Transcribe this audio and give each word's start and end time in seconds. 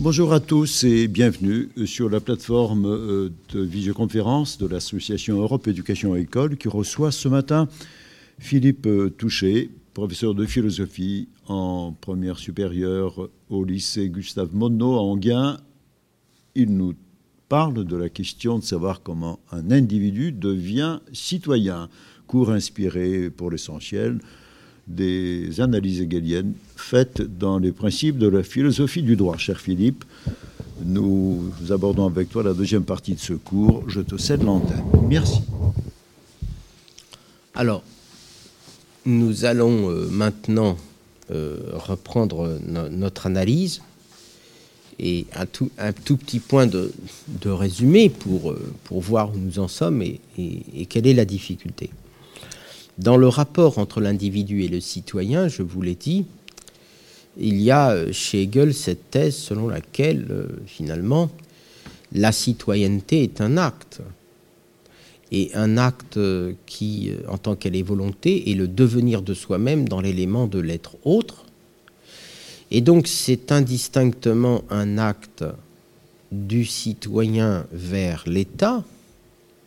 Bonjour 0.00 0.32
à 0.32 0.38
tous 0.38 0.84
et 0.84 1.08
bienvenue 1.08 1.70
sur 1.84 2.08
la 2.08 2.20
plateforme 2.20 2.86
euh, 2.86 3.30
de 3.52 3.60
visioconférence 3.60 4.56
de 4.56 4.68
l'association 4.68 5.40
Europe 5.40 5.66
Éducation 5.66 6.14
École 6.14 6.56
qui 6.56 6.68
reçoit 6.68 7.10
ce 7.10 7.26
matin 7.26 7.68
Philippe 8.38 8.86
euh, 8.86 9.10
Touché, 9.10 9.72
professeur 9.94 10.36
de 10.36 10.46
philosophie 10.46 11.28
en 11.48 11.92
première 12.00 12.38
supérieure 12.38 13.28
au 13.50 13.64
lycée 13.64 14.08
Gustave 14.08 14.54
Monod 14.54 14.94
à 14.94 15.00
Anguin. 15.00 15.56
Il 16.54 16.76
nous 16.76 16.94
parle 17.48 17.84
de 17.84 17.96
la 17.96 18.08
question 18.08 18.60
de 18.60 18.64
savoir 18.64 19.02
comment 19.02 19.40
un 19.50 19.72
individu 19.72 20.30
devient 20.30 21.00
citoyen. 21.12 21.88
Cours 22.28 22.50
inspiré 22.50 23.30
pour 23.30 23.50
l'essentiel 23.50 24.20
des 24.88 25.60
analyses 25.60 26.00
hegeliennes 26.00 26.54
faites 26.76 27.20
dans 27.38 27.58
les 27.58 27.72
principes 27.72 28.18
de 28.18 28.26
la 28.26 28.42
philosophie 28.42 29.02
du 29.02 29.16
droit. 29.16 29.36
Cher 29.36 29.60
Philippe, 29.60 30.04
nous 30.84 31.50
abordons 31.70 32.06
avec 32.06 32.30
toi 32.30 32.42
la 32.42 32.54
deuxième 32.54 32.84
partie 32.84 33.14
de 33.14 33.20
ce 33.20 33.34
cours. 33.34 33.84
Je 33.88 34.00
te 34.00 34.16
cède 34.16 34.42
l'antenne. 34.42 34.82
Merci. 35.08 35.40
Alors, 37.54 37.82
nous 39.04 39.44
allons 39.44 39.90
euh, 39.90 40.08
maintenant 40.10 40.76
euh, 41.30 41.58
reprendre 41.74 42.58
notre 42.90 43.26
analyse 43.26 43.82
et 45.00 45.26
un 45.34 45.46
tout, 45.46 45.70
petit 46.16 46.40
point 46.40 46.66
de, 46.66 46.90
résumé 47.44 48.10
euh, 48.26 48.54
pour 48.84 49.00
voir 49.00 49.34
où 49.34 49.38
nous 49.38 49.58
en 49.58 49.68
sommes 49.68 50.02
et 50.02 50.86
quelle 50.88 51.06
est 51.06 51.14
la 51.14 51.24
difficulté. 51.24 51.90
Dans 52.98 53.16
le 53.16 53.28
rapport 53.28 53.78
entre 53.78 54.00
l'individu 54.00 54.64
et 54.64 54.68
le 54.68 54.80
citoyen, 54.80 55.46
je 55.46 55.62
vous 55.62 55.80
l'ai 55.80 55.94
dit, 55.94 56.26
il 57.38 57.60
y 57.60 57.70
a 57.70 57.90
euh, 57.90 58.12
chez 58.12 58.42
Hegel 58.42 58.74
cette 58.74 59.10
thèse 59.10 59.36
selon 59.36 59.68
laquelle, 59.68 60.26
euh, 60.30 60.46
finalement, 60.66 61.30
la 62.12 62.32
citoyenneté 62.32 63.22
est 63.22 63.40
un 63.40 63.56
acte. 63.56 64.00
Et 65.30 65.50
un 65.54 65.76
acte 65.76 66.16
euh, 66.16 66.54
qui, 66.66 67.12
en 67.28 67.38
tant 67.38 67.54
qu'elle 67.54 67.76
est 67.76 67.82
volonté, 67.82 68.50
est 68.50 68.54
le 68.54 68.66
devenir 68.66 69.22
de 69.22 69.34
soi-même 69.34 69.88
dans 69.88 70.00
l'élément 70.00 70.48
de 70.48 70.58
l'être 70.58 70.96
autre. 71.04 71.44
Et 72.72 72.80
donc 72.80 73.06
c'est 73.06 73.52
indistinctement 73.52 74.64
un 74.70 74.98
acte 74.98 75.44
du 76.32 76.64
citoyen 76.64 77.64
vers 77.72 78.24
l'État 78.26 78.82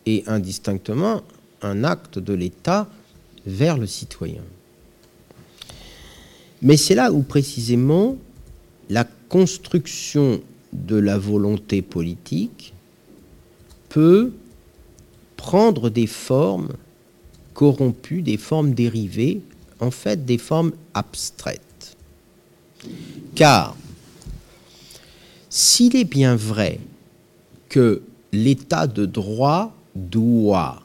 et 0.04 0.22
indistinctement 0.26 1.22
un 1.62 1.82
acte 1.82 2.18
de 2.18 2.34
l'État 2.34 2.88
vers 3.46 3.78
le 3.78 3.86
citoyen. 3.86 4.42
Mais 6.60 6.76
c'est 6.76 6.94
là 6.94 7.12
où 7.12 7.22
précisément 7.22 8.16
la 8.88 9.04
construction 9.28 10.40
de 10.72 10.96
la 10.96 11.18
volonté 11.18 11.82
politique 11.82 12.72
peut 13.88 14.32
prendre 15.36 15.90
des 15.90 16.06
formes 16.06 16.72
corrompues, 17.54 18.22
des 18.22 18.36
formes 18.36 18.74
dérivées, 18.74 19.40
en 19.80 19.90
fait 19.90 20.24
des 20.24 20.38
formes 20.38 20.72
abstraites. 20.94 21.96
Car 23.34 23.76
s'il 25.50 25.96
est 25.96 26.04
bien 26.04 26.36
vrai 26.36 26.80
que 27.68 28.02
l'état 28.32 28.86
de 28.86 29.04
droit 29.04 29.74
doit 29.94 30.82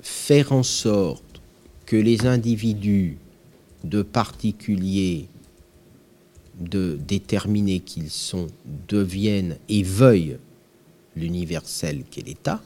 faire 0.00 0.52
en 0.52 0.62
sorte 0.62 1.31
que 1.92 1.96
les 1.98 2.24
individus 2.24 3.18
de 3.84 4.00
particuliers 4.00 5.28
de 6.58 6.98
déterminer 7.06 7.80
qu'ils 7.80 8.08
sont 8.08 8.46
deviennent 8.88 9.58
et 9.68 9.82
veuillent 9.82 10.38
l'universel 11.16 12.04
qu'est 12.10 12.26
l'État, 12.26 12.62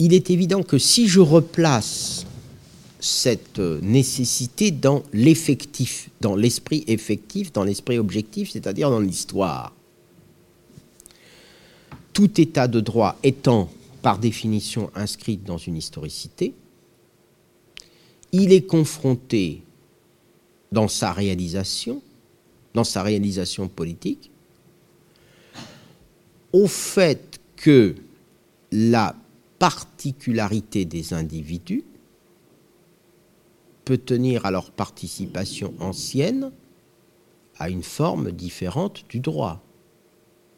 il 0.00 0.12
est 0.12 0.30
évident 0.30 0.64
que 0.64 0.76
si 0.76 1.06
je 1.06 1.20
replace 1.20 2.26
cette 2.98 3.60
nécessité 3.60 4.72
dans 4.72 5.04
l'effectif, 5.12 6.10
dans 6.20 6.34
l'esprit 6.34 6.82
effectif, 6.88 7.52
dans 7.52 7.62
l'esprit 7.62 8.00
objectif, 8.00 8.50
c'est-à-dire 8.50 8.90
dans 8.90 8.98
l'histoire, 8.98 9.72
tout 12.12 12.40
état 12.40 12.66
de 12.66 12.80
droit 12.80 13.16
étant 13.22 13.70
par 14.02 14.18
définition 14.18 14.90
inscrit 14.96 15.36
dans 15.36 15.58
une 15.58 15.76
historicité, 15.76 16.52
il 18.32 18.52
est 18.52 18.66
confronté 18.66 19.62
dans 20.72 20.88
sa 20.88 21.12
réalisation, 21.12 22.02
dans 22.74 22.84
sa 22.84 23.02
réalisation 23.02 23.68
politique, 23.68 24.30
au 26.52 26.66
fait 26.66 27.40
que 27.56 27.94
la 28.72 29.14
particularité 29.58 30.84
des 30.84 31.12
individus 31.14 31.84
peut 33.84 33.98
tenir 33.98 34.44
à 34.44 34.50
leur 34.50 34.70
participation 34.70 35.72
ancienne 35.80 36.50
à 37.58 37.70
une 37.70 37.82
forme 37.82 38.32
différente 38.32 39.04
du 39.08 39.20
droit. 39.20 39.62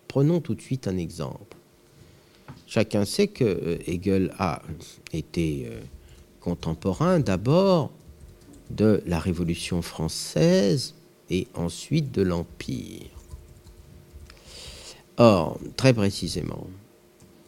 Prenons 0.08 0.40
tout 0.40 0.54
de 0.54 0.62
suite 0.62 0.88
un 0.88 0.96
exemple. 0.96 1.56
Chacun 2.66 3.04
sait 3.04 3.28
que 3.28 3.44
euh, 3.44 3.78
Hegel 3.86 4.32
a 4.38 4.62
été 5.12 5.66
euh, 5.66 5.80
contemporain 6.48 7.20
d'abord 7.20 7.90
de 8.70 9.02
la 9.06 9.18
Révolution 9.18 9.82
française 9.82 10.94
et 11.28 11.46
ensuite 11.54 12.10
de 12.10 12.22
l'Empire. 12.22 13.10
Or, 15.18 15.58
très 15.76 15.92
précisément, 15.92 16.66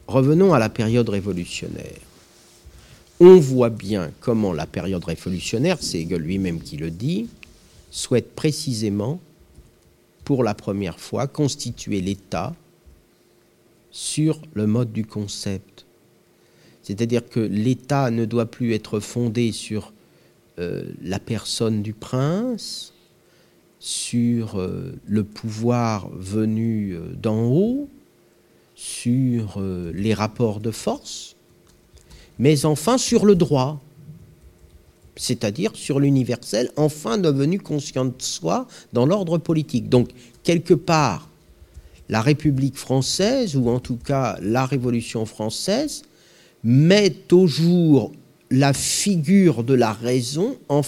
revenons 0.07 0.53
à 0.53 0.59
la 0.59 0.69
période 0.69 1.09
révolutionnaire. 1.09 2.01
On 3.21 3.39
voit 3.39 3.71
bien 3.71 4.11
comment 4.21 4.53
la 4.53 4.67
période 4.67 5.05
révolutionnaire, 5.05 5.79
c'est 5.81 6.01
Hegel 6.01 6.21
lui-même 6.21 6.61
qui 6.61 6.77
le 6.77 6.91
dit, 6.91 7.29
souhaite 7.91 8.35
précisément, 8.35 9.19
pour 10.25 10.45
la 10.45 10.55
première 10.55 11.01
fois, 11.01 11.27
constituer 11.27 12.01
l'État 12.03 12.55
sur 13.91 14.41
le 14.55 14.67
mode 14.67 14.93
du 14.93 15.07
concept 15.07 15.87
c'est-à-dire 16.83 17.29
que 17.29 17.41
l'État 17.41 18.11
ne 18.11 18.25
doit 18.25 18.47
plus 18.47 18.75
être 18.75 19.01
fondé 19.01 19.53
sur 19.53 19.93
euh, 20.59 20.85
la 21.03 21.19
personne 21.19 21.83
du 21.83 21.93
prince, 21.93 22.93
sur 23.79 24.61
euh, 24.61 24.93
le 25.07 25.25
pouvoir 25.25 26.11
venu 26.11 26.93
euh, 26.93 27.13
d'en 27.15 27.45
haut, 27.45 27.89
sur 28.75 29.61
les 29.93 30.15
rapports 30.15 30.59
de 30.59 30.71
force, 30.71 31.37
mais 32.39 32.65
enfin 32.65 32.97
sur 32.97 33.27
le 33.27 33.35
droit, 33.35 33.79
c'est-à-dire 35.17 35.73
sur 35.75 36.01
l'universel, 36.01 36.71
enfin 36.77 37.19
devenu 37.19 37.61
conscient 37.61 38.07
de 38.07 38.15
soi 38.17 38.67
dans 38.95 39.05
l'ordre 39.05 39.37
politique. 39.37 39.91
Donc, 39.91 40.09
quelque 40.45 40.73
part, 40.73 41.29
la 42.09 42.23
République 42.23 42.79
française, 42.79 43.55
ou 43.55 43.69
en 43.69 43.81
tout 43.81 43.99
cas 43.99 44.39
la 44.41 44.65
Révolution 44.65 45.27
française, 45.27 46.05
met 46.65 47.17
au 47.33 47.47
jour 47.47 48.13
la 48.51 48.73
figure 48.73 49.63
de 49.63 49.75
la 49.75 49.93
raison 49.93 50.59
en, 50.69 50.83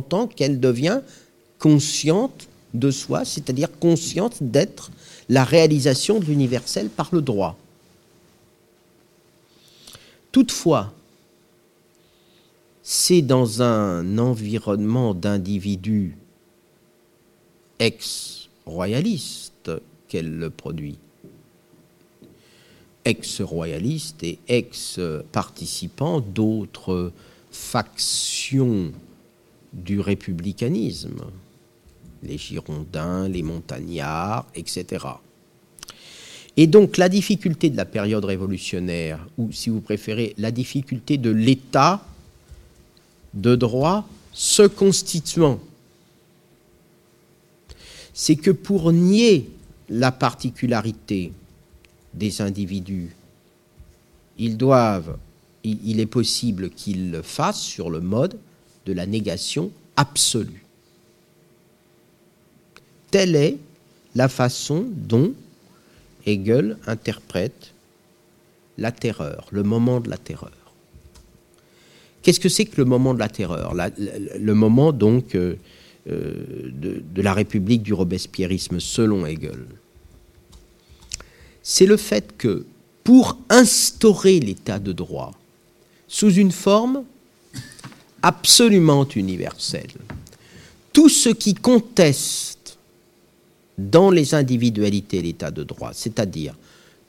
tant 0.00 0.26
qu'elle 0.26 0.60
devient 0.60 1.00
consciente 1.58 2.48
de 2.74 2.90
soi, 2.90 3.24
c'est-à-dire 3.24 3.70
consciente 3.78 4.42
d'être 4.42 4.90
la 5.28 5.44
réalisation 5.44 6.18
de 6.18 6.24
l'universel 6.26 6.88
par 6.88 7.08
le 7.12 7.22
droit. 7.22 7.56
Toutefois, 10.32 10.92
c'est 12.82 13.22
dans 13.22 13.62
un 13.62 14.18
environnement 14.18 15.14
d'individus 15.14 16.16
ex-royalistes 17.78 19.70
qu'elle 20.08 20.36
le 20.38 20.50
produit 20.50 20.98
ex-royalistes 23.06 24.22
et 24.24 24.38
ex-participants 24.48 26.20
d'autres 26.20 27.12
factions 27.50 28.92
du 29.72 30.00
républicanisme, 30.00 31.24
les 32.22 32.36
Girondins, 32.36 33.28
les 33.28 33.42
Montagnards, 33.42 34.46
etc. 34.54 35.06
Et 36.56 36.66
donc 36.66 36.96
la 36.96 37.08
difficulté 37.08 37.70
de 37.70 37.76
la 37.76 37.84
période 37.84 38.24
révolutionnaire, 38.24 39.24
ou 39.38 39.52
si 39.52 39.70
vous 39.70 39.80
préférez, 39.80 40.34
la 40.36 40.50
difficulté 40.50 41.16
de 41.16 41.30
l'État 41.30 42.04
de 43.34 43.54
droit 43.54 44.08
se 44.32 44.62
constituant, 44.62 45.60
c'est 48.12 48.36
que 48.36 48.50
pour 48.50 48.92
nier 48.92 49.48
la 49.88 50.10
particularité 50.10 51.32
des 52.16 52.40
individus, 52.40 53.14
ils 54.38 54.56
doivent, 54.56 55.16
il, 55.64 56.00
est 56.00 56.06
possible 56.06 56.70
qu'ils 56.70 57.10
le 57.10 57.22
fassent 57.22 57.62
sur 57.62 57.90
le 57.90 58.00
mode 58.00 58.38
de 58.86 58.92
la 58.92 59.06
négation 59.06 59.70
absolue. 59.96 60.64
Telle 63.10 63.36
est 63.36 63.56
la 64.14 64.28
façon 64.28 64.86
dont 64.90 65.32
Hegel 66.24 66.76
interprète 66.86 67.72
la 68.78 68.92
terreur, 68.92 69.46
le 69.50 69.62
moment 69.62 70.00
de 70.00 70.10
la 70.10 70.18
terreur. 70.18 70.52
Qu'est-ce 72.22 72.40
que 72.40 72.48
c'est 72.48 72.64
que 72.64 72.76
le 72.78 72.84
moment 72.84 73.14
de 73.14 73.20
la 73.20 73.28
terreur? 73.28 73.74
Le 73.74 74.54
moment 74.54 74.92
donc 74.92 75.34
euh, 75.34 75.54
euh, 76.08 76.70
de, 76.72 77.22
la 77.22 77.32
République 77.32 77.82
du 77.82 77.92
Robespierrisme 77.94 78.80
selon 78.80 79.26
Hegel 79.26 79.64
C'est 81.68 81.86
le 81.86 81.96
fait 81.96 82.36
que 82.38 82.64
pour 83.02 83.36
instaurer 83.48 84.38
l'état 84.38 84.78
de 84.78 84.92
droit 84.92 85.32
sous 86.06 86.30
une 86.30 86.52
forme 86.52 87.02
absolument 88.22 89.04
universelle, 89.08 89.90
tout 90.92 91.08
ce 91.08 91.28
qui 91.28 91.54
conteste 91.54 92.78
dans 93.76 94.12
les 94.12 94.32
individualités 94.32 95.20
l'état 95.20 95.50
de 95.50 95.64
droit, 95.64 95.90
c'est-à-dire 95.92 96.54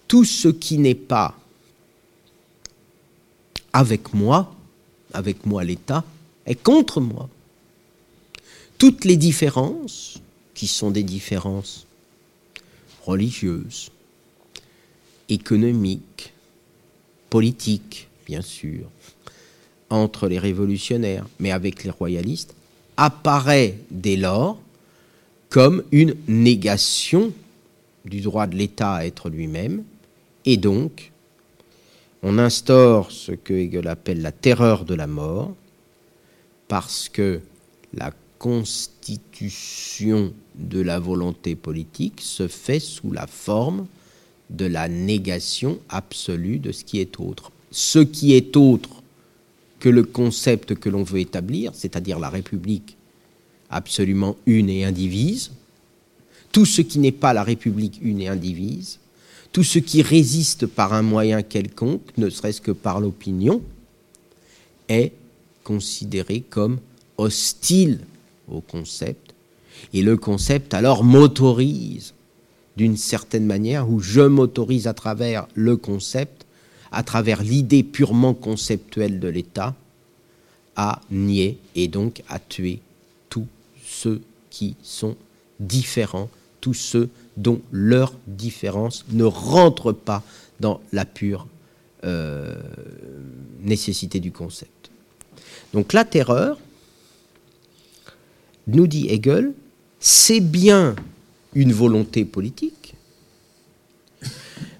tout 0.07 0.25
ce 0.25 0.47
qui 0.47 0.79
n'est 0.79 0.95
pas 0.95 1.37
avec 3.73 4.11
moi, 4.11 4.55
avec 5.13 5.45
moi 5.45 5.63
l'État, 5.63 6.03
est 6.47 6.55
contre 6.55 6.99
moi. 6.99 7.29
Toutes 8.79 9.05
les 9.05 9.17
différences, 9.17 10.19
qui 10.55 10.65
sont 10.65 10.89
des 10.89 11.03
différences 11.03 11.85
religieuses, 13.05 13.91
économiques, 15.29 16.33
politiques, 17.29 18.07
bien 18.25 18.41
sûr, 18.41 18.89
entre 19.89 20.27
les 20.27 20.39
révolutionnaires, 20.39 21.25
mais 21.39 21.51
avec 21.51 21.83
les 21.83 21.89
royalistes, 21.89 22.55
apparaît 22.97 23.77
dès 23.91 24.15
lors 24.15 24.59
comme 25.49 25.83
une 25.91 26.15
négation 26.27 27.31
du 28.05 28.21
droit 28.21 28.47
de 28.47 28.55
l'État 28.55 28.95
à 28.95 29.05
être 29.05 29.29
lui-même, 29.29 29.83
et 30.45 30.57
donc 30.57 31.11
on 32.23 32.37
instaure 32.37 33.11
ce 33.11 33.31
que 33.31 33.53
Hegel 33.53 33.87
appelle 33.87 34.21
la 34.21 34.31
terreur 34.31 34.83
de 34.85 34.95
la 34.95 35.07
mort, 35.07 35.53
parce 36.67 37.07
que 37.09 37.39
la 37.93 38.11
constitution 38.39 40.33
de 40.55 40.81
la 40.81 40.99
volonté 40.99 41.55
politique 41.55 42.21
se 42.21 42.47
fait 42.47 42.79
sous 42.79 43.11
la 43.11 43.27
forme 43.27 43.87
de 44.49 44.65
la 44.65 44.87
négation 44.87 45.79
absolue 45.89 46.59
de 46.59 46.71
ce 46.71 46.83
qui 46.83 46.99
est 46.99 47.19
autre. 47.19 47.51
Ce 47.71 47.99
qui 47.99 48.33
est 48.33 48.55
autre 48.55 48.89
que 49.79 49.89
le 49.89 50.03
concept 50.03 50.75
que 50.75 50.89
l'on 50.89 51.03
veut 51.03 51.19
établir, 51.19 51.71
c'est-à-dire 51.73 52.19
la 52.19 52.29
République 52.29 52.97
absolument 53.69 54.37
une 54.45 54.69
et 54.69 54.85
indivise, 54.85 55.51
tout 56.51 56.65
ce 56.65 56.81
qui 56.81 56.99
n'est 56.99 57.11
pas 57.11 57.33
la 57.33 57.43
République 57.43 57.99
une 58.01 58.21
et 58.21 58.27
indivise, 58.27 58.99
tout 59.51 59.63
ce 59.63 59.79
qui 59.79 60.01
résiste 60.01 60.65
par 60.65 60.93
un 60.93 61.01
moyen 61.01 61.41
quelconque, 61.41 62.17
ne 62.17 62.29
serait-ce 62.29 62.61
que 62.61 62.71
par 62.71 62.99
l'opinion, 62.99 63.61
est 64.87 65.11
considéré 65.63 66.41
comme 66.41 66.79
hostile 67.17 67.99
au 68.49 68.61
concept. 68.61 69.33
Et 69.93 70.01
le 70.01 70.17
concept 70.17 70.73
alors 70.73 71.03
m'autorise 71.03 72.13
d'une 72.77 72.95
certaine 72.95 73.45
manière, 73.45 73.89
ou 73.89 73.99
je 73.99 74.21
m'autorise 74.21 74.87
à 74.87 74.93
travers 74.93 75.47
le 75.55 75.75
concept, 75.75 76.45
à 76.91 77.03
travers 77.03 77.41
l'idée 77.43 77.83
purement 77.83 78.35
conceptuelle 78.35 79.19
de 79.19 79.27
l'État, 79.27 79.75
à 80.75 81.01
nier 81.09 81.57
et 81.75 81.87
donc 81.87 82.21
à 82.29 82.37
tuer 82.37 82.79
tous 83.29 83.47
ceux 83.83 84.21
qui 84.51 84.75
sont 84.83 85.15
différents, 85.59 86.29
tous 86.61 86.75
ceux 86.75 87.09
dont 87.35 87.61
leur 87.71 88.13
différence 88.27 89.05
ne 89.09 89.23
rentre 89.23 89.91
pas 89.91 90.21
dans 90.59 90.79
la 90.93 91.05
pure 91.05 91.47
euh, 92.03 92.55
nécessité 93.61 94.19
du 94.19 94.31
concept. 94.31 94.91
Donc 95.73 95.93
la 95.93 96.05
terreur, 96.05 96.59
nous 98.67 98.85
dit 98.85 99.07
Hegel, 99.09 99.53
c'est 99.99 100.41
bien 100.41 100.95
une 101.53 101.73
volonté 101.73 102.25
politique, 102.25 102.95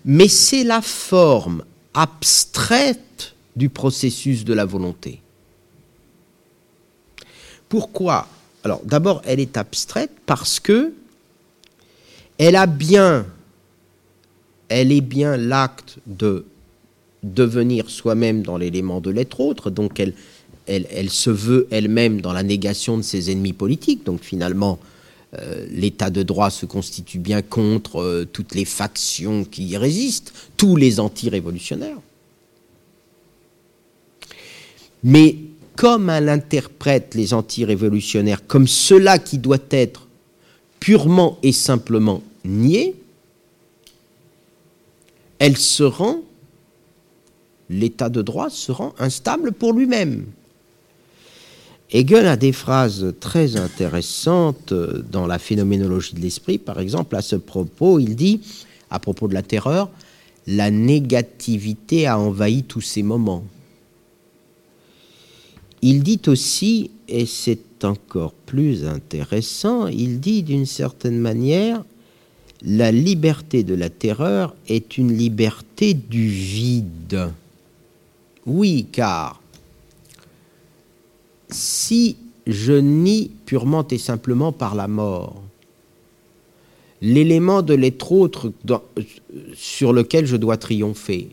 mais 0.06 0.28
c'est 0.28 0.64
la 0.64 0.82
forme 0.82 1.64
abstraite 1.94 3.36
du 3.56 3.70
processus 3.70 4.46
de 4.46 4.54
la 4.54 4.66
volonté. 4.66 5.22
Pourquoi? 7.70 8.28
Alors 8.64 8.82
d'abord, 8.84 9.22
elle 9.26 9.40
est 9.40 9.58
abstraite 9.58 10.12
parce 10.26 10.60
que 10.60 10.94
elle 12.38 12.56
a 12.56 12.68
bien, 12.68 13.26
elle 14.70 14.92
est 14.92 15.02
bien 15.02 15.38
l'acte 15.38 15.98
de 16.06 16.46
devenir 17.24 17.90
soi-même 17.90 18.44
dans 18.44 18.58
l'élément 18.58 19.02
de 19.02 19.10
l'être 19.10 19.40
autre, 19.40 19.70
donc 19.70 20.00
elle, 20.00 20.14
elle, 20.68 21.10
se 21.10 21.30
veut 21.30 21.68
elle-même 21.72 22.22
dans 22.22 22.34
la 22.34 22.44
négation 22.44 22.98
de 22.98 23.02
ses 23.02 23.32
ennemis 23.32 23.54
politiques, 23.54 24.04
donc 24.04 24.22
finalement 24.22 24.80
l'état 25.70 26.10
de 26.10 26.24
droit 26.24 26.50
se 26.50 26.66
constitue 26.66 27.20
bien 27.20 27.42
contre 27.42 28.02
euh, 28.02 28.26
toutes 28.26 28.56
les 28.56 28.66
factions 28.66 29.46
qui 29.46 29.68
y 29.68 29.78
résistent, 29.78 30.34
tous 30.58 30.76
les 30.76 31.00
anti-révolutionnaires. 31.00 32.00
Mais 35.04 35.36
comme 35.76 36.10
elle 36.10 36.30
interprète 36.30 37.14
les 37.14 37.34
anti-révolutionnaires 37.34 38.46
comme 38.48 38.68
cela 38.68 39.20
qui 39.20 39.38
doit 39.38 39.58
être 39.70 40.08
purement 40.80 41.38
et 41.44 41.52
simplement 41.52 42.24
nié, 42.44 42.96
elle 45.40 45.58
se 45.58 45.84
rend, 45.84 46.22
l'état 47.70 48.10
de 48.10 48.22
droit 48.22 48.50
se 48.50 48.72
rend 48.72 48.96
instable 48.98 49.52
pour 49.52 49.74
lui-même. 49.74 50.26
Hegel 51.92 52.28
a 52.28 52.36
des 52.36 52.52
phrases 52.52 53.14
très 53.20 53.56
intéressantes 53.56 54.74
dans 55.12 55.26
la 55.26 55.40
phénoménologie 55.40 56.16
de 56.16 56.20
l'esprit. 56.20 56.58
Par 56.58 56.80
exemple, 56.80 57.16
à 57.16 57.22
ce 57.22 57.38
propos, 57.38 58.00
il 58.00 58.16
dit, 58.16 58.42
à 58.90 59.00
propos 59.00 59.28
de 59.28 59.34
la 59.34 59.42
terreur, 59.42 59.90
la 60.48 60.70
négativité 60.70 62.08
a 62.08 62.20
envahi 62.20 62.64
tous 62.64 62.82
ces 62.82 63.04
moments. 63.04 63.44
Il 65.82 66.04
dit 66.04 66.22
aussi, 66.28 66.92
et 67.08 67.26
c'est 67.26 67.86
encore 67.86 68.34
plus 68.34 68.86
intéressant, 68.86 69.88
il 69.88 70.20
dit 70.20 70.44
d'une 70.44 70.66
certaine 70.66 71.20
manière, 71.20 71.84
la 72.64 72.92
liberté 72.92 73.64
de 73.64 73.76
la 73.76 73.90
terreur 73.90 74.56
est 74.68 74.98
une 74.98 75.16
liberté 75.16 75.94
du 75.94 76.28
vide. 76.28 77.30
Oui, 78.46 78.88
car 78.92 79.42
si 81.50 82.18
je 82.46 82.74
nie 82.74 83.32
purement 83.46 83.86
et 83.88 83.98
simplement 83.98 84.52
par 84.52 84.76
la 84.76 84.88
mort. 84.88 85.42
L'élément 87.02 87.62
de 87.62 87.74
l'être 87.74 88.12
autre 88.12 88.52
sur 89.54 89.94
lequel 89.94 90.26
je 90.26 90.36
dois 90.36 90.58
triompher, 90.58 91.30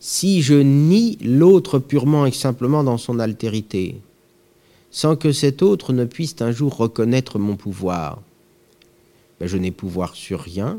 si 0.00 0.42
je 0.42 0.54
nie 0.54 1.18
l'autre 1.22 1.78
purement 1.78 2.26
et 2.26 2.32
simplement 2.32 2.84
dans 2.84 2.98
son 2.98 3.18
altérité, 3.18 3.96
sans 4.90 5.16
que 5.16 5.32
cet 5.32 5.62
autre 5.62 5.92
ne 5.92 6.04
puisse 6.04 6.36
un 6.40 6.52
jour 6.52 6.76
reconnaître 6.76 7.38
mon 7.38 7.56
pouvoir, 7.56 8.22
ben, 9.40 9.46
je 9.46 9.56
n'ai 9.56 9.70
pouvoir 9.70 10.14
sur 10.14 10.40
rien, 10.40 10.78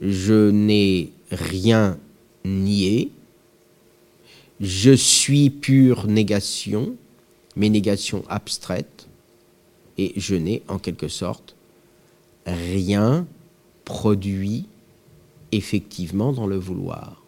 je 0.00 0.50
n'ai 0.50 1.12
rien 1.30 1.98
nié, 2.44 3.10
je 4.60 4.92
suis 4.92 5.50
pure 5.50 6.06
négation, 6.06 6.94
mais 7.56 7.68
négation 7.68 8.24
abstraite, 8.28 9.06
et 9.98 10.12
je 10.16 10.34
n'ai 10.34 10.62
en 10.68 10.78
quelque 10.78 11.08
sorte 11.08 11.56
rien 12.46 13.26
produit 13.84 14.66
effectivement 15.52 16.32
dans 16.32 16.46
le 16.46 16.56
vouloir. 16.56 17.22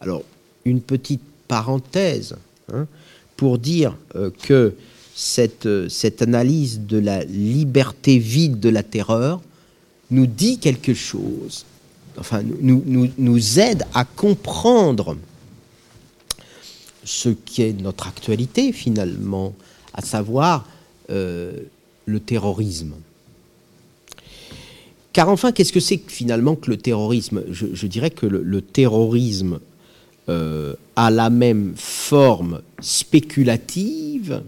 Alors, 0.00 0.22
une 0.64 0.80
petite 0.80 1.22
parenthèse 1.46 2.36
hein, 2.72 2.86
pour 3.36 3.58
dire 3.58 3.96
euh, 4.16 4.30
que 4.42 4.74
cette, 5.14 5.88
cette 5.88 6.22
analyse 6.22 6.80
de 6.80 6.98
la 6.98 7.24
liberté 7.24 8.18
vide 8.18 8.60
de 8.60 8.68
la 8.68 8.82
terreur 8.82 9.40
nous 10.10 10.26
dit 10.26 10.58
quelque 10.58 10.94
chose, 10.94 11.64
enfin 12.18 12.42
nous, 12.42 12.82
nous, 12.86 13.08
nous 13.18 13.58
aide 13.58 13.84
à 13.94 14.04
comprendre 14.04 15.16
ce 17.08 17.30
qui 17.30 17.62
est 17.62 17.72
notre 17.72 18.06
actualité 18.06 18.70
finalement, 18.70 19.54
à 19.94 20.02
savoir 20.02 20.68
euh, 21.08 21.52
le 22.04 22.20
terrorisme. 22.20 22.92
Car 25.14 25.30
enfin, 25.30 25.50
qu'est-ce 25.52 25.72
que 25.72 25.80
c'est 25.80 26.02
finalement 26.06 26.54
que 26.54 26.70
le 26.70 26.76
terrorisme? 26.76 27.44
Je, 27.50 27.86
dirais 27.86 28.10
que 28.10 28.26
le, 28.26 28.60
terrorisme 28.60 29.58
euh, 30.28 30.74
a 30.96 31.10
la 31.10 31.30
même 31.30 31.72
forme 31.76 32.60
spéculative 32.80 34.42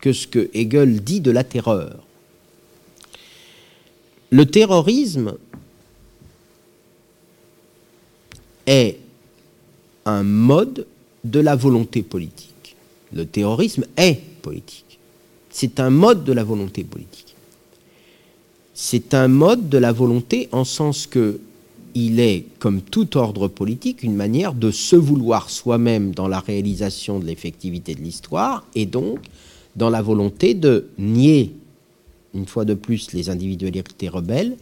que 0.00 0.14
ce 0.14 0.26
que 0.26 0.48
Hegel 0.54 1.02
dit 1.02 1.20
de 1.20 1.30
la 1.30 1.44
terreur. 1.44 2.02
Le 4.30 4.46
terrorisme 4.46 5.34
est 8.66 8.98
un 10.06 10.22
mode 10.22 10.86
de 11.24 11.40
la 11.40 11.56
volonté 11.56 12.02
politique. 12.02 12.76
Le 13.12 13.26
terrorisme 13.26 13.84
est 13.96 14.20
politique. 14.42 14.98
C'est 15.50 15.80
un 15.80 15.90
mode 15.90 16.24
de 16.24 16.32
la 16.32 16.44
volonté 16.44 16.84
politique. 16.84 17.34
C'est 18.74 19.14
un 19.14 19.28
mode 19.28 19.68
de 19.68 19.78
la 19.78 19.92
volonté 19.92 20.48
en 20.52 20.64
sens 20.64 21.06
que 21.06 21.40
il 21.94 22.20
est, 22.20 22.44
comme 22.60 22.82
tout 22.82 23.16
ordre 23.16 23.48
politique, 23.48 24.02
une 24.02 24.14
manière 24.14 24.54
de 24.54 24.70
se 24.70 24.96
vouloir 24.96 25.50
soi-même 25.50 26.14
dans 26.14 26.28
la 26.28 26.38
réalisation 26.38 27.18
de 27.18 27.26
l'effectivité 27.26 27.94
de 27.94 28.00
l'histoire 28.00 28.64
et 28.74 28.86
donc 28.86 29.18
dans 29.76 29.90
la 29.90 30.02
volonté 30.02 30.54
de 30.54 30.88
nier, 30.98 31.52
une 32.34 32.46
fois 32.46 32.64
de 32.64 32.74
plus, 32.74 33.12
les 33.12 33.28
individualités 33.28 34.08
rebelles 34.08 34.56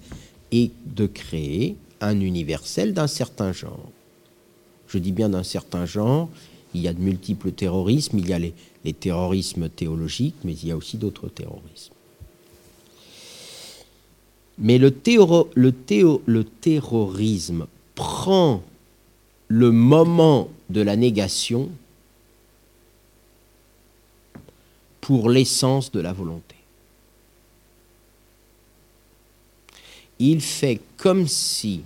et 0.52 0.70
de 0.86 1.06
créer 1.06 1.76
un 2.00 2.20
universel 2.20 2.94
d'un 2.94 3.06
certain 3.06 3.52
genre. 3.52 3.90
Je 4.88 4.99
dis 4.99 5.12
bien 5.12 5.28
d'un 5.28 5.42
certain 5.42 5.87
genre, 5.87 6.28
il 6.75 6.80
y 6.80 6.88
a 6.88 6.92
de 6.92 7.00
multiples 7.00 7.52
terrorismes, 7.52 8.18
il 8.18 8.28
y 8.28 8.33
a 8.33 8.38
les, 8.38 8.54
terrorismes 9.00 9.68
théologiques, 9.68 10.37
mais 10.45 10.54
il 10.54 10.68
y 10.68 10.73
a 10.73 10.76
aussi 10.76 10.97
d'autres 10.97 11.28
terrorismes. 11.28 11.92
Mais 14.59 14.78
le, 14.78 14.90
terrorisme 16.42 17.66
prend 17.95 18.62
le 19.49 19.71
moment 19.71 20.49
de 20.71 20.80
la 20.80 20.97
négation 20.97 21.68
pour 25.02 25.28
l'essence 25.28 25.92
de 25.92 26.00
la 26.00 26.14
volonté. 26.14 26.57
Il 30.18 30.40
fait 30.40 30.80
comme 30.97 31.28
si 31.28 31.83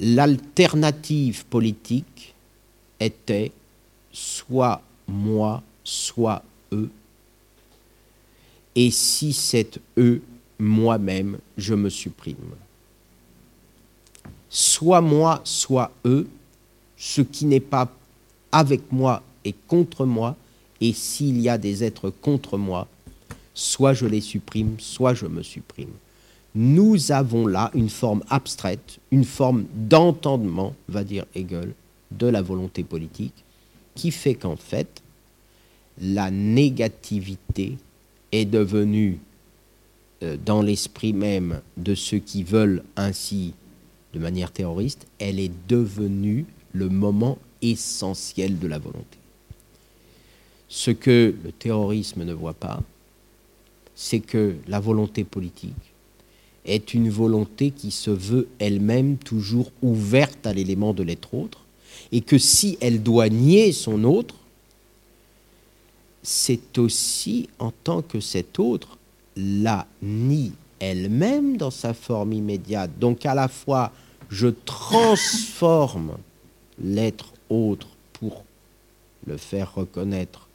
l'alternative 0.00 1.44
politique 1.46 2.34
était 3.00 3.52
soit 4.12 4.82
moi, 5.06 5.62
soit 5.84 6.42
eux. 6.72 6.90
Et 8.74 8.90
si 8.90 9.32
c'est 9.32 9.78
eux, 9.96 10.22
moi-même, 10.58 11.38
je 11.56 11.74
me 11.74 11.88
supprime. 11.88 12.36
Soit 14.48 15.00
moi, 15.00 15.40
soit 15.44 15.90
eux, 16.04 16.26
ce 16.96 17.20
qui 17.20 17.46
n'est 17.46 17.60
pas 17.60 17.90
avec 18.52 18.90
moi 18.90 19.22
et 19.44 19.54
contre 19.66 20.04
moi, 20.04 20.36
et 20.80 20.92
s'il 20.92 21.40
y 21.40 21.48
a 21.48 21.58
des 21.58 21.84
êtres 21.84 22.10
contre 22.10 22.58
moi, 22.58 22.86
soit 23.54 23.94
je 23.94 24.06
les 24.06 24.20
supprime, 24.20 24.76
soit 24.78 25.14
je 25.14 25.26
me 25.26 25.42
supprime 25.42 25.92
nous 26.56 27.12
avons 27.12 27.46
là 27.46 27.70
une 27.74 27.90
forme 27.90 28.24
abstraite, 28.30 28.98
une 29.10 29.24
forme 29.24 29.66
d'entendement, 29.74 30.74
va 30.88 31.04
dire 31.04 31.26
Hegel, 31.34 31.74
de 32.10 32.26
la 32.26 32.40
volonté 32.40 32.82
politique, 32.82 33.44
qui 33.94 34.10
fait 34.10 34.34
qu'en 34.34 34.56
fait, 34.56 35.02
la 36.00 36.30
négativité 36.30 37.76
est 38.32 38.46
devenue, 38.46 39.18
euh, 40.22 40.38
dans 40.42 40.62
l'esprit 40.62 41.12
même 41.12 41.60
de 41.76 41.94
ceux 41.94 42.18
qui 42.18 42.42
veulent 42.42 42.82
ainsi, 42.96 43.52
de 44.14 44.18
manière 44.18 44.50
terroriste, 44.50 45.06
elle 45.18 45.38
est 45.38 45.52
devenue 45.68 46.46
le 46.72 46.88
moment 46.88 47.36
essentiel 47.60 48.58
de 48.58 48.66
la 48.66 48.78
volonté. 48.78 49.18
Ce 50.68 50.90
que 50.90 51.34
le 51.44 51.52
terrorisme 51.52 52.24
ne 52.24 52.32
voit 52.32 52.54
pas, 52.54 52.80
c'est 53.94 54.20
que 54.20 54.54
la 54.68 54.80
volonté 54.80 55.22
politique 55.22 55.74
est 56.66 56.94
une 56.94 57.08
volonté 57.08 57.70
qui 57.70 57.90
se 57.90 58.10
veut 58.10 58.48
elle-même 58.58 59.16
toujours 59.16 59.70
ouverte 59.82 60.46
à 60.46 60.52
l'élément 60.52 60.92
de 60.92 61.02
l'être 61.02 61.34
autre, 61.34 61.64
et 62.12 62.20
que 62.20 62.38
si 62.38 62.78
elle 62.80 63.02
doit 63.02 63.28
nier 63.28 63.72
son 63.72 64.04
autre, 64.04 64.34
c'est 66.22 66.78
aussi 66.78 67.48
en 67.58 67.70
tant 67.70 68.02
que 68.02 68.20
cet 68.20 68.58
autre 68.58 68.98
la 69.36 69.86
nie 70.02 70.52
elle-même 70.78 71.56
dans 71.56 71.70
sa 71.70 71.94
forme 71.94 72.32
immédiate. 72.32 72.90
Donc 72.98 73.24
à 73.24 73.34
la 73.34 73.48
fois, 73.48 73.92
je 74.28 74.48
transforme 74.48 76.16
l'être 76.82 77.32
autre 77.48 77.88
pour 78.12 78.44
le 79.26 79.36
faire 79.36 79.74
reconnaître 79.74 80.46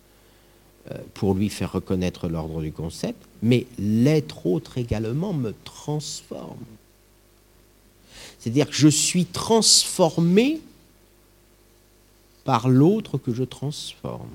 euh, 0.89 0.98
pour 1.13 1.36
lui 1.36 1.50
faire 1.50 1.74
reconnaître 1.74 2.27
l'ordre 2.27 2.60
du 2.62 2.72
concept, 2.72 3.24
mais 3.41 3.65
l'être 3.79 4.45
autre 4.45 4.77
également 4.77 5.33
me 5.33 5.53
transforme. 5.63 6.57
C'est-à-dire 8.39 8.67
que 8.67 8.75
je 8.75 8.88
suis 8.88 9.25
transformé 9.25 10.60
par 12.43 12.69
l'autre 12.69 13.17
que 13.17 13.33
je 13.33 13.43
transforme. 13.43 14.29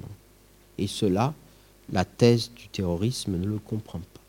Et 0.78 0.86
cela, 0.86 1.34
la 1.92 2.04
thèse 2.04 2.50
du 2.54 2.68
terrorisme 2.68 3.36
ne 3.36 3.46
le 3.46 3.58
comprend 3.58 3.98
pas. 3.98 4.20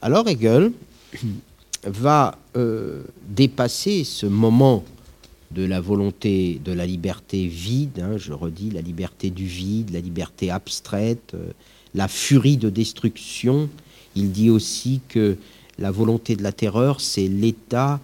Alors 0.00 0.28
Hegel 0.28 0.72
va 1.84 2.38
euh, 2.56 3.02
dépasser 3.28 4.04
ce 4.04 4.26
moment 4.26 4.84
de 5.50 5.64
la 5.64 5.80
volonté 5.80 6.60
de 6.64 6.72
la 6.72 6.86
liberté 6.86 7.46
vide, 7.46 8.00
hein, 8.00 8.16
je 8.16 8.32
redis, 8.32 8.70
la 8.70 8.80
liberté 8.80 9.30
du 9.30 9.44
vide, 9.44 9.90
la 9.90 10.00
liberté 10.00 10.50
abstraite, 10.50 11.34
euh, 11.34 11.52
la 11.94 12.08
furie 12.08 12.56
de 12.56 12.70
destruction. 12.70 13.68
Il 14.14 14.32
dit 14.32 14.50
aussi 14.50 15.00
que 15.08 15.36
la 15.78 15.90
volonté 15.90 16.36
de 16.36 16.42
la 16.42 16.52
terreur, 16.52 17.00
c'est 17.00 17.28
l'État 17.28 18.00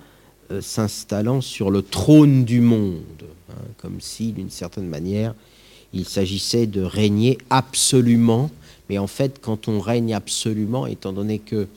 euh, 0.50 0.61
s'installant 0.61 1.40
sur 1.40 1.71
le 1.71 1.83
trône 1.83 2.45
du 2.45 2.61
monde, 2.61 3.02
hein, 3.50 3.62
comme 3.78 4.00
si, 4.00 4.33
d'une 4.33 4.50
certaine 4.50 4.88
manière, 4.88 5.35
il 5.92 6.07
s'agissait 6.07 6.66
de 6.66 6.83
régner 6.83 7.38
absolument. 7.50 8.50
Mais 8.88 8.99
en 8.99 9.07
fait, 9.07 9.40
quand 9.40 9.68
on 9.68 9.80
règne 9.80 10.14
absolument, 10.14 10.87
étant 10.87 11.12
donné 11.12 11.38
que 11.38 11.68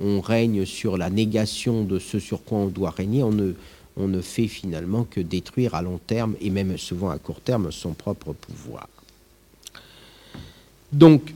on 0.00 0.20
règne 0.20 0.64
sur 0.64 0.96
la 0.96 1.10
négation 1.10 1.84
de 1.84 1.98
ce 1.98 2.18
sur 2.18 2.44
quoi 2.44 2.58
on 2.58 2.66
doit 2.66 2.90
régner, 2.90 3.22
on 3.22 3.30
ne, 3.30 3.52
on 3.96 4.08
ne 4.08 4.20
fait 4.20 4.48
finalement 4.48 5.04
que 5.04 5.20
détruire 5.20 5.74
à 5.74 5.82
long 5.82 6.00
terme 6.06 6.34
et 6.40 6.50
même 6.50 6.76
souvent 6.78 7.10
à 7.10 7.18
court 7.18 7.40
terme 7.40 7.70
son 7.70 7.92
propre 7.92 8.32
pouvoir. 8.32 8.88
Donc, 10.92 11.34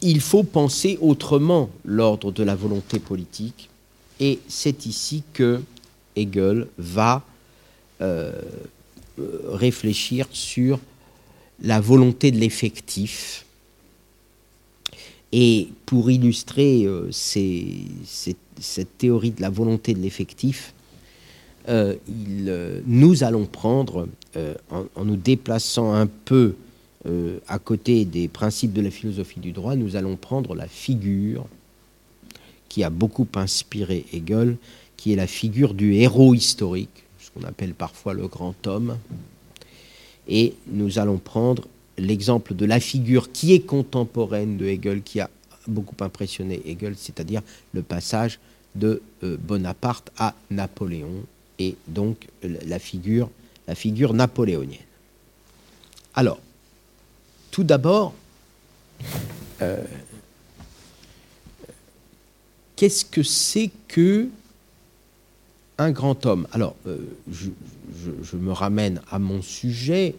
il 0.00 0.20
faut 0.20 0.44
penser 0.44 0.98
autrement 1.00 1.70
l'ordre 1.84 2.30
de 2.30 2.42
la 2.42 2.54
volonté 2.54 2.98
politique 2.98 3.68
et 4.20 4.38
c'est 4.48 4.86
ici 4.86 5.22
que 5.32 5.60
Hegel 6.16 6.66
va 6.78 7.24
euh, 8.00 8.32
réfléchir 9.48 10.26
sur 10.32 10.78
la 11.62 11.80
volonté 11.80 12.30
de 12.30 12.38
l'effectif. 12.38 13.44
Et 15.32 15.68
pour 15.86 16.10
illustrer 16.10 16.84
euh, 16.84 17.10
cette 17.12 18.98
théorie 18.98 19.32
de 19.32 19.42
la 19.42 19.50
volonté 19.50 19.94
de 19.94 19.98
l'effectif, 19.98 20.72
euh, 21.68 21.96
nous 22.86 23.24
allons 23.24 23.44
prendre, 23.44 24.08
en, 24.70 25.04
nous 25.04 25.16
déplaçant 25.16 25.92
un 25.92 26.06
peu 26.06 26.54
à 27.46 27.58
côté 27.58 28.04
des 28.04 28.28
principes 28.28 28.72
de 28.72 28.82
la 28.82 28.90
philosophie 28.90 29.40
du 29.40 29.52
droit, 29.52 29.76
nous 29.76 29.96
allons 29.96 30.16
prendre 30.16 30.54
la 30.54 30.68
figure 30.68 31.46
qui 32.68 32.84
a 32.84 32.90
beaucoup 32.90 33.26
inspiré 33.34 34.04
Hegel, 34.12 34.56
qui 34.96 35.12
est 35.12 35.16
la 35.16 35.26
figure 35.26 35.72
du 35.74 35.94
héros 35.94 36.34
historique, 36.34 37.04
ce 37.18 37.30
qu'on 37.30 37.46
appelle 37.46 37.72
parfois 37.72 38.12
le 38.12 38.26
grand 38.26 38.66
homme. 38.66 38.98
Et 40.28 40.54
nous 40.66 40.98
allons 40.98 41.16
prendre 41.16 41.66
l'exemple 41.96 42.54
de 42.54 42.66
la 42.66 42.78
figure 42.78 43.32
qui 43.32 43.54
est 43.54 43.60
contemporaine 43.60 44.58
de 44.58 44.66
Hegel, 44.66 45.02
qui 45.02 45.20
a 45.20 45.30
beaucoup 45.66 45.96
impressionné 46.04 46.60
Hegel, 46.66 46.94
c'est-à-dire 46.96 47.42
le 47.72 47.82
passage 47.82 48.38
de 48.74 49.00
Bonaparte 49.22 50.10
à 50.18 50.34
Napoléon 50.50 51.24
et 51.58 51.74
donc 51.86 52.28
la 52.42 52.78
figure, 52.78 53.30
la 53.66 53.74
figure 53.74 54.12
napoléonienne. 54.12 54.78
Alors, 56.14 56.38
tout 57.50 57.64
d'abord, 57.64 58.14
euh, 59.62 59.82
qu'est-ce 62.76 63.04
que 63.04 63.22
c'est 63.22 63.70
que 63.88 64.28
un 65.78 65.90
grand 65.90 66.26
homme? 66.26 66.46
Alors, 66.52 66.74
euh, 66.86 66.98
je, 67.30 68.36
me 68.36 68.52
ramène 68.52 69.00
à 69.10 69.18
mon 69.18 69.42
sujet. 69.42 70.16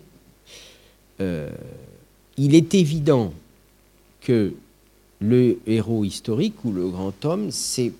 Euh, 1.19 1.49
il 2.37 2.55
est 2.55 2.73
évident 2.73 3.33
que 4.21 4.53
le 5.19 5.59
héros 5.67 6.05
historique 6.05 6.63
ou 6.63 6.71
le 6.71 6.87
grand 6.87 7.25
homme, 7.25 7.51
c'est 7.51 7.93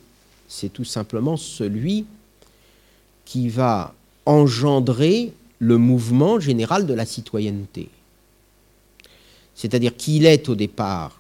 tout 0.71 0.86
simplement 0.86 1.36
celui 1.36 2.05
qui 3.25 3.50
va 3.50 3.93
engendrer 4.25 5.33
le 5.59 5.77
mouvement 5.77 6.39
général 6.39 6.86
de 6.86 6.93
la 6.93 7.05
citoyenneté. 7.05 7.89
C'est-à-dire 9.60 9.98
qu'il 9.98 10.25
est 10.25 10.48
au 10.48 10.56
départ 10.56 11.20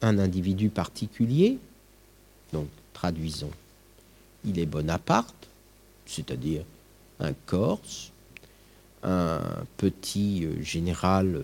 un 0.00 0.18
individu 0.18 0.68
particulier, 0.68 1.58
donc 2.52 2.66
traduisons, 2.92 3.52
il 4.44 4.58
est 4.58 4.66
Bonaparte, 4.66 5.46
c'est-à-dire 6.06 6.64
un 7.20 7.34
Corse, 7.46 8.10
un 9.04 9.38
petit 9.76 10.44
euh, 10.44 10.60
général 10.60 11.36
euh, 11.36 11.42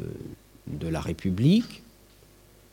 de 0.67 0.89
la 0.89 1.01
République, 1.01 1.83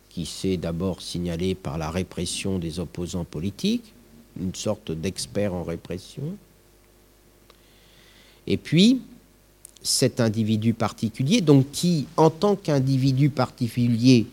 qui 0.10 0.26
s'est 0.26 0.58
d'abord 0.58 1.04
signalé 1.04 1.54
par 1.54 1.78
la 1.78 1.92
répression 1.92 2.58
des 2.58 2.80
opposants 2.80 3.26
politiques, 3.26 3.94
une 4.40 4.56
sorte 4.56 4.92
d'expert 4.92 5.54
en 5.54 5.64
répression. 5.64 6.36
Et 8.48 8.58
puis, 8.58 9.02
cet 9.86 10.20
individu 10.20 10.74
particulier, 10.74 11.42
donc 11.42 11.70
qui, 11.72 12.08
en 12.18 12.32
tant 12.32 12.56
qu'individu 12.56 13.30
particulier, 13.30 14.26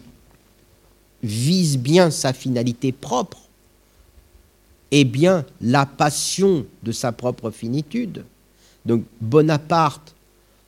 vise 1.23 1.79
bien 1.79 2.11
sa 2.11 2.33
finalité 2.33 2.91
propre, 2.91 3.39
et 4.91 5.05
bien 5.05 5.45
la 5.61 5.87
passion 5.87 6.67
de 6.83 6.93
sa 6.93 7.13
propre 7.13 7.51
finitude. 7.51 8.25
Donc 8.85 9.05
Bonaparte, 9.21 10.15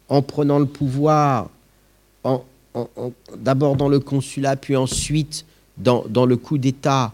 en 0.09 0.23
prenant 0.23 0.59
le 0.59 0.67
pouvoir, 0.67 1.51
d'abord 3.37 3.77
dans 3.77 3.89
le 3.89 4.01
consulat, 4.01 4.57
puis 4.57 4.77
ensuite 4.77 5.45
dans, 5.77 6.05
dans 6.09 6.27
le 6.27 6.37
coup 6.37 6.59
d'État, 6.59 7.13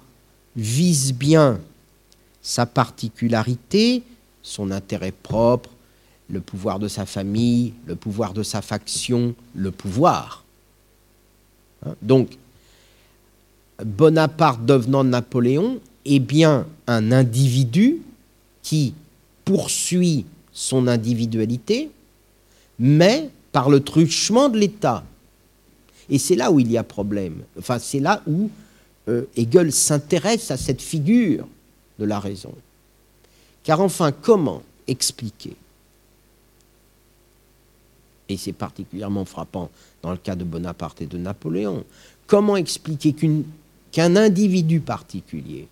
vise 0.57 1.13
bien 1.13 1.61
sa 2.43 2.67
particularité, 2.67 4.03
son 4.43 4.71
intérêt 4.71 5.13
propre, 5.13 5.71
le 6.31 6.41
pouvoir 6.41 6.79
de 6.79 6.89
sa 6.89 7.07
famille, 7.07 7.75
le 7.87 7.97
pouvoir 7.97 8.33
de 8.33 8.43
sa 8.43 8.63
faction, 8.63 9.35
le 9.55 9.71
pouvoir. 9.71 10.45
Hein, 11.85 11.95
donc, 12.03 12.31
Bonaparte 13.85 14.65
devenant 14.67 15.05
Napoléon 15.05 15.81
est 16.05 16.19
bien 16.19 16.67
un 16.87 17.13
individu 17.13 18.03
qui 18.63 18.95
poursuit 19.45 20.27
son 20.53 20.87
individualité, 20.87 21.91
mais 22.79 23.31
par 23.53 23.71
le 23.71 23.81
truchement 23.81 24.49
de 24.49 24.59
l'État. 24.59 25.05
Et 26.09 26.19
c'est 26.19 26.37
là 26.37 26.51
où 26.51 26.61
il 26.61 26.71
y 26.71 26.77
a 26.77 26.83
problème. 26.83 27.43
Enfin, 27.59 27.79
c'est 27.79 28.01
là 28.01 28.23
où 28.27 28.51
euh, 29.09 29.25
Hegel 29.37 29.73
s'intéresse 29.73 30.51
à 30.51 30.57
cette 30.57 30.83
figure 30.83 31.47
de 31.99 32.05
la 32.05 32.19
raison. 32.19 32.53
Car 33.65 33.81
enfin, 33.81 34.13
comment 34.13 34.63
expliquer 34.87 35.57
Et 38.31 38.37
c'est 38.37 38.53
particulièrement 38.53 39.25
frappant 39.25 39.71
dans 40.03 40.13
le 40.13 40.17
cas 40.17 40.37
de 40.37 40.45
Bonaparte 40.45 41.03
et 41.03 41.07
de 41.07 41.19
Napoléon. 41.19 41.85
Comment 42.29 42.57
expliquer 42.57 43.13
qu'un 43.91 44.15
individu 44.15 44.79
particulier, 44.79 45.67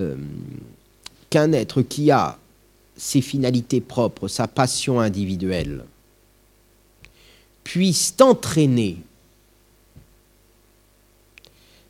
euh, 0.00 0.16
qu'un 1.28 1.50
être 1.52 1.82
qui 1.82 2.12
a 2.12 2.38
ses 2.96 3.20
finalités 3.20 3.80
propres, 3.80 4.28
sa 4.28 4.46
passion 4.46 5.00
individuelle, 5.00 5.84
puisse 7.64 8.14
entraîner 8.20 8.98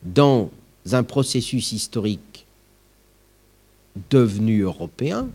dans 0.03 0.51
un 0.91 1.03
processus 1.03 1.73
historique 1.73 2.47
devenu 4.09 4.61
européen, 4.61 5.29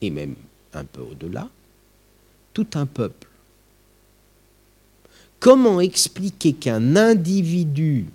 et 0.00 0.10
même 0.10 0.34
un 0.72 0.84
peu 0.84 1.02
au-delà, 1.02 1.48
tout 2.52 2.66
un 2.74 2.86
peuple. 2.86 3.28
Comment 5.38 5.80
expliquer 5.80 6.52
qu'un 6.52 6.96
individu, 6.96 8.06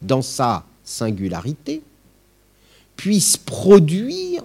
dans 0.00 0.22
sa 0.22 0.64
singularité, 0.84 1.82
puisse 2.96 3.36
produire 3.36 4.44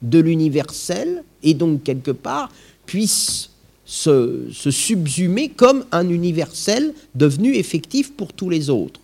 de 0.00 0.20
l'universel 0.20 1.24
et 1.42 1.54
donc 1.54 1.82
quelque 1.82 2.12
part 2.12 2.50
puisse 2.86 3.50
se, 3.84 4.48
subsumer 4.50 5.48
comme 5.48 5.84
un 5.90 6.08
universel 6.08 6.94
devenu 7.14 7.54
effectif 7.56 8.12
pour 8.12 8.32
tous 8.32 8.48
les 8.48 8.70
autres? 8.70 9.00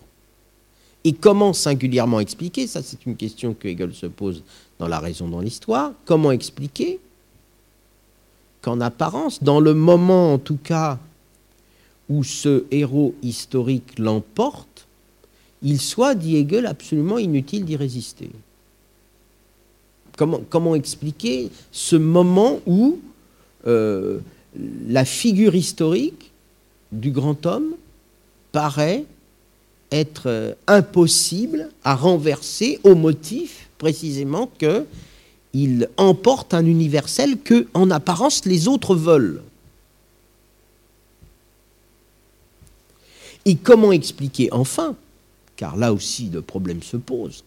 Et 1.03 1.13
comment 1.13 1.53
singulièrement 1.53 2.19
expliquer, 2.19 2.65
ça 2.65 2.81
c'est 2.81 3.05
une 3.05 3.15
question 3.15 3.53
que 3.53 3.67
Hegel 3.67 3.93
se 3.93 4.07
pose 4.07 4.41
dans 4.79 4.87
La 4.87 4.99
raison 4.99 5.27
dans 5.27 5.39
l'histoire, 5.39 5.93
comment 6.05 6.31
expliquer 6.31 6.99
qu'en 8.65 8.81
apparence, 8.81 9.43
dans 9.43 9.59
le 9.59 9.75
moment 9.75 10.33
en 10.33 10.39
tout 10.39 10.57
cas 10.57 10.97
où 12.09 12.23
ce 12.23 12.63
héros 12.71 13.13
historique 13.21 13.99
l'emporte, 13.99 14.87
il 15.61 15.79
soit, 15.79 16.15
dit 16.15 16.37
Hegel, 16.37 16.65
absolument 16.65 17.19
inutile 17.19 17.63
d'y 17.63 17.75
résister. 17.75 18.31
Comment, 20.17 20.73
expliquer 20.73 21.51
ce 21.71 21.95
moment 21.95 22.59
où 22.65 22.97
euh, 23.67 24.17
la 24.87 25.05
figure 25.05 25.53
historique 25.53 26.31
du 26.91 27.11
grand 27.11 27.45
homme 27.45 27.75
paraît 28.51 29.05
être 29.91 30.27
euh, 30.27 30.53
impossible 30.65 31.69
à 31.83 31.95
renverser 31.95 32.79
au 32.83 32.95
motif 32.95 33.69
précisément 33.77 34.49
que 34.57 34.85
il 35.57 35.87
emporte 35.95 36.53
un 36.53 36.65
universel 36.65 37.39
que, 37.39 37.67
en 37.73 37.89
apparence, 37.89 38.43
les 38.43 38.67
autres 38.67 38.93
veulent. 38.93 39.41
Et 43.45 43.55
comment 43.55 43.93
expliquer 43.93 44.51
enfin, 44.51 44.97
car 45.55 45.77
là 45.77 45.93
aussi 45.93 46.29
le 46.29 46.41
problème 46.41 46.83
se 46.83 46.97
pose, 46.97 47.45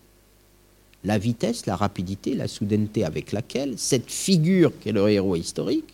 la 1.05 1.19
vitesse, 1.19 1.67
la 1.67 1.77
rapidité, 1.77 2.35
la 2.35 2.49
soudaineté 2.49 3.05
avec 3.05 3.31
laquelle 3.31 3.75
cette 3.77 4.11
figure 4.11 4.73
qu'est 4.81 4.93
le 4.93 5.07
héros 5.11 5.37
historique, 5.37 5.93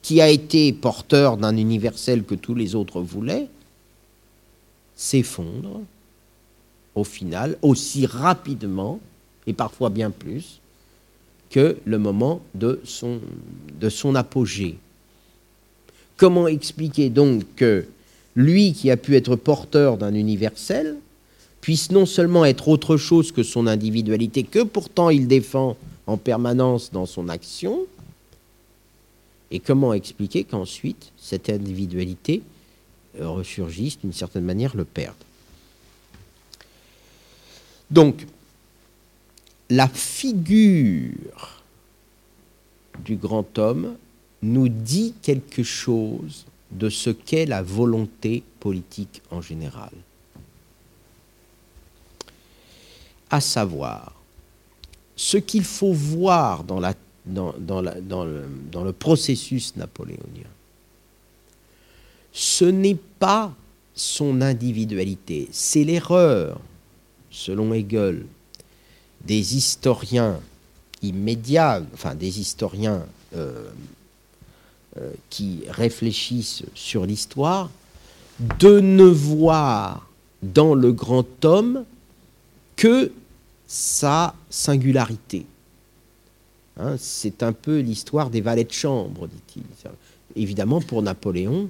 qui 0.00 0.22
a 0.22 0.30
été 0.30 0.72
porteur 0.72 1.36
d'un 1.36 1.58
universel 1.58 2.24
que 2.24 2.34
tous 2.34 2.54
les 2.54 2.74
autres 2.74 3.02
voulaient, 3.02 3.48
s'effondre 4.96 5.82
au 6.94 7.04
final 7.04 7.58
aussi 7.60 8.06
rapidement, 8.06 9.00
et 9.46 9.52
parfois 9.52 9.90
bien 9.90 10.10
plus, 10.10 10.60
que 11.54 11.76
le 11.84 11.98
moment 11.98 12.40
de 12.56 12.80
son, 12.82 13.20
de 13.80 13.88
son 13.88 14.16
apogée. 14.16 14.76
Comment 16.16 16.48
expliquer 16.48 17.10
donc 17.10 17.44
que 17.54 17.86
lui 18.34 18.72
qui 18.72 18.90
a 18.90 18.96
pu 18.96 19.14
être 19.14 19.36
porteur 19.36 19.96
d'un 19.96 20.14
universel 20.14 20.96
puisse 21.60 21.92
non 21.92 22.06
seulement 22.06 22.44
être 22.44 22.66
autre 22.66 22.96
chose 22.96 23.30
que 23.30 23.44
son 23.44 23.68
individualité, 23.68 24.42
que 24.42 24.64
pourtant 24.64 25.10
il 25.10 25.28
défend 25.28 25.76
en 26.08 26.16
permanence 26.16 26.90
dans 26.90 27.06
son 27.06 27.28
action, 27.28 27.86
et 29.52 29.60
comment 29.60 29.94
expliquer 29.94 30.42
qu'ensuite 30.42 31.12
cette 31.16 31.48
individualité 31.48 32.42
ressurgissent, 33.20 34.00
d'une 34.00 34.12
certaine 34.12 34.42
manière, 34.42 34.74
le 34.76 34.84
perdent. 34.84 35.14
Donc, 37.92 38.26
la 39.70 39.88
figure 39.88 41.62
du 43.04 43.16
grand 43.16 43.58
homme 43.58 43.96
nous 44.42 44.68
dit 44.68 45.14
quelque 45.22 45.62
chose 45.62 46.46
de 46.70 46.88
ce 46.88 47.10
qu'est 47.10 47.46
la 47.46 47.62
volonté 47.62 48.42
politique 48.60 49.22
en 49.30 49.40
général. 49.40 49.92
À 53.30 53.40
savoir, 53.40 54.12
ce 55.16 55.38
qu'il 55.38 55.64
faut 55.64 55.92
voir 55.92 56.64
dans, 56.64 56.80
dans 57.24 57.82
le 58.84 58.92
processus 58.92 59.76
napoléonien, 59.76 60.50
ce 62.32 62.64
n'est 62.64 62.98
pas 63.18 63.54
son 63.94 64.40
individualité, 64.40 65.48
c'est 65.52 65.84
l'erreur, 65.84 66.60
selon 67.30 67.72
Hegel, 67.72 68.26
des 69.26 69.56
historiens 69.56 70.40
immédiats, 71.02 71.82
enfin 71.92 72.14
des 72.14 72.40
historiens 72.40 73.04
euh, 73.36 73.68
euh, 74.96 75.10
qui 75.30 75.64
réfléchissent 75.68 76.62
sur 76.74 77.06
l'histoire, 77.06 77.70
de 78.58 78.80
ne 78.80 79.04
voir 79.04 80.08
dans 80.42 80.74
le 80.74 80.92
grand 80.92 81.44
homme 81.44 81.84
que 82.76 83.12
sa 83.66 84.34
singularité. 84.50 85.46
Hein, 86.78 86.96
c'est 86.98 87.42
un 87.42 87.52
peu 87.52 87.78
l'histoire 87.78 88.30
des 88.30 88.40
valets 88.40 88.64
de 88.64 88.72
chambre, 88.72 89.28
dit-il. 89.28 89.62
Évidemment, 90.36 90.80
pour 90.80 91.02
Napoléon, 91.02 91.68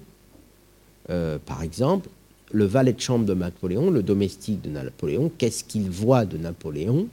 euh, 1.11 1.38
par 1.45 1.62
exemple, 1.62 2.09
le 2.53 2.64
valet 2.64 2.93
de 2.93 3.01
chambre 3.01 3.27
de 3.27 3.35
Napoléon, 3.35 3.90
le 3.90 4.03
domestique 4.03 4.62
de 4.62 4.71
Napoléon, 4.71 5.31
qu'est-ce 5.37 5.64
qu'il 5.64 5.90
voit 5.90 6.25
de 6.25 6.38
Napoléon? 6.38 7.09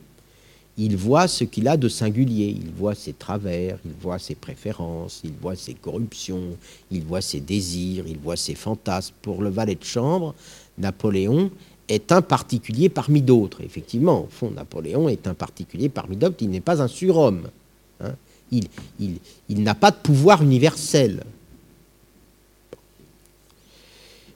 Il 0.84 0.98
voit 0.98 1.28
ce 1.28 1.44
qu'il 1.44 1.67
a 1.67 1.78
de 1.78 1.88
singulier, 1.88 2.48
il 2.60 2.72
voit 2.72 2.96
ses 2.96 3.13
travers, 3.13 3.78
il 3.86 3.91
voit 4.02 4.17
ses 4.17 4.34
préférences, 4.34 5.22
il 5.24 5.34
voit 5.39 5.56
ses 5.56 5.76
corruptions, 5.76 6.58
il 6.89 7.04
voit 7.04 7.22
ses 7.22 7.39
désirs, 7.39 8.06
il 8.08 8.17
voit 8.17 8.36
ses 8.36 8.56
fantasmes. 8.56 9.13
Pour 9.22 9.44
le 9.44 9.50
valet 9.50 9.76
de 9.76 9.84
chambre, 9.84 10.34
Napoléon 10.80 11.52
est 11.88 12.12
un 12.12 12.24
particulier 12.24 12.89
parmi 12.89 13.22
d'autres. 13.22 13.62
Effectivement, 13.62 14.24
au 14.24 14.28
fond, 14.32 14.50
Napoléon 14.50 15.08
est 15.08 15.28
un 15.28 15.36
particulier 15.36 15.88
parmi 15.88 16.15
d'autres, 16.15 16.38
il 16.41 16.50
n'est 16.50 16.62
pas 16.62 16.82
un 16.82 16.88
surhomme. 16.88 17.48
Hein. 18.04 18.15
Il, 18.52 18.67
il 19.50 19.63
n'a 19.63 19.76
pas 19.76 19.91
de 19.91 19.98
pouvoir 19.98 20.41
universel. 20.41 21.24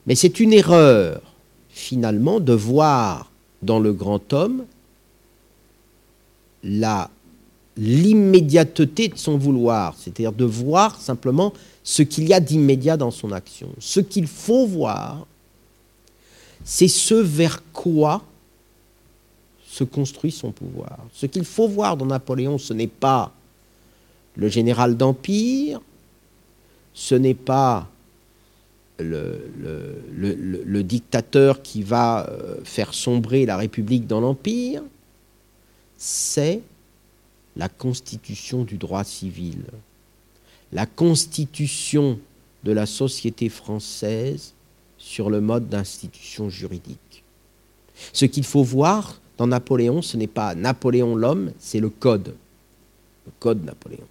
Mais 0.06 0.14
c'est 0.14 0.38
une 0.38 0.52
erreur, 0.52 1.20
finalement, 1.70 2.38
de 2.38 2.52
voir 2.52 3.32
dans 3.62 3.80
le 3.80 3.92
grand 3.92 4.32
homme 4.32 4.64
l'immédiateté 7.76 9.08
de 9.08 9.16
son 9.16 9.36
vouloir, 9.36 9.94
c'est-à-dire 9.98 10.32
de 10.32 10.44
voir 10.44 11.00
simplement 11.00 11.52
ce 11.84 12.02
qu'il 12.02 12.28
y 12.28 12.34
a 12.34 12.40
d'immédiat 12.40 12.96
dans 12.96 13.10
son 13.10 13.32
action. 13.32 13.68
Ce 13.78 14.00
qu'il 14.00 14.26
faut 14.26 14.66
voir, 14.66 15.26
c'est 16.64 16.88
ce 16.88 17.14
vers 17.14 17.62
quoi 17.72 18.22
se 19.68 19.84
construit 19.84 20.32
son 20.32 20.52
pouvoir. 20.52 20.98
Ce 21.12 21.26
qu'il 21.26 21.44
faut 21.44 21.68
voir 21.68 21.96
dans 21.96 22.06
Napoléon, 22.06 22.58
ce 22.58 22.72
n'est 22.72 22.86
pas 22.86 23.32
le 24.34 24.48
général 24.48 24.96
d'Empire, 24.96 25.80
ce 26.94 27.14
n'est 27.14 27.34
pas 27.34 27.88
le, 28.98 30.82
dictateur 30.82 31.62
qui 31.62 31.82
va 31.82 32.26
euh, 32.26 32.56
faire 32.64 32.94
sombrer 32.94 33.44
la 33.44 33.58
République 33.58 34.06
dans 34.06 34.20
l'Empire, 34.20 34.82
c'est 35.96 36.62
la 37.56 37.68
constitution 37.68 38.64
du 38.64 38.76
droit 38.76 39.04
civil, 39.04 39.64
la 40.72 40.86
constitution 40.86 42.18
de 42.64 42.72
la 42.72 42.86
société 42.86 43.48
française 43.48 44.52
sur 44.98 45.30
le 45.30 45.40
mode 45.40 45.68
d'institution 45.68 46.50
juridique. 46.50 47.22
Ce 48.12 48.24
qu'il 48.24 48.44
faut 48.44 48.62
voir 48.62 49.20
dans 49.38 49.46
Napoléon, 49.46 50.02
ce 50.02 50.16
n'est 50.16 50.26
pas 50.26 50.54
Napoléon 50.54 51.14
l'homme, 51.14 51.52
c'est 51.58 51.80
le 51.80 51.90
code, 51.90 52.34
le 53.26 53.32
code 53.38 53.64
Napoléon. 53.64 54.06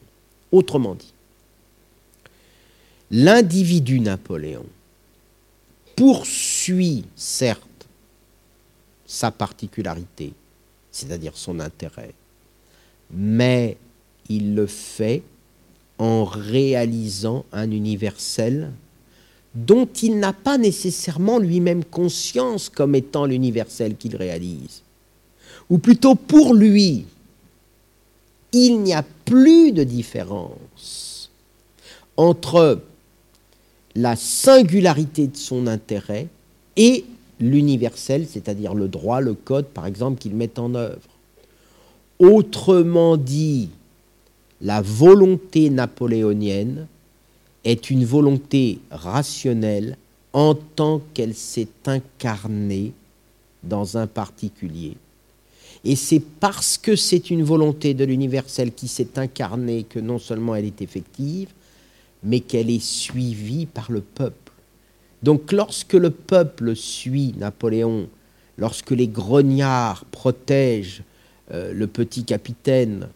Autrement 0.52 0.96
dit, 0.96 1.14
l'individu 3.12 4.00
Napoléon 4.00 4.66
poursuit 5.96 7.06
certes 7.16 7.62
sa 9.06 9.32
particularité, 9.32 10.34
c'est-à-dire 10.96 11.34
son 11.36 11.60
intérêt, 11.60 12.14
mais 13.12 13.76
il 14.30 14.56
le 14.56 14.66
fait 14.66 15.24
en 15.98 16.24
réalisant 16.24 17.44
un 17.52 17.70
universel 17.70 18.72
dont 19.56 19.90
il 20.02 20.20
n'a 20.20 20.32
pas 20.32 20.58
nécessairement 20.58 21.38
lui-même 21.38 21.84
conscience 21.84 22.70
comme 22.70 22.96
étant 22.96 23.26
l'universel 23.26 23.98
qu'il 23.98 24.16
réalise. 24.16 24.84
Ou 25.70 25.80
plutôt 25.80 26.16
pour 26.16 26.54
lui, 26.54 27.06
il 28.54 28.80
n'y 28.80 28.94
a 28.94 29.04
plus 29.26 29.74
de 29.74 29.84
différence 29.84 31.30
entre 32.16 32.82
la 33.96 34.16
singularité 34.16 35.28
de 35.28 35.36
son 35.36 35.68
intérêt 35.68 36.28
et 36.78 37.04
l'universel, 37.40 38.28
c'est-à-dire 38.28 38.74
le 38.74 38.88
droit, 38.88 39.22
le 39.22 39.34
code, 39.34 39.66
par 39.66 39.86
exemple, 39.86 40.20
qu'il 40.20 40.36
met 40.36 40.60
en 40.60 40.76
œuvre. 40.76 41.10
Autrement 42.20 43.18
dit, 43.18 43.70
la 44.62 44.82
volonté 44.82 45.70
napoléonienne 45.70 46.88
est 47.64 47.90
une 47.90 48.06
volonté 48.06 48.80
rationnelle 48.90 49.98
en 50.34 50.56
tant 50.56 51.02
qu'elle 51.14 51.34
s'est 51.34 51.68
incarnée 51.86 52.94
dans 53.64 53.98
un 53.98 54.08
particulier. 54.08 54.96
Et 55.84 55.96
c'est 55.96 56.20
parce 56.20 56.78
que 56.78 56.96
c'est 56.96 57.30
une 57.30 57.44
volonté 57.44 57.94
de 57.94 58.06
l'universel 58.06 58.74
qui 58.74 58.88
s'est 58.88 59.20
incarnée 59.20 59.84
que 59.84 60.00
non 60.00 60.20
seulement 60.20 60.56
elle 60.56 60.66
est 60.66 60.82
effective, 60.82 61.50
mais 62.24 62.40
qu'elle 62.40 62.70
est 62.70 62.84
suivie 62.84 63.66
par 63.66 63.92
le 63.92 64.02
peuple. 64.02 64.45
Donc 65.26 65.52
lorsque 65.52 65.94
le 65.94 66.12
peuple 66.12 66.76
suit 66.76 67.34
Napoléon, 67.40 68.08
lorsque 68.60 68.92
les 68.92 69.08
grognards 69.08 70.06
protègent 70.12 71.02
euh, 71.52 71.74
le 71.74 71.88
petit 71.88 72.26
capitaine, 72.26 73.08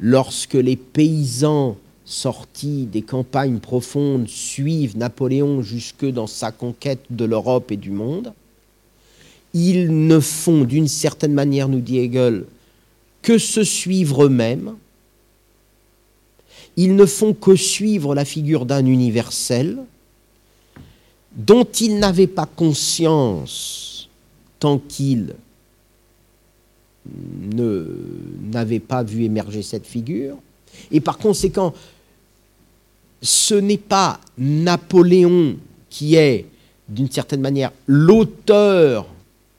lorsque 0.00 0.54
les 0.54 0.76
paysans 0.76 1.76
sortis 2.06 2.86
des 2.86 3.02
campagnes 3.02 3.58
profondes 3.58 4.28
suivent 4.28 4.96
Napoléon 4.96 5.60
jusque 5.60 6.06
dans 6.06 6.26
sa 6.26 6.52
conquête 6.52 7.04
de 7.10 7.26
l'Europe 7.26 7.70
et 7.70 7.76
du 7.76 7.90
monde, 7.90 8.32
ils 9.52 10.06
ne 10.06 10.20
font 10.20 10.64
d'une 10.64 10.88
certaine 10.88 11.34
manière, 11.34 11.68
nous 11.68 11.80
dit 11.80 11.98
Hegel, 11.98 12.46
que 13.20 13.36
se 13.36 13.62
suivre 13.62 14.24
eux-mêmes, 14.24 14.74
ils 16.78 16.96
ne 16.96 17.04
font 17.04 17.34
que 17.34 17.56
suivre 17.56 18.14
la 18.14 18.24
figure 18.24 18.64
d'un 18.64 18.86
universel, 18.86 19.84
dont 21.34 21.64
il 21.64 21.98
n'avait 21.98 22.26
pas 22.26 22.46
conscience 22.46 24.08
tant 24.58 24.78
qu'il 24.78 25.34
n'avait 28.52 28.80
pas 28.80 29.02
vu 29.02 29.24
émerger 29.24 29.62
cette 29.62 29.86
figure. 29.86 30.36
Et 30.90 31.00
par 31.00 31.18
conséquent, 31.18 31.74
ce 33.20 33.54
n'est 33.54 33.78
pas 33.78 34.20
Napoléon 34.38 35.56
qui 35.90 36.14
est, 36.14 36.46
d'une 36.88 37.10
certaine 37.10 37.40
manière, 37.40 37.72
l'auteur 37.86 39.06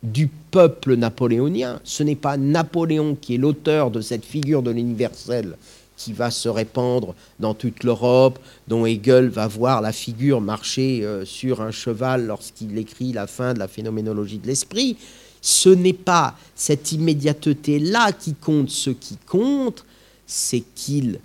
du 0.01 0.27
peuple 0.51 0.95
napoléonien, 0.95 1.79
ce 1.83 2.03
n'est 2.03 2.15
pas 2.15 2.37
Napoléon 2.37 3.15
qui 3.19 3.35
est 3.35 3.37
l'auteur 3.37 3.89
de 3.89 4.01
cette 4.01 4.25
figure 4.25 4.61
de 4.61 4.71
l'universel 4.71 5.55
qui 5.97 6.13
va 6.13 6.31
se 6.31 6.49
répandre 6.49 7.15
dans 7.39 7.53
toute 7.53 7.83
l'Europe, 7.83 8.39
dont 8.67 8.85
Hegel 8.85 9.29
va 9.29 9.47
voir 9.47 9.81
la 9.81 9.91
figure 9.91 10.41
marcher 10.41 11.03
euh, 11.03 11.25
sur 11.25 11.61
un 11.61 11.71
cheval 11.71 12.25
lorsqu'il 12.25 12.77
écrit 12.77 13.13
la 13.13 13.27
fin 13.27 13.53
de 13.53 13.59
la 13.59 13.67
phénoménologie 13.67 14.39
de 14.39 14.47
l'esprit. 14.47 14.97
Ce 15.41 15.69
n'est 15.69 15.93
pas 15.93 16.35
cette 16.55 16.91
immédiateté-là 16.93 18.11
qui 18.13 18.33
compte. 18.33 18.69
Ce 18.69 18.89
qui 18.89 19.17
compte, 19.27 19.85
c'est 20.25 20.63
qu'ils 20.73 21.19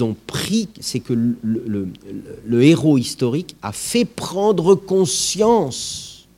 ont 0.00 0.14
pris, 0.26 0.68
c'est 0.80 1.00
que 1.00 1.14
le, 1.14 2.62
héros 2.62 2.98
historique 2.98 3.56
a 3.62 3.72
fait 3.72 4.04
prendre 4.04 4.74
conscience 4.74 6.28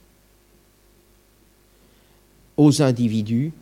aux 2.56 2.82
individus 2.82 3.52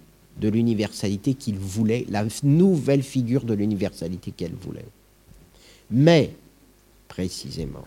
de 0.40 0.48
l'universalité 0.48 1.34
qu'il 1.34 1.56
voulait, 1.58 2.06
la 2.08 2.24
nouvelle 2.42 3.02
figure 3.02 3.44
de 3.44 3.54
l'universalité 3.54 4.32
qu'elle 4.36 4.54
voulait. 4.54 4.84
Mais, 5.90 6.30
précisément, 7.08 7.84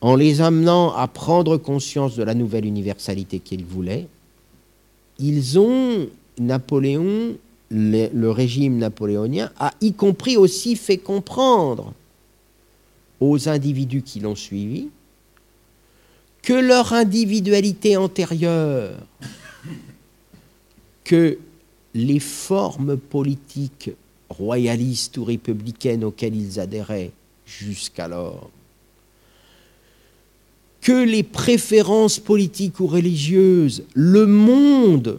en 0.00 0.16
les 0.16 0.40
amenant 0.40 0.94
à 0.94 1.06
prendre 1.08 1.56
conscience 1.58 2.16
de 2.16 2.22
la 2.22 2.34
nouvelle 2.34 2.64
universalité 2.64 3.38
qu'il 3.38 3.64
voulait, 3.64 4.06
ils 5.18 5.58
ont, 5.58 6.08
Napoléon, 6.38 7.36
le, 7.70 8.30
régime 8.30 8.78
napoléonien, 8.78 9.50
a 9.58 9.72
y 9.80 9.92
compris 9.92 10.36
aussi 10.36 10.76
fait 10.76 10.98
comprendre 10.98 11.92
aux 13.20 13.48
individus 13.48 14.02
qui 14.02 14.20
l'ont 14.20 14.34
suivi 14.34 14.88
que 16.42 16.54
leur 16.54 16.94
individualité 16.94 17.96
antérieure 17.96 18.96
que 21.10 21.38
les 21.92 22.20
formes 22.20 22.96
politiques 22.96 23.90
royalistes 24.28 25.16
ou 25.16 25.24
républicaines 25.24 26.04
auxquelles 26.04 26.36
ils 26.36 26.60
adhéraient 26.60 27.10
jusqu'alors, 27.44 28.48
que 30.80 31.04
les 31.04 31.24
préférences 31.24 32.20
politiques 32.20 32.78
ou 32.78 32.86
religieuses, 32.86 33.82
le 33.94 34.24
monde, 34.24 35.18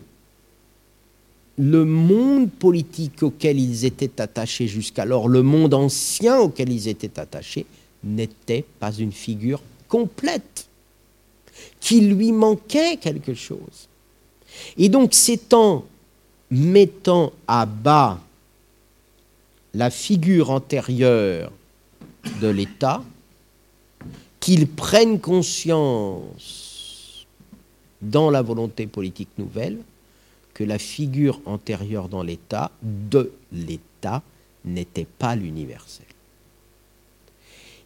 le 1.57 1.83
monde 1.83 2.49
politique 2.49 3.21
auquel 3.21 3.59
ils 3.59 3.83
étaient 3.83 4.21
attachés 4.21 4.69
jusqu'alors, 4.69 5.27
le 5.27 5.43
monde 5.43 5.73
ancien 5.73 6.39
auquel 6.39 6.71
ils 6.71 6.87
étaient 6.87 7.19
attachés, 7.19 7.65
n'était 8.01 8.63
pas 8.79 8.93
une 8.93 9.11
figure 9.11 9.61
complète, 9.89 10.67
qu'il 11.81 12.13
lui 12.13 12.31
manquait 12.31 12.95
quelque 12.95 13.33
chose. 13.33 13.89
Et 14.77 14.89
donc 14.89 15.13
c'est 15.13 15.53
en 15.53 15.85
mettant 16.49 17.31
à 17.47 17.65
bas 17.65 18.19
la 19.73 19.89
figure 19.89 20.49
antérieure 20.49 21.51
de 22.41 22.47
l'État 22.47 23.03
qu'ils 24.39 24.67
prennent 24.67 25.19
conscience 25.19 27.25
dans 28.01 28.29
la 28.29 28.41
volonté 28.41 28.87
politique 28.87 29.29
nouvelle 29.37 29.77
que 30.53 30.63
la 30.63 30.79
figure 30.79 31.39
antérieure 31.45 32.09
dans 32.09 32.23
l'État, 32.23 32.71
de 32.81 33.31
l'État, 33.51 34.21
n'était 34.65 35.05
pas 35.05 35.35
l'universel. 35.35 36.05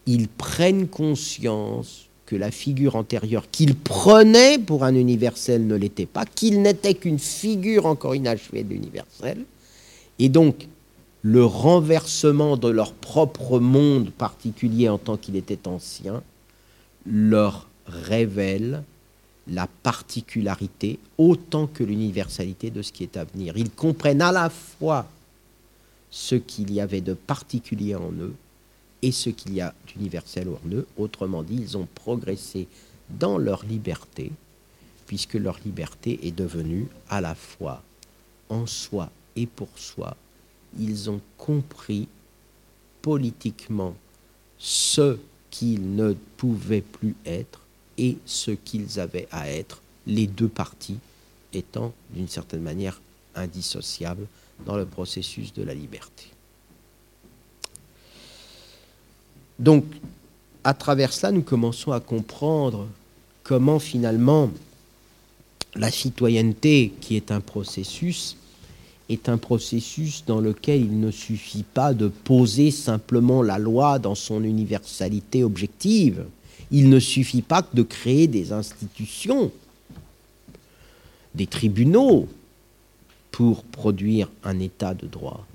Ils 0.08 0.28
prennent 0.28 0.88
conscience 0.88 2.06
que 2.26 2.36
la 2.36 2.52
figure 2.52 2.96
antérieure 2.96 3.46
qu'ils 3.52 3.76
prenaient 3.76 4.58
pour 4.58 4.84
un 4.84 4.96
universel 4.96 5.68
ne 5.68 5.76
l'était 5.76 6.06
pas, 6.06 6.26
qu'il 6.26 6.62
n'était 6.62 6.96
qu'une 6.96 7.20
figure 7.20 7.86
encore 7.86 8.16
inachevée 8.16 8.64
de 8.64 8.70
l'universel, 8.70 9.46
et 10.20 10.30
donc 10.30 10.68
le 11.22 11.44
renversement 11.44 12.58
de 12.58 12.70
leur 12.70 12.94
propre 12.94 13.60
monde 13.60 14.12
particulier 14.12 14.90
en 14.90 14.98
tant 14.98 15.18
qu'il 15.18 15.36
était 15.36 15.68
ancien 15.68 16.22
leur 17.06 17.68
révèle 17.88 18.84
la 19.48 19.68
particularité 19.84 20.98
autant 21.18 21.68
que 21.68 21.84
l'universalité 21.84 22.72
de 22.72 22.82
ce 22.82 22.92
qui 22.92 23.04
est 23.04 23.18
à 23.18 23.26
venir. 23.26 23.58
Ils 23.58 23.70
comprennent 23.70 24.22
à 24.22 24.32
la 24.32 24.50
fois 24.50 25.08
ce 26.10 26.36
qu'il 26.36 26.74
y 26.74 26.82
avait 26.82 27.02
de 27.02 27.14
particulier 27.14 27.96
en 27.96 28.12
eux 28.20 28.34
et 29.06 29.12
ce 29.12 29.30
qu'il 29.30 29.54
y 29.54 29.62
a 29.62 29.76
d'universel 29.86 30.48
en 30.50 30.70
eux. 30.72 30.88
Autrement 30.98 31.44
dit, 31.44 31.58
ils 31.62 31.78
ont 31.78 31.88
progressé 31.94 32.68
dans 33.08 33.38
leur 33.38 33.64
liberté, 33.64 34.32
puisque 35.06 35.36
leur 35.36 35.60
liberté 35.64 36.20
est 36.24 36.32
devenue 36.32 36.88
à 37.08 37.22
la 37.22 37.36
fois 37.36 37.84
en 38.50 38.66
soi 38.66 39.12
et 39.36 39.46
pour 39.46 39.70
soi. 39.76 40.18
Ils 40.80 41.12
ont 41.12 41.22
compris 41.38 42.08
politiquement 43.04 43.94
ce 44.58 45.20
qu'ils 45.52 45.96
ne 45.96 46.16
pouvaient 46.38 46.82
plus 46.82 47.16
être 47.28 47.62
et 48.00 48.18
ce 48.26 48.50
qu'ils 48.50 49.00
avaient 49.00 49.28
à 49.30 49.52
être, 49.52 49.84
les 50.08 50.26
deux 50.26 50.50
parties 50.50 50.98
étant 51.54 51.94
d'une 52.10 52.28
certaine 52.28 52.64
manière 52.64 53.00
indissociables 53.36 54.26
dans 54.66 54.78
le 54.78 54.88
processus 54.88 55.54
de 55.54 55.62
la 55.62 55.76
liberté. 55.76 56.35
Donc, 59.60 59.86
à 60.64 60.74
travers 60.74 61.14
cela, 61.14 61.32
nous 61.32 61.42
commençons 61.42 61.92
à 61.92 62.00
comprendre 62.00 62.88
comment 63.44 63.80
finalement 63.80 64.50
la 65.76 65.92
citoyenneté, 65.92 66.94
qui 67.02 67.16
est 67.16 67.32
un 67.32 67.42
processus, 67.42 68.38
est 69.10 69.30
un 69.30 69.38
processus 69.38 70.24
dans 70.26 70.40
lequel 70.40 70.82
il 70.82 71.00
ne 71.00 71.12
suffit 71.12 71.64
pas 71.64 71.94
de 71.94 72.08
poser 72.08 72.72
simplement 72.72 73.44
la 73.44 73.60
loi 73.60 74.00
dans 74.00 74.16
son 74.16 74.44
universalité 74.44 75.44
objective. 75.44 76.26
Il 76.72 76.90
ne 76.90 77.00
suffit 77.00 77.44
pas 77.44 77.64
de 77.74 77.84
créer 77.84 78.28
des 78.28 78.52
institutions, 78.52 79.52
des 81.36 81.46
tribunaux, 81.46 82.28
pour 83.32 83.64
produire 83.64 84.30
un 84.46 84.60
état 84.60 84.94
de 84.94 85.08
droit. 85.08 85.46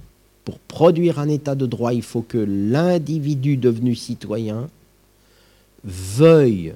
Pour 0.45 0.59
produire 0.59 1.19
un 1.19 1.29
état 1.29 1.55
de 1.55 1.67
droit, 1.67 1.93
il 1.93 2.03
faut 2.03 2.23
que 2.23 2.39
l'individu 2.39 3.57
devenu 3.57 3.95
citoyen 3.95 4.69
veuille 5.85 6.75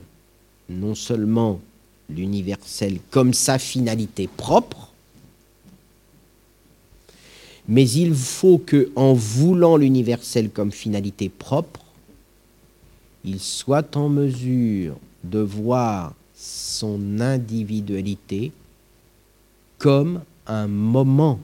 non 0.69 0.95
seulement 0.95 1.61
l'universel 2.09 2.99
comme 3.11 3.33
sa 3.33 3.59
finalité 3.59 4.29
propre, 4.37 4.93
mais 7.67 7.89
il 7.89 8.15
faut 8.15 8.59
que, 8.59 8.91
en 8.95 9.15
voulant 9.15 9.77
l'universel 9.77 10.51
comme 10.51 10.71
finalité 10.71 11.31
propre, 11.31 11.81
il 13.25 13.41
soit 13.41 13.97
en 13.97 14.11
mesure 14.11 14.97
de 15.25 15.39
voir 15.39 16.15
son 16.35 17.21
individualité 17.21 18.53
comme 19.79 20.21
un 20.47 20.67
moment 20.67 21.41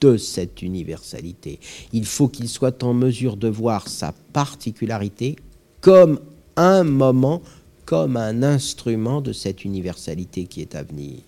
de 0.00 0.16
cette 0.16 0.62
universalité. 0.62 1.60
Il 1.92 2.04
faut 2.04 2.28
qu'il 2.28 2.48
soit 2.48 2.82
en 2.82 2.94
mesure 2.94 3.36
de 3.36 3.48
voir 3.48 3.88
sa 3.88 4.12
particularité 4.32 5.36
comme 5.80 6.20
un 6.56 6.84
moment, 6.84 7.42
comme 7.84 8.16
un 8.16 8.42
instrument 8.42 9.20
de 9.20 9.32
cette 9.32 9.64
universalité 9.64 10.44
qui 10.44 10.60
est 10.60 10.74
à 10.74 10.82
venir. 10.82 11.20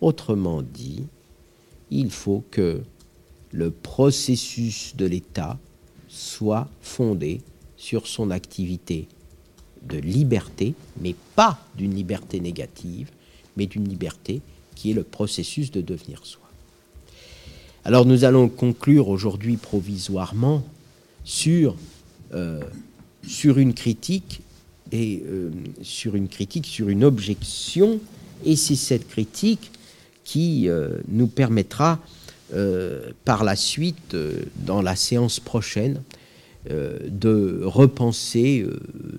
Autrement 0.00 0.62
dit, 0.62 1.04
il 1.90 2.10
faut 2.10 2.44
que 2.50 2.82
le 3.52 3.70
processus 3.70 4.94
de 4.96 5.06
l'État 5.06 5.58
soit 6.08 6.68
fondé 6.80 7.40
sur 7.76 8.06
son 8.06 8.30
activité 8.30 9.08
de 9.82 9.98
liberté, 9.98 10.74
mais 11.00 11.14
pas 11.34 11.58
d'une 11.76 11.94
liberté 11.94 12.40
négative, 12.40 13.10
mais 13.56 13.66
d'une 13.66 13.88
liberté 13.88 14.40
qui 14.74 14.90
est 14.90 14.94
le 14.94 15.04
processus 15.04 15.70
de 15.70 15.80
devenir 15.80 16.24
soi. 16.24 16.49
Alors 17.84 18.04
nous 18.04 18.24
allons 18.24 18.48
conclure 18.48 19.08
aujourd'hui 19.08 19.56
provisoirement 19.56 20.62
sur, 21.24 21.76
euh, 22.34 22.60
une 23.42 23.72
critique 23.72 24.42
et 24.92 25.22
euh, 25.26 25.50
sur 25.82 26.14
une 26.14 27.04
objection, 27.04 28.00
et 28.44 28.56
c'est 28.56 28.76
cette 28.76 29.08
critique 29.08 29.70
qui 30.24 30.68
euh, 30.68 30.98
nous 31.08 31.26
permettra 31.26 31.98
par 33.24 33.44
la 33.44 33.54
suite, 33.54 34.16
dans 34.66 34.82
la 34.82 34.96
séance 34.96 35.38
prochaine, 35.38 36.02
de 36.68 37.60
repenser 37.62 38.66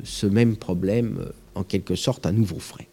ce 0.04 0.28
même 0.28 0.58
problème 0.58 1.28
en 1.56 1.63
quelque 1.63 1.95
sorte 1.95 2.26
à 2.26 2.34
nouveau 2.34 2.60
frais. 2.60 2.89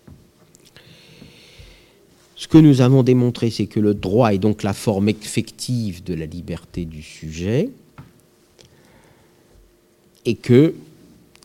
Ce 2.38 2.46
que 2.46 2.56
nous 2.56 2.82
avons 2.82 3.02
démontré, 3.02 3.50
c'est 3.50 3.66
que 3.66 3.80
le 3.80 3.94
droit 3.94 4.32
est 4.32 4.38
donc 4.38 4.62
la 4.62 4.72
forme 4.72 5.08
effective 5.08 6.04
de 6.04 6.14
la 6.14 6.24
liberté 6.24 6.84
du 6.84 7.02
sujet 7.02 7.68
et 10.24 10.36
que 10.36 10.72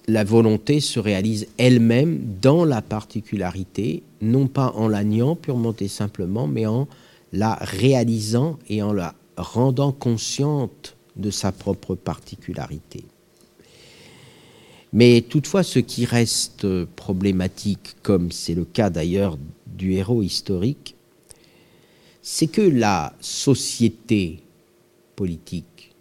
la 0.08 0.24
volonté 0.24 0.80
se 0.82 1.00
réalise 1.00 1.48
elle-même 1.58 2.20
dans 2.40 2.64
la 2.64 2.84
particularité, 2.84 4.04
non 4.22 4.46
pas 4.46 4.72
en 4.76 4.88
la 4.88 5.04
niant 5.04 5.36
purement 5.36 5.74
et 5.80 5.88
simplement, 5.88 6.46
mais 6.46 6.68
en 6.68 6.88
la 7.32 7.56
réalisant 7.56 8.60
et 8.70 8.84
en 8.84 8.94
la 8.94 9.16
rendant 9.36 9.94
consciente 9.94 10.96
de 11.16 11.32
sa 11.32 11.52
propre 11.52 11.96
particularité. 11.96 13.04
Mais 14.94 15.22
toutefois, 15.22 15.64
ce 15.64 15.80
qui 15.80 16.06
reste 16.06 16.86
problématique, 16.86 17.96
comme 18.04 18.32
c'est 18.32 18.54
le 18.54 18.64
cas 18.64 18.92
d'ailleurs 18.92 19.40
du 19.76 19.94
héros 19.94 20.22
historique, 20.22 20.96
c'est 22.22 22.48
que 22.48 22.62
la 22.62 23.14
société 23.20 24.40
politique, 25.16 25.92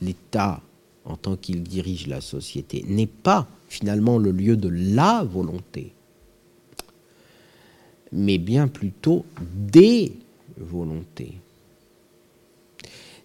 l'État 0.00 0.60
en 1.04 1.16
tant 1.16 1.36
qu'il 1.36 1.62
dirige 1.62 2.06
la 2.06 2.20
société, 2.20 2.84
n'est 2.88 3.06
pas 3.06 3.46
finalement 3.68 4.18
le 4.18 4.30
lieu 4.30 4.56
de 4.56 4.68
la 4.68 5.24
volonté, 5.24 5.92
mais 8.12 8.38
bien 8.38 8.68
plutôt 8.68 9.24
des 9.38 10.12
volonté. 10.56 11.32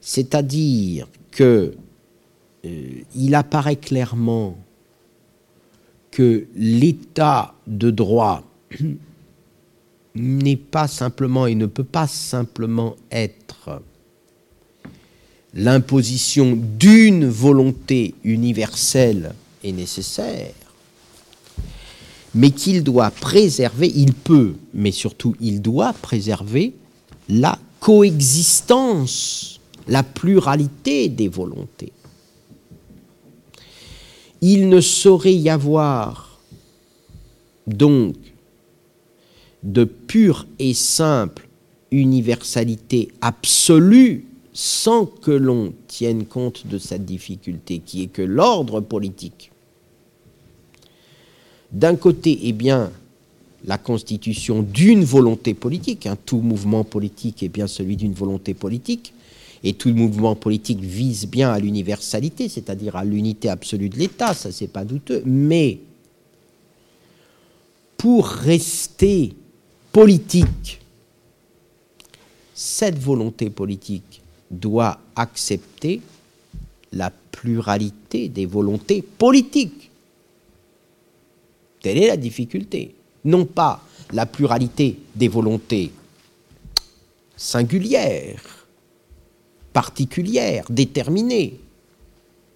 C'est-à-dire 0.02 1.08
que 1.32 1.74
euh, 2.66 3.02
il 3.16 3.36
apparaît 3.36 3.76
clairement 3.76 4.58
que 6.12 6.48
l'état 6.56 7.54
de 7.68 7.92
droit 7.92 8.44
n'est 10.16 10.56
pas 10.56 10.88
simplement 10.88 11.48
et 11.48 11.56
ne 11.56 11.66
peut 11.66 11.84
pas 11.84 12.08
simplement 12.08 12.96
être 13.12 13.82
l'imposition 15.54 16.58
d'une 16.78 17.28
volonté 17.28 18.14
universelle 18.24 19.34
et 19.64 19.72
nécessaire, 19.72 20.54
mais 22.36 22.52
qu'il 22.52 22.84
doit 22.84 23.10
préserver, 23.12 23.92
il 23.96 24.14
peut, 24.14 24.54
mais 24.74 24.92
surtout 24.92 25.36
il 25.40 25.62
doit 25.62 25.94
préserver 25.94 26.74
la 27.28 27.58
coexistence, 27.80 29.60
la 29.88 30.04
pluralité 30.04 31.10
des 31.10 31.28
volontés. 31.28 31.92
Il 34.42 34.70
ne 34.70 34.82
saurait 34.82 35.34
y 35.34 35.50
avoir 35.50 36.40
donc 37.68 38.16
de 39.64 39.84
pure 39.84 40.48
et 40.58 40.74
simple 40.74 41.48
universalité 41.92 43.10
absolue 43.22 44.26
sans 44.54 45.06
que 45.06 45.32
l'on 45.32 45.74
tienne 45.88 46.26
compte 46.26 46.68
de 46.68 46.78
cette 46.78 47.06
difficulté 47.06 47.80
qui 47.80 48.04
est 48.04 48.08
que 48.08 48.22
l'ordre 48.22 48.82
politique, 48.82 49.52
d'un 51.72 51.96
côté, 51.96 52.48
est 52.48 52.54
bien, 52.54 52.92
la 53.66 53.78
constitution 53.78 54.64
d'une 54.64 55.04
volonté 55.04 55.54
politique. 55.54 56.08
Hein. 56.08 56.18
Tout 56.26 56.40
mouvement 56.40 56.84
politique 56.84 57.44
est 57.44 57.50
bien 57.50 57.68
celui 57.68 57.96
d'une 57.96 58.14
volonté 58.14 58.54
politique. 58.54 59.14
Et 59.64 59.74
tout 59.74 59.94
mouvement 59.94 60.36
politique 60.36 60.80
vise 60.80 61.28
bien 61.28 61.52
à 61.52 61.60
l'universalité, 61.60 62.48
c'est-à-dire 62.48 62.96
à, 62.96 63.04
l'unité 63.04 63.50
absolue 63.50 63.90
de 63.90 63.98
l'État, 63.98 64.34
ça 64.34 64.52
c'est 64.52 64.68
pas 64.68 64.86
douteux. 64.86 65.22
Mais 65.26 65.80
pour 67.98 68.26
rester 68.28 69.34
politique, 69.92 70.82
cette 72.54 72.98
volonté 73.00 73.50
politique 73.50 74.22
doit 74.52 75.00
accepter 75.16 76.02
la 76.92 77.10
pluralité 77.10 78.30
des 78.30 78.46
volontés 78.46 79.02
politiques. 79.02 79.90
Telle 81.82 81.98
est 81.98 82.08
la 82.08 82.18
difficulté. 82.18 82.96
Non 83.26 83.46
pas 83.46 83.84
la 84.12 84.26
pluralité 84.26 84.98
des 85.16 85.28
volontés 85.28 85.92
singulières, 87.38 88.68
particulières, 89.72 90.66
déterminées, 90.70 91.60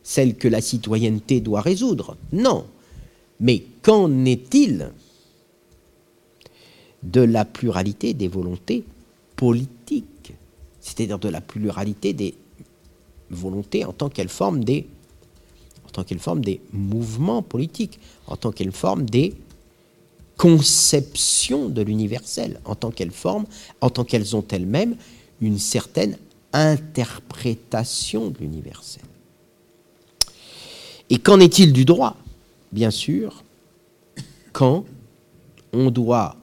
celles 0.04 0.36
que 0.36 0.48
la 0.50 0.62
citoyenneté 0.62 1.40
doit 1.40 1.62
résoudre. 1.62 2.18
Non. 2.34 2.66
Mais 3.40 3.64
qu'en 3.82 4.26
est-il 4.26 4.92
de 7.04 7.22
la 7.22 7.46
pluralité 7.46 8.14
des 8.14 8.28
volontés 8.28 8.84
politiques, 9.36 10.34
c'est-à-dire 10.80 11.20
de 11.20 11.30
la 11.30 11.42
pluralité 11.42 12.14
des 12.14 12.36
volontés 13.30 13.86
en 13.86 13.94
tant 13.94 14.10
qu'elles 14.10 14.30
forment 14.30 14.64
des 14.64 14.88
en 15.86 15.90
tant 15.94 16.04
qu'elles 16.04 16.20
forment 16.20 16.44
des 16.44 16.60
mouvements 16.72 17.44
politiques, 17.44 18.00
en 18.26 18.36
tant 18.36 18.52
qu'elles 18.52 18.72
forment 18.72 19.06
des 19.06 19.36
conceptions 20.38 21.70
de 21.70 21.84
l'universel, 21.84 22.60
en 22.66 22.74
tant 22.74 22.90
qu'elles 22.90 23.12
forment, 23.12 23.46
en 23.80 23.92
tant 23.92 24.04
qu'elles 24.04 24.36
ont 24.36 24.46
elles-mêmes 24.50 24.96
une 25.40 25.60
certaine 25.60 26.18
interprétation 26.52 28.30
de 28.30 28.40
l'universel. 28.40 29.04
Et 31.12 31.20
qu'en 31.20 31.40
est-il 31.40 31.74
du 31.74 31.86
droit? 31.86 32.18
Bien 32.72 32.90
sûr, 32.90 33.44
quand 34.52 34.86
on 35.74 35.92
doit 35.92 36.38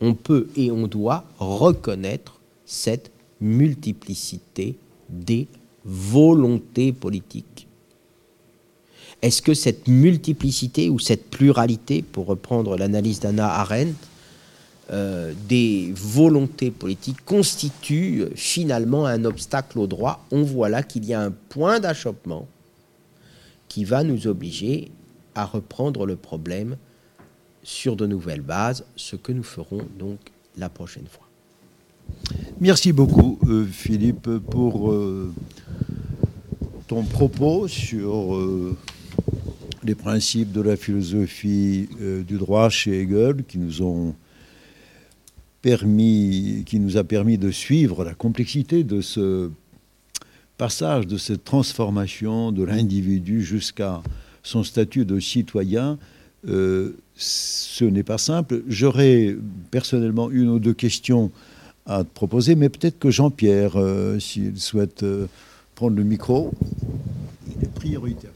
on 0.00 0.14
peut 0.14 0.48
et 0.56 0.70
on 0.70 0.86
doit 0.86 1.24
reconnaître 1.38 2.40
cette 2.64 3.10
multiplicité 3.40 4.76
des 5.08 5.48
volontés 5.84 6.92
politiques. 6.92 7.66
Est-ce 9.22 9.42
que 9.42 9.54
cette 9.54 9.88
multiplicité 9.88 10.90
ou 10.90 10.98
cette 10.98 11.28
pluralité, 11.30 12.02
pour 12.02 12.26
reprendre 12.26 12.76
l'analyse 12.76 13.20
d'Anna 13.20 13.48
Arendt, 13.48 13.94
euh, 14.90 15.34
des 15.48 15.92
volontés 15.94 16.70
politiques 16.70 17.24
constitue 17.24 18.26
finalement 18.36 19.06
un 19.06 19.24
obstacle 19.24 19.78
au 19.80 19.86
droit? 19.86 20.24
On 20.30 20.42
voit 20.42 20.68
là 20.68 20.82
qu'il 20.82 21.04
y 21.04 21.14
a 21.14 21.20
un 21.20 21.32
point 21.32 21.80
d'achoppement 21.80 22.46
qui 23.68 23.84
va 23.84 24.04
nous 24.04 24.28
obliger 24.28 24.90
à 25.34 25.44
reprendre 25.44 26.06
le 26.06 26.16
problème 26.16 26.76
sur 27.68 27.96
de 27.96 28.06
nouvelles 28.06 28.40
bases, 28.40 28.82
ce 28.96 29.14
que 29.14 29.30
nous 29.30 29.42
ferons 29.42 29.82
donc 29.98 30.18
la 30.56 30.70
prochaine 30.70 31.06
fois. 31.06 31.28
Merci 32.60 32.94
beaucoup, 32.94 33.38
euh, 33.46 33.66
Philippe, 33.66 34.30
pour 34.50 34.90
euh, 34.90 35.30
ton 36.86 37.02
propos 37.04 37.68
sur 37.68 38.34
euh, 38.34 38.74
les 39.84 39.94
principes 39.94 40.50
de 40.50 40.62
la 40.62 40.78
philosophie 40.78 41.90
du 42.26 42.38
droit 42.38 42.70
chez 42.70 43.02
Hegel, 43.02 43.44
qui 43.46 43.58
nous 43.58 43.82
ont 43.82 44.14
permis, 45.60 46.62
qui 46.64 46.80
nous 46.80 46.96
a 46.96 47.04
permis 47.04 47.36
de 47.36 47.50
suivre 47.50 48.02
la 48.02 48.14
complexité 48.14 48.82
de 48.82 49.02
ce 49.02 49.50
passage, 50.56 51.06
de 51.06 51.18
cette 51.18 51.44
transformation 51.44 52.50
de 52.50 52.62
l'individu 52.62 53.42
jusqu'à 53.42 54.02
son 54.42 54.64
statut 54.64 55.04
de 55.04 55.20
citoyen 55.20 55.98
ce 56.44 57.84
n'est 57.84 58.02
pas 58.02 58.18
simple. 58.18 58.62
J'aurais 58.68 59.36
personnellement 59.70 60.30
une 60.30 60.48
ou 60.48 60.58
deux 60.58 60.74
questions 60.74 61.30
à 61.88 62.04
te 62.04 62.10
proposer, 62.12 62.54
mais 62.54 62.68
peut-être 62.68 62.98
que 62.98 63.10
Jean-Pierre, 63.10 63.72
euh, 63.76 64.18
s'il 64.18 64.60
souhaite 64.60 65.02
euh, 65.02 65.26
prendre 65.74 65.96
le 65.96 66.04
micro, 66.04 66.52
il 67.46 67.64
est 67.64 67.72
prioritaire. 67.74 68.30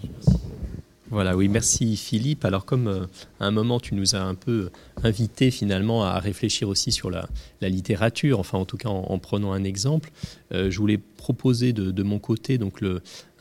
Voilà, 1.12 1.36
oui, 1.36 1.48
merci 1.48 1.94
Philippe. 1.98 2.42
Alors 2.46 2.64
comme 2.64 2.88
euh, 2.88 3.04
à 3.38 3.44
un 3.44 3.50
moment 3.50 3.78
tu 3.78 3.94
nous 3.94 4.16
as 4.16 4.22
un 4.22 4.34
peu 4.34 4.70
invité 5.02 5.50
finalement 5.50 6.04
à 6.04 6.18
réfléchir 6.18 6.70
aussi 6.70 6.90
sur 6.90 7.10
la, 7.10 7.28
littérature, 7.60 8.40
enfin 8.40 8.56
en 8.56 8.64
tout 8.64 8.78
cas 8.78 8.88
en, 8.88 9.18
prenant 9.18 9.52
un 9.52 9.62
exemple, 9.62 10.10
euh, 10.54 10.70
je 10.70 10.78
voulais 10.78 10.96
proposer 10.96 11.74
de, 11.74 12.02
mon 12.02 12.18
côté 12.18 12.56
donc 12.56 12.80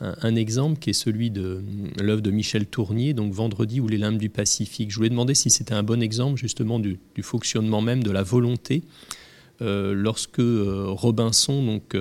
un, 0.00 0.36
exemple 0.36 0.80
qui 0.80 0.90
est 0.90 0.92
celui 0.92 1.30
de 1.30 1.40
euh, 1.40 1.62
l'œuvre 1.98 2.20
de 2.20 2.30
Michel 2.30 2.66
Tournier, 2.66 3.14
donc 3.14 3.32
Vendredi 3.32 3.80
ou 3.80 3.88
les 3.88 3.96
limbes 3.96 4.18
du 4.18 4.28
Pacifique. 4.28 4.90
Je 4.90 4.96
voulais 4.96 5.08
demander 5.08 5.34
si 5.34 5.48
c'était 5.48 5.72
un 5.72 5.82
bon 5.82 6.02
exemple 6.02 6.38
justement 6.38 6.78
du, 6.78 6.98
fonctionnement 7.22 7.80
même 7.80 8.02
de 8.02 8.10
la 8.10 8.22
volonté 8.22 8.82
lorsque 9.60 10.42
Robinson 10.42 11.64
donc 11.64 11.96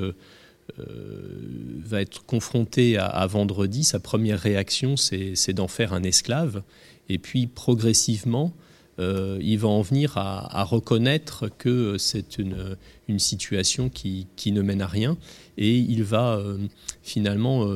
va 0.78 2.02
être 2.02 2.26
confronté 2.26 2.98
à, 2.98 3.26
vendredi, 3.28 3.84
sa 3.84 4.00
première 4.00 4.40
réaction, 4.40 4.96
c'est 4.98 5.54
d'en 5.54 5.68
faire 5.68 5.94
un 5.94 6.04
esclave. 6.04 6.64
Et 7.10 7.18
puis 7.18 7.48
progressivement, 7.48 8.54
euh, 9.00 9.40
il 9.42 9.58
va 9.60 9.68
en 9.68 9.82
venir 9.82 10.18
à, 10.18 10.64
reconnaître 10.64 11.50
que 11.58 11.98
c'est 11.98 12.38
une, 12.38 12.78
situation 13.18 13.90
qui, 13.90 14.28
ne 14.48 14.62
mène 14.62 14.82
à 14.82 14.88
rien. 14.88 15.18
Et 15.58 15.76
il 15.76 16.04
va 16.04 16.36
euh, 16.36 16.58
finalement 17.04 17.68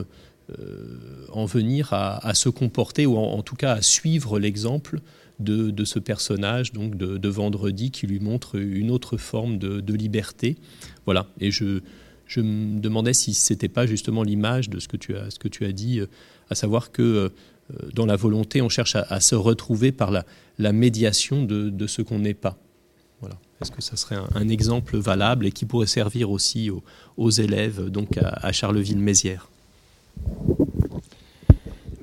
en 1.31 1.45
venir 1.45 1.91
à, 1.91 2.33
se 2.33 2.49
comporter, 2.49 3.05
ou 3.05 3.17
en, 3.17 3.41
tout 3.41 3.55
cas 3.55 3.73
à 3.73 3.81
suivre 3.81 4.39
l'exemple 4.39 4.99
de, 5.39 5.83
ce 5.83 5.99
personnage, 5.99 6.71
donc 6.71 6.95
de, 6.95 7.17
de, 7.17 7.29
Vendredi, 7.29 7.91
qui 7.91 8.07
lui 8.07 8.19
montre 8.19 8.55
une 8.55 8.91
autre 8.91 9.17
forme 9.17 9.57
de, 9.57 9.81
de 9.81 9.93
liberté. 9.93 10.55
Voilà. 11.05 11.27
Et 11.41 11.51
je 11.51 11.81
je 12.27 12.41
me 12.41 12.79
demandais 12.79 13.13
si 13.13 13.33
ce 13.33 13.53
n'était 13.53 13.69
pas 13.69 13.85
justement 13.85 14.23
l'image 14.23 14.69
de 14.69 14.79
ce 14.79 14.87
que 14.87 14.97
tu 14.97 15.15
as, 15.15 15.31
ce 15.31 15.39
que 15.39 15.47
tu 15.47 15.65
as 15.65 15.71
dit, 15.71 15.99
euh, 15.99 16.07
à 16.49 16.55
savoir 16.55 16.91
que 16.91 17.01
euh, 17.01 17.29
dans 17.93 18.05
la 18.05 18.15
volonté, 18.15 18.61
on 18.61 18.69
cherche 18.69 18.95
à, 18.95 19.19
se 19.19 19.35
retrouver 19.35 19.91
par 19.91 20.11
la, 20.11 20.71
médiation 20.71 21.43
de, 21.43 21.87
ce 21.87 22.01
qu'on 22.03 22.19
n'est 22.19 22.35
pas. 22.35 22.57
Voilà. 23.21 23.37
Est-ce 23.61 23.71
que 23.71 23.81
ça 23.81 23.95
serait 23.95 24.17
un, 24.35 24.49
exemple 24.49 24.97
valable 24.97 25.47
et 25.47 25.51
qui 25.51 25.65
pourrait 25.65 25.87
servir 25.87 26.29
aussi 26.29 26.69
aux, 27.17 27.29
élèves, 27.31 27.89
donc 27.89 28.19
à 28.21 28.51
Charleville-Mézières? 28.51 29.49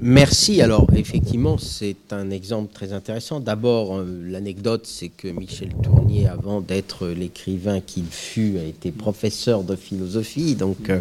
Merci. 0.05 0.61
Alors, 0.61 0.88
effectivement, 0.97 1.59
c'est 1.59 2.12
un 2.12 2.31
exemple 2.31 2.73
très 2.75 2.93
intéressant. 2.93 3.38
D'abord, 3.38 3.99
euh, 3.99 4.05
l'anecdote, 4.25 4.85
c'est 4.85 5.11
que 5.11 5.29
Michel 5.29 5.69
Tournier, 5.81 6.27
avant 6.27 6.61
d'être 6.61 7.07
l'écrivain 7.07 7.81
qu'il 7.81 8.07
fut, 8.07 8.59
a 8.59 8.65
été 8.65 8.91
professeur 8.91 9.62
de 9.62 9.77
philosophie. 9.77 10.57
Donc, 10.57 10.91
euh, 10.91 11.01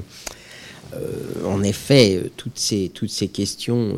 euh, 0.93 1.47
en 1.47 1.63
effet, 1.63 2.31
toutes 2.37 2.59
ces, 2.59 2.91
questions 3.33 3.95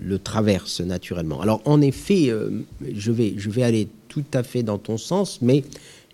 le 0.00 0.18
traversent 0.18 0.80
naturellement. 0.80 1.42
Alors, 1.42 1.60
en 1.66 1.82
effet, 1.82 2.32
je, 2.94 3.12
vais, 3.12 3.34
je 3.36 3.50
vais 3.50 3.62
aller 3.62 3.88
tout 4.08 4.24
à 4.32 4.42
fait 4.42 4.62
dans 4.62 4.78
ton 4.78 4.96
sens, 4.96 5.40
mais 5.42 5.64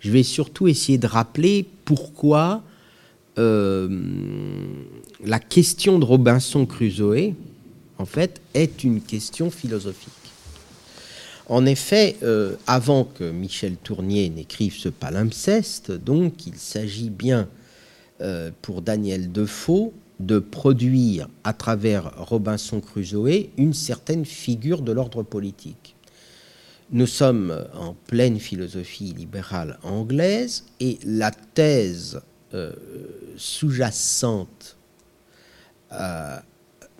je 0.01 0.11
vais 0.11 0.23
surtout 0.23 0.67
essayer 0.67 0.97
de 0.97 1.07
rappeler 1.07 1.65
pourquoi 1.85 2.61
la 3.37 3.89
question 5.39 5.97
de 5.97 6.03
Robinson 6.03 6.65
Crusoe, 6.65 7.33
en 7.97 8.05
fait, 8.05 8.41
est 8.53 8.83
une 8.83 9.01
question 9.01 9.49
philosophique. 9.49 10.11
En 11.47 11.65
effet, 11.65 12.15
euh, 12.23 12.55
avant 12.67 13.03
que 13.03 13.29
Michel 13.29 13.75
Tournier 13.75 14.29
n'écrive 14.29 14.77
ce 14.77 14.89
palimpseste, 14.89 15.91
donc 15.91 16.47
il 16.47 16.55
s'agit 16.55 17.09
bien 17.09 17.49
euh, 18.21 18.51
pour 18.61 18.81
Daniel 18.81 19.31
Defoe 19.31 19.91
de 20.19 20.39
produire 20.39 21.27
à 21.43 21.53
travers 21.53 22.13
Robinson 22.17 22.79
Crusoe 22.79 23.49
une 23.57 23.73
certaine 23.73 24.25
figure 24.25 24.81
de 24.81 24.93
l'ordre 24.93 25.23
politique. 25.23 25.95
Nous 26.91 27.07
sommes 27.07 27.65
en 27.73 27.93
pleine 27.93 28.39
philosophie 28.39 29.13
libérale 29.17 29.79
anglaise 29.83 30.63
et 30.79 30.99
la 31.05 31.31
thèse 31.31 32.21
euh, 32.53 32.71
sous-jacente 33.35 34.77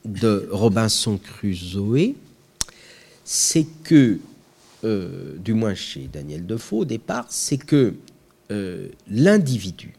de 0.06 0.48
Robinson 0.52 1.18
Crusoe, 1.18 2.16
c'est 3.24 3.68
que, 3.84 4.20
euh, 4.84 5.36
du 5.38 5.54
moins 5.54 5.76
chez 5.76 6.10
Daniel 6.12 6.46
Defoe 6.46 6.80
au 6.80 6.86
départ, 6.86 7.26
c'est 7.30 7.58
que 7.58 7.96
euh, 8.52 8.90
l'individu, 9.10 9.94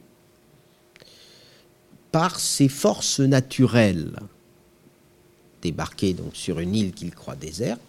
par 2.13 2.39
ses 2.39 2.69
forces 2.69 3.21
naturelles, 3.21 4.13
débarqué 5.63 6.13
donc 6.13 6.37
sur 6.37 6.61
une 6.61 6.75
île 6.75 6.93
qu'il 6.93 7.13
croit 7.13 7.37
déserte, 7.37 7.81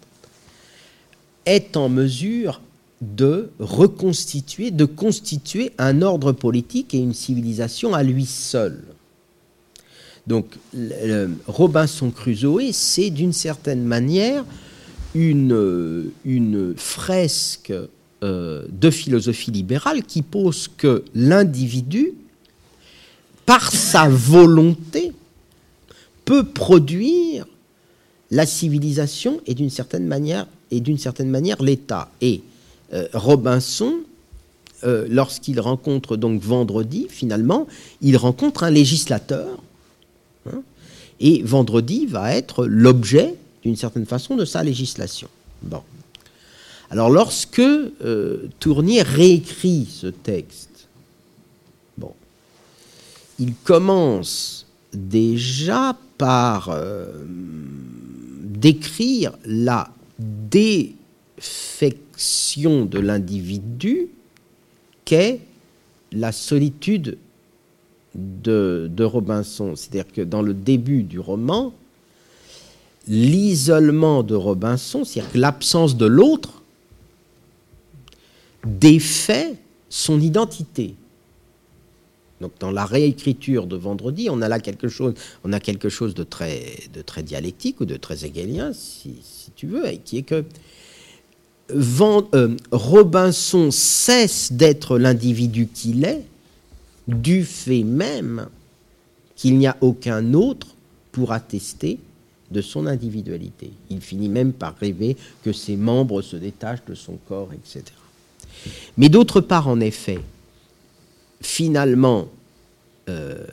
est 1.46 1.78
en 1.78 1.90
mesure 1.90 2.62
de 3.02 3.52
reconstituer, 3.60 4.72
de 4.72 4.86
constituer 4.86 5.74
un 5.78 6.02
ordre 6.02 6.32
politique 6.32 6.94
et 6.94 6.98
une 6.98 7.14
civilisation 7.14 7.94
à 7.94 8.02
lui 8.02 8.26
seul. 8.26 8.82
Donc 10.28 10.48
Robinson 11.48 12.10
Crusoe, 12.10 12.72
c'est 12.72 13.10
d'une 13.10 13.34
certaine 13.34 13.84
manière 13.84 14.44
une, 15.14 16.12
une 16.26 16.74
fresque 16.76 17.72
euh, 18.24 18.66
de 18.70 18.90
philosophie 18.90 19.52
libérale 19.52 20.04
qui 20.04 20.24
pose 20.24 20.68
que 20.78 21.04
l'individu 21.14 22.14
par 23.46 23.72
sa 23.72 24.08
volonté, 24.10 25.14
peut 26.26 26.44
produire 26.44 27.46
la 28.32 28.46
civilisation 28.46 29.40
et 29.46 29.54
d'une 29.54 29.70
certaine 29.70 30.08
manière 30.08 30.48
et 30.72 30.80
d'une 30.80 30.98
certaine 30.98 31.30
manière 31.30 31.62
l'État. 31.62 32.12
Et 32.22 32.42
euh, 32.94 33.08
Robinson, 33.14 34.00
euh, 34.84 35.06
lorsqu'il 35.10 35.60
rencontre 35.60 36.18
donc 36.18 36.42
vendredi, 36.42 37.06
finalement, 37.10 37.68
il 38.02 38.18
rencontre 38.18 38.64
un 38.64 38.72
législateur. 38.72 39.62
Et 41.20 41.42
vendredi 41.44 42.06
va 42.06 42.34
être 42.34 42.66
l'objet, 42.66 43.36
d'une 43.64 43.76
certaine 43.76 44.06
façon, 44.06 44.36
de 44.36 44.46
sa 44.46 44.64
législation. 44.64 45.28
Bon. 45.62 45.82
Alors 46.90 47.10
lorsque 47.10 47.60
euh, 47.60 48.48
Tournier 48.60 49.02
réécrit 49.02 49.88
ce 49.90 50.08
texte, 50.08 50.88
bon, 51.98 52.14
il 53.40 53.54
commence 53.64 54.66
déjà 54.94 55.98
par 56.18 56.70
euh, 56.70 57.08
décrire 58.44 59.34
la 59.46 59.90
défection 60.20 62.86
de 62.86 63.00
l'individu 63.00 64.10
qu'est 65.04 65.42
la 66.12 66.32
solitude 66.32 67.18
de, 68.16 68.90
de 68.92 69.04
Robinson. 69.04 69.76
C'est-à-dire 69.76 70.12
que 70.12 70.22
dans 70.22 70.42
le 70.42 70.54
début 70.54 71.04
du 71.04 71.20
roman, 71.20 71.74
l'isolement 73.08 74.24
de 74.24 74.36
Robinson, 74.36 75.04
c'est-à-dire 75.04 75.32
que 75.32 75.38
l'absence 75.38 75.98
de 75.98 76.06
l'autre, 76.06 76.62
défait 78.66 79.56
son 79.90 80.20
identité. 80.20 80.96
Donc 82.42 82.52
dans 82.60 82.72
la 82.72 82.86
réécriture 82.86 83.66
de 83.66 83.78
vendredi, 83.78 84.28
on 84.30 84.42
a 84.42 84.50
là 84.50 84.60
quelque 84.60 84.88
chose, 84.88 85.14
on 85.44 85.54
a 85.54 85.60
quelque 85.60 85.88
chose 85.88 86.14
de 86.14 86.24
très, 86.24 86.62
de 86.94 87.02
très 87.02 87.24
dialectique 87.24 87.80
ou 87.80 87.86
de 87.86 87.96
très 87.96 88.26
hegelien, 88.26 88.74
si, 88.74 89.16
tu 89.56 89.68
veux, 89.68 89.84
qui 90.04 90.18
est 90.18 90.24
que 90.24 90.44
euh, 91.72 92.58
Robinson 92.72 93.72
cesse 93.72 94.52
d'être 94.52 94.98
l'individu 94.98 95.68
qu'il 95.68 96.04
est 96.04 96.26
du 97.08 97.44
fait 97.44 97.84
même 97.84 98.48
qu'il 99.36 99.58
n'y 99.58 99.68
a 99.68 99.78
aucun 99.82 100.34
autre 100.34 100.68
pour 101.12 101.32
attester 101.32 102.00
de 102.52 102.62
son 102.62 102.88
individualité. 102.88 103.72
Il 103.90 104.02
finit 104.02 104.30
même 104.30 104.54
par 104.54 104.76
rêver 104.78 105.18
que 105.44 105.52
ses 105.52 105.76
membres 105.76 106.22
se 106.22 106.36
détachent 106.36 106.86
de 106.88 106.96
son 106.96 107.18
corps, 107.28 107.50
etc. 107.54 107.84
Mais 108.98 109.10
d'autre 109.10 109.42
part, 109.42 109.68
en 109.68 109.80
effet, 109.80 110.20
finalement, 111.42 112.28
euh, 113.10 113.46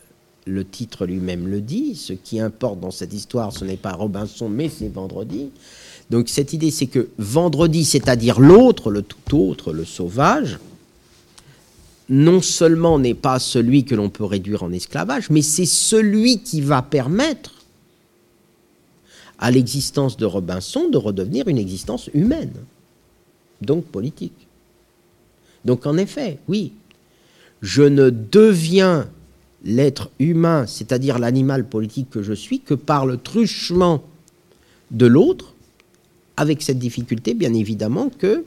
le 0.46 0.64
titre 0.64 1.07
lui-même 1.07 1.46
le 1.46 1.61
dit, 1.61 1.94
ce 1.94 2.12
qui 2.12 2.40
importe 2.40 2.80
dans 2.80 2.90
cette 2.90 3.12
histoire, 3.12 3.53
ce 3.53 3.64
n'est 3.64 3.76
pas 3.76 3.92
Robinson, 3.92 4.48
mais 4.48 4.68
c'est 4.68 4.92
vendredi. 4.92 5.50
Donc 6.11 6.28
cette 6.28 6.53
idée, 6.53 6.70
c'est 6.70 6.86
que 6.86 7.09
vendredi, 7.18 7.84
c'est-à-dire 7.84 8.40
l'autre, 8.40 8.90
le 8.90 9.03
tout 9.03 9.36
autre, 9.36 9.72
le 9.72 9.84
sauvage, 9.84 10.59
non 12.12 12.42
seulement 12.42 12.98
n'est 12.98 13.14
pas 13.14 13.38
celui 13.38 13.84
que 13.84 13.94
l'on 13.94 14.10
peut 14.10 14.26
réduire 14.26 14.62
en 14.62 14.70
esclavage, 14.70 15.30
mais 15.30 15.40
c'est 15.40 15.64
celui 15.64 16.40
qui 16.40 16.60
va 16.60 16.82
permettre 16.82 17.54
à 19.38 19.50
l'existence 19.50 20.18
de 20.18 20.26
Robinson 20.26 20.90
de 20.90 20.98
redevenir 20.98 21.48
une 21.48 21.56
existence 21.56 22.10
humaine, 22.12 22.52
donc 23.62 23.86
politique. 23.86 24.46
Donc 25.64 25.86
en 25.86 25.96
effet, 25.96 26.38
oui, 26.48 26.72
je 27.62 27.82
ne 27.82 28.10
deviens 28.10 29.08
l'être 29.64 30.10
humain, 30.18 30.66
c'est-à-dire 30.66 31.18
l'animal 31.18 31.66
politique 31.66 32.10
que 32.10 32.22
je 32.22 32.34
suis, 32.34 32.60
que 32.60 32.74
par 32.74 33.06
le 33.06 33.16
truchement 33.16 34.04
de 34.90 35.06
l'autre, 35.06 35.54
avec 36.36 36.60
cette 36.60 36.78
difficulté, 36.78 37.32
bien 37.32 37.54
évidemment, 37.54 38.10
que 38.10 38.44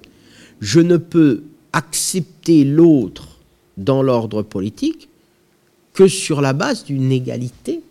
je 0.59 0.81
ne 0.81 0.97
peux 0.97 1.41
accepter 1.73 2.63
l'autre 2.63 3.34
dans 3.77 4.01
l'ordre 4.01 4.41
politique 4.41 5.09
que 5.93 6.07
sur 6.07 6.41
la 6.41 6.53
base 6.53 6.85
d'une 6.85 7.11
égalité 7.11 7.81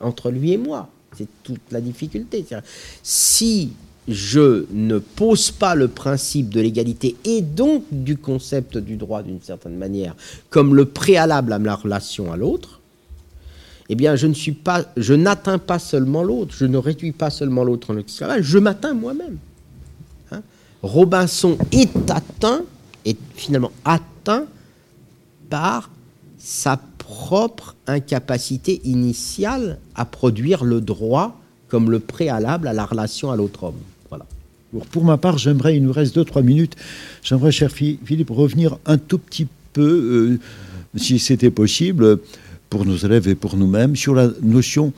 entre 0.00 0.30
lui 0.30 0.52
et 0.52 0.56
moi. 0.56 0.88
C'est 1.16 1.28
toute 1.42 1.60
la 1.70 1.80
difficulté. 1.80 2.44
Si 3.02 3.72
je 4.06 4.66
ne 4.72 4.98
pose 4.98 5.50
pas 5.50 5.74
le 5.74 5.88
principe 5.88 6.50
de 6.50 6.60
l'égalité 6.60 7.16
et 7.24 7.42
donc 7.42 7.84
du 7.90 8.16
concept 8.16 8.78
du 8.78 8.96
droit 8.96 9.22
d'une 9.22 9.40
certaine 9.42 9.76
manière 9.76 10.14
comme 10.50 10.74
le 10.74 10.86
préalable 10.86 11.52
à 11.52 11.58
la 11.58 11.74
relation 11.74 12.32
à 12.32 12.36
l'autre, 12.36 12.80
eh 13.90 13.94
bien, 13.94 14.16
je 14.16 14.26
ne 14.26 14.34
suis 14.34 14.52
pas, 14.52 14.84
je 14.96 15.14
n'atteins 15.14 15.58
pas 15.58 15.78
seulement 15.78 16.22
l'autre, 16.22 16.54
je 16.56 16.66
ne 16.66 16.76
réduis 16.76 17.12
pas 17.12 17.30
seulement 17.30 17.64
l'autre 17.64 17.92
en 17.92 17.96
esclavage, 17.96 18.44
je 18.44 18.58
m'atteins 18.58 18.92
moi-même. 18.92 19.38
Hein? 20.30 20.42
Robinson 20.82 21.56
est 21.72 22.10
atteint, 22.10 22.62
est 23.06 23.18
finalement 23.34 23.72
atteint 23.84 24.46
par 25.50 25.90
sa 26.38 26.80
propre 26.98 27.74
incapacité 27.86 28.80
initiale 28.84 29.78
à 29.94 30.04
produire 30.04 30.64
le 30.64 30.80
droit 30.80 31.40
comme 31.68 31.90
le 31.90 31.98
préalable 31.98 32.68
à 32.68 32.72
la 32.72 32.84
relation 32.84 33.30
à 33.30 33.36
l'autre 33.36 33.64
homme. 33.64 33.80
Pour 34.90 35.04
ma 35.04 35.16
part, 35.16 35.38
j'aimerais, 35.38 35.76
il 35.76 35.82
nous 35.82 35.92
reste 35.92 36.18
2-3 36.18 36.42
minutes, 36.42 36.76
j'aimerais, 37.22 37.52
cher 37.52 37.70
Philippe, 37.72 38.28
revenir 38.28 38.76
un 38.84 38.98
tout 38.98 39.16
petit 39.16 39.46
peu, 39.72 39.82
euh, 39.82 40.38
si 40.98 41.18
c'était 41.18 41.50
possible, 41.50 42.18
pour 42.68 42.84
nos 42.84 42.96
élèves 42.96 43.28
et 43.28 43.34
pour 43.34 43.56
nous-mêmes, 43.56 43.96
sur 43.96 44.14
la 44.14 44.28
notion 44.42 44.92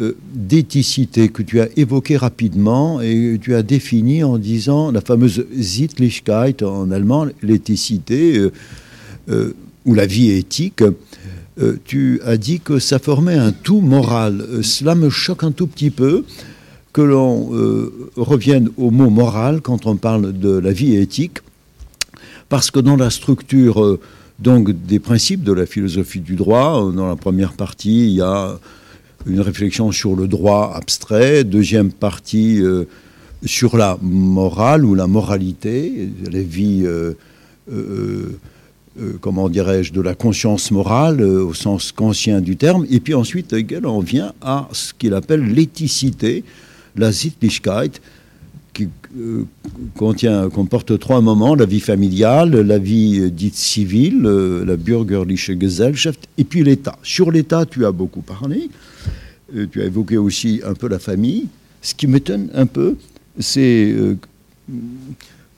euh, 0.00 0.16
d'éthicité 0.34 1.28
que 1.28 1.42
tu 1.42 1.60
as 1.60 1.68
évoquée 1.76 2.16
rapidement 2.16 3.00
et 3.00 3.14
que 3.14 3.36
tu 3.36 3.54
as 3.54 3.62
définie 3.62 4.24
en 4.24 4.38
disant 4.38 4.90
la 4.90 5.00
fameuse 5.00 5.46
Sittlichkeit 5.60 6.64
en 6.64 6.90
allemand, 6.90 7.26
l'éthicité 7.42 8.50
euh, 9.28 9.54
ou 9.84 9.94
la 9.94 10.06
vie 10.06 10.30
éthique. 10.30 10.82
tu 11.84 12.20
as 12.24 12.36
dit 12.36 12.60
que 12.60 12.78
ça 12.78 12.98
formait 12.98 13.36
un 13.36 13.52
tout 13.52 13.80
moral. 13.80 14.62
cela 14.62 14.94
me 14.94 15.10
choque 15.10 15.44
un 15.44 15.52
tout 15.52 15.66
petit 15.66 15.90
peu 15.90 16.24
que 16.92 17.00
l'on 17.00 17.54
euh, 17.54 18.10
revienne 18.16 18.68
au 18.76 18.90
mot 18.90 19.10
moral 19.10 19.60
quand 19.62 19.86
on 19.86 19.96
parle 19.96 20.38
de 20.38 20.50
la 20.50 20.72
vie 20.72 20.96
éthique, 20.96 21.38
parce 22.48 22.70
que 22.70 22.80
dans 22.80 22.96
la 22.96 23.10
structure 23.10 23.82
euh, 23.82 24.00
donc 24.38 24.70
des 24.70 24.98
principes 24.98 25.42
de 25.42 25.52
la 25.52 25.66
philosophie 25.66 26.20
du 26.20 26.36
droit, 26.36 26.82
euh, 26.88 26.92
dans 26.92 27.08
la 27.08 27.16
première 27.16 27.54
partie, 27.54 28.06
il 28.06 28.16
y 28.16 28.20
a 28.20 28.58
une 29.26 29.40
réflexion 29.40 29.90
sur 29.92 30.16
le 30.16 30.28
droit 30.28 30.72
abstrait, 30.74 31.44
deuxième 31.44 31.92
partie 31.92 32.60
sur 33.44 33.76
la 33.76 33.96
morale 34.02 34.84
ou 34.84 34.96
la 34.96 35.06
moralité, 35.06 36.10
la 36.28 36.40
vie, 39.00 39.12
comment 39.20 39.48
dirais-je, 39.48 39.92
de 39.92 40.00
la 40.00 40.14
conscience 40.14 40.70
morale 40.70 41.22
au 41.22 41.54
sens 41.54 41.92
kantien 41.92 42.40
du 42.40 42.56
terme, 42.56 42.86
et 42.90 43.00
puis 43.00 43.14
ensuite 43.14 43.54
on 43.84 44.00
vient 44.00 44.32
à 44.40 44.68
ce 44.72 44.92
qu'il 44.92 45.14
appelle 45.14 45.44
l'éthicité, 45.44 46.44
la 46.96 47.12
Sittlichkeit, 47.12 48.00
qui 48.72 48.88
euh, 49.18 49.44
contient, 49.96 50.48
comporte 50.48 50.98
trois 50.98 51.20
moments, 51.20 51.54
la 51.54 51.66
vie 51.66 51.80
familiale, 51.80 52.50
la 52.50 52.78
vie 52.78 53.20
euh, 53.20 53.30
dite 53.30 53.54
civile, 53.54 54.24
euh, 54.24 54.64
la 54.64 54.76
bürgerliche 54.76 55.50
Gesellschaft, 55.58 56.26
et 56.38 56.44
puis 56.44 56.64
l'État. 56.64 56.98
Sur 57.02 57.30
l'État, 57.30 57.66
tu 57.66 57.84
as 57.84 57.92
beaucoup 57.92 58.22
parlé, 58.22 58.70
tu 59.70 59.82
as 59.82 59.84
évoqué 59.84 60.16
aussi 60.16 60.62
un 60.64 60.74
peu 60.74 60.88
la 60.88 60.98
famille. 60.98 61.48
Ce 61.82 61.94
qui 61.94 62.06
m'étonne 62.06 62.48
un 62.54 62.64
peu, 62.64 62.96
c'est, 63.38 63.94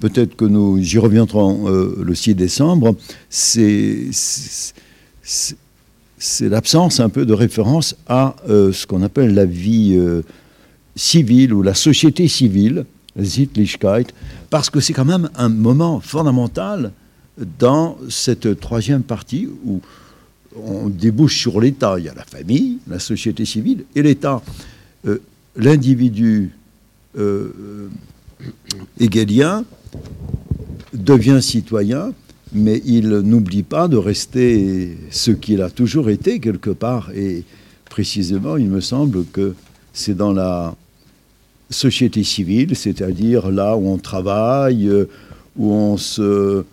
peut-être 0.01 0.36
que 0.36 0.45
nous 0.45 0.78
y 0.78 0.99
reviendrons 0.99 1.68
le 1.68 2.14
6 2.14 2.34
décembre, 2.34 2.95
c'est 3.28 4.11
l'absence 6.40 7.01
un 7.01 7.09
peu 7.09 7.24
de 7.26 7.32
référence 7.32 7.97
à 8.07 8.36
ce 8.47 8.86
qu'on 8.86 9.03
appelle 9.03 9.34
la 9.34 9.45
vie 9.45 9.99
civile 10.97 11.55
ou 11.55 11.62
la 11.62 11.74
société 11.74 12.28
civile, 12.28 12.84
Sittlichkeit, 13.22 14.07
parce 14.51 14.70
que 14.70 14.80
c'est 14.80 14.92
quand 14.92 15.05
même 15.05 15.30
un 15.36 15.49
moment 15.49 16.01
fondamental 16.01 16.92
dans 17.59 17.97
cette 18.09 18.61
troisième 18.61 19.03
partie 19.03 19.49
où 19.64 19.80
on 20.57 20.88
débouche 20.88 21.38
sur 21.38 21.61
l'État. 21.61 21.97
Il 21.99 22.05
y 22.05 22.09
a 22.09 22.14
la 22.14 22.24
famille, 22.24 22.78
la 22.88 22.99
société 22.99 23.45
civile 23.45 23.84
et 23.95 24.03
l'État. 24.03 24.42
Euh, 25.07 25.20
l'individu 25.57 26.51
euh, 27.18 27.88
hegelien 29.01 29.64
devient 30.92 31.40
citoyen, 31.42 32.12
mais 32.53 32.80
il 32.84 33.09
n'oublie 33.09 33.62
pas 33.62 33.88
de 33.88 33.97
rester 33.97 34.97
ce 35.11 35.30
qu'il 35.30 35.62
a 35.62 35.70
toujours 35.70 36.09
été 36.09 36.38
quelque 36.38 36.70
part. 36.70 37.11
Et 37.14 37.45
précisément, 37.90 38.57
il 38.57 38.68
me 38.68 38.80
semble 38.80 39.24
que 39.26 39.55
c'est 39.92 40.16
dans 40.16 40.32
la 40.32 40.74
société 41.70 42.22
civile, 42.22 42.76
c'est-à-dire 42.76 43.51
là 43.51 43.76
où 43.76 43.88
on 43.88 43.99
travaille, 43.99 44.88
euh, 44.88 45.09
où 45.57 45.72
on 45.72 45.97
se 45.97 46.64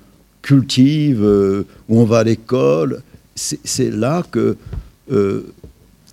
cultive, 0.42 1.24
euh, 1.24 1.66
où 1.90 2.00
on 2.00 2.06
va 2.06 2.20
à 2.20 2.24
l'école. 2.24 3.02
C'est 3.36 3.90
là 3.90 4.24
que 4.30 4.58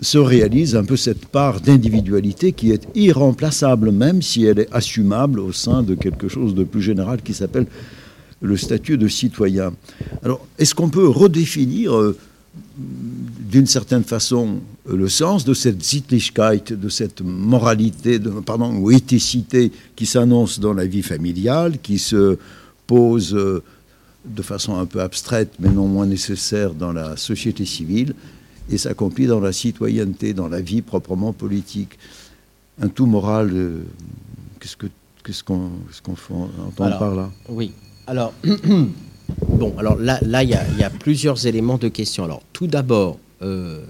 se 0.00 0.18
réalise 0.18 0.76
un 0.76 0.84
peu 0.84 0.96
cette 0.96 1.26
part 1.26 1.60
d'individualité 1.60 2.52
qui 2.52 2.70
est 2.70 2.86
irremplaçable, 2.94 3.90
même 3.90 4.22
si 4.22 4.44
elle 4.44 4.60
est 4.60 4.72
assumable 4.72 5.40
au 5.40 5.52
sein 5.52 5.82
de 5.82 5.94
quelque 5.94 6.28
chose 6.28 6.54
de 6.54 6.64
plus 6.64 6.82
général 6.82 7.22
qui 7.22 7.34
s'appelle 7.34 7.66
le 8.40 8.56
statut 8.56 8.96
de 8.96 9.08
citoyen. 9.08 9.72
Alors, 10.22 10.46
est-ce 10.58 10.74
qu'on 10.74 10.88
peut 10.88 11.08
redéfinir 11.08 11.96
euh, 11.96 12.16
d'une 12.76 13.66
certaine 13.66 14.04
façon 14.04 14.60
le 14.88 15.08
sens 15.08 15.44
de 15.44 15.54
cette 15.54 15.82
Sittlichkeit, 15.82 16.62
de 16.70 16.88
cette 16.88 17.20
moralité, 17.20 18.20
de, 18.20 18.30
pardon, 18.30 18.76
ou 18.76 18.92
éthicité 18.92 19.72
qui 19.96 20.06
s'annonce 20.06 20.60
dans 20.60 20.74
la 20.74 20.86
vie 20.86 21.02
familiale, 21.02 21.78
qui 21.82 21.98
se 21.98 22.38
pose 22.86 23.34
euh, 23.34 23.64
de 24.24 24.42
façon 24.42 24.76
un 24.76 24.86
peu 24.86 25.00
abstraite, 25.00 25.54
mais 25.58 25.70
non 25.70 25.88
moins 25.88 26.06
nécessaire 26.06 26.74
dans 26.74 26.92
la 26.92 27.16
société 27.16 27.64
civile 27.64 28.14
et 28.70 28.78
s'accomplit 28.78 29.26
dans 29.26 29.40
la 29.40 29.52
citoyenneté, 29.52 30.34
dans 30.34 30.48
la 30.48 30.60
vie 30.60 30.82
proprement 30.82 31.32
politique. 31.32 31.98
Un 32.80 32.88
tout 32.88 33.06
moral, 33.06 33.50
euh, 33.52 33.82
qu'est-ce 34.60 35.42
qu'on 35.42 35.70
entend 36.66 36.98
par 36.98 37.14
là? 37.14 37.30
Oui. 37.48 37.72
Alors, 38.06 38.32
bon, 39.48 39.74
alors 39.78 39.96
là, 39.96 40.18
là, 40.22 40.42
il 40.42 40.50
y, 40.50 40.54
a 40.54 40.90
plusieurs 40.90 41.46
éléments 41.46 41.78
de 41.78 41.88
question. 41.88 42.24
Alors, 42.24 42.42
tout 42.52 42.66
d'abord, 42.66 43.18
euh, 43.42 43.84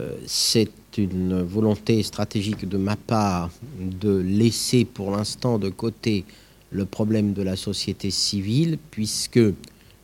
euh, 0.00 0.16
c'est 0.26 0.70
une 0.96 1.42
volonté 1.42 2.02
stratégique 2.02 2.68
de 2.68 2.76
ma 2.76 2.96
part 2.96 3.50
de 3.80 4.16
laisser 4.16 4.84
pour 4.84 5.12
l'instant 5.12 5.58
de 5.58 5.68
côté 5.68 6.24
le 6.70 6.84
problème 6.84 7.32
de 7.34 7.42
la 7.42 7.56
société 7.56 8.10
civile, 8.10 8.78
puisque 8.90 9.40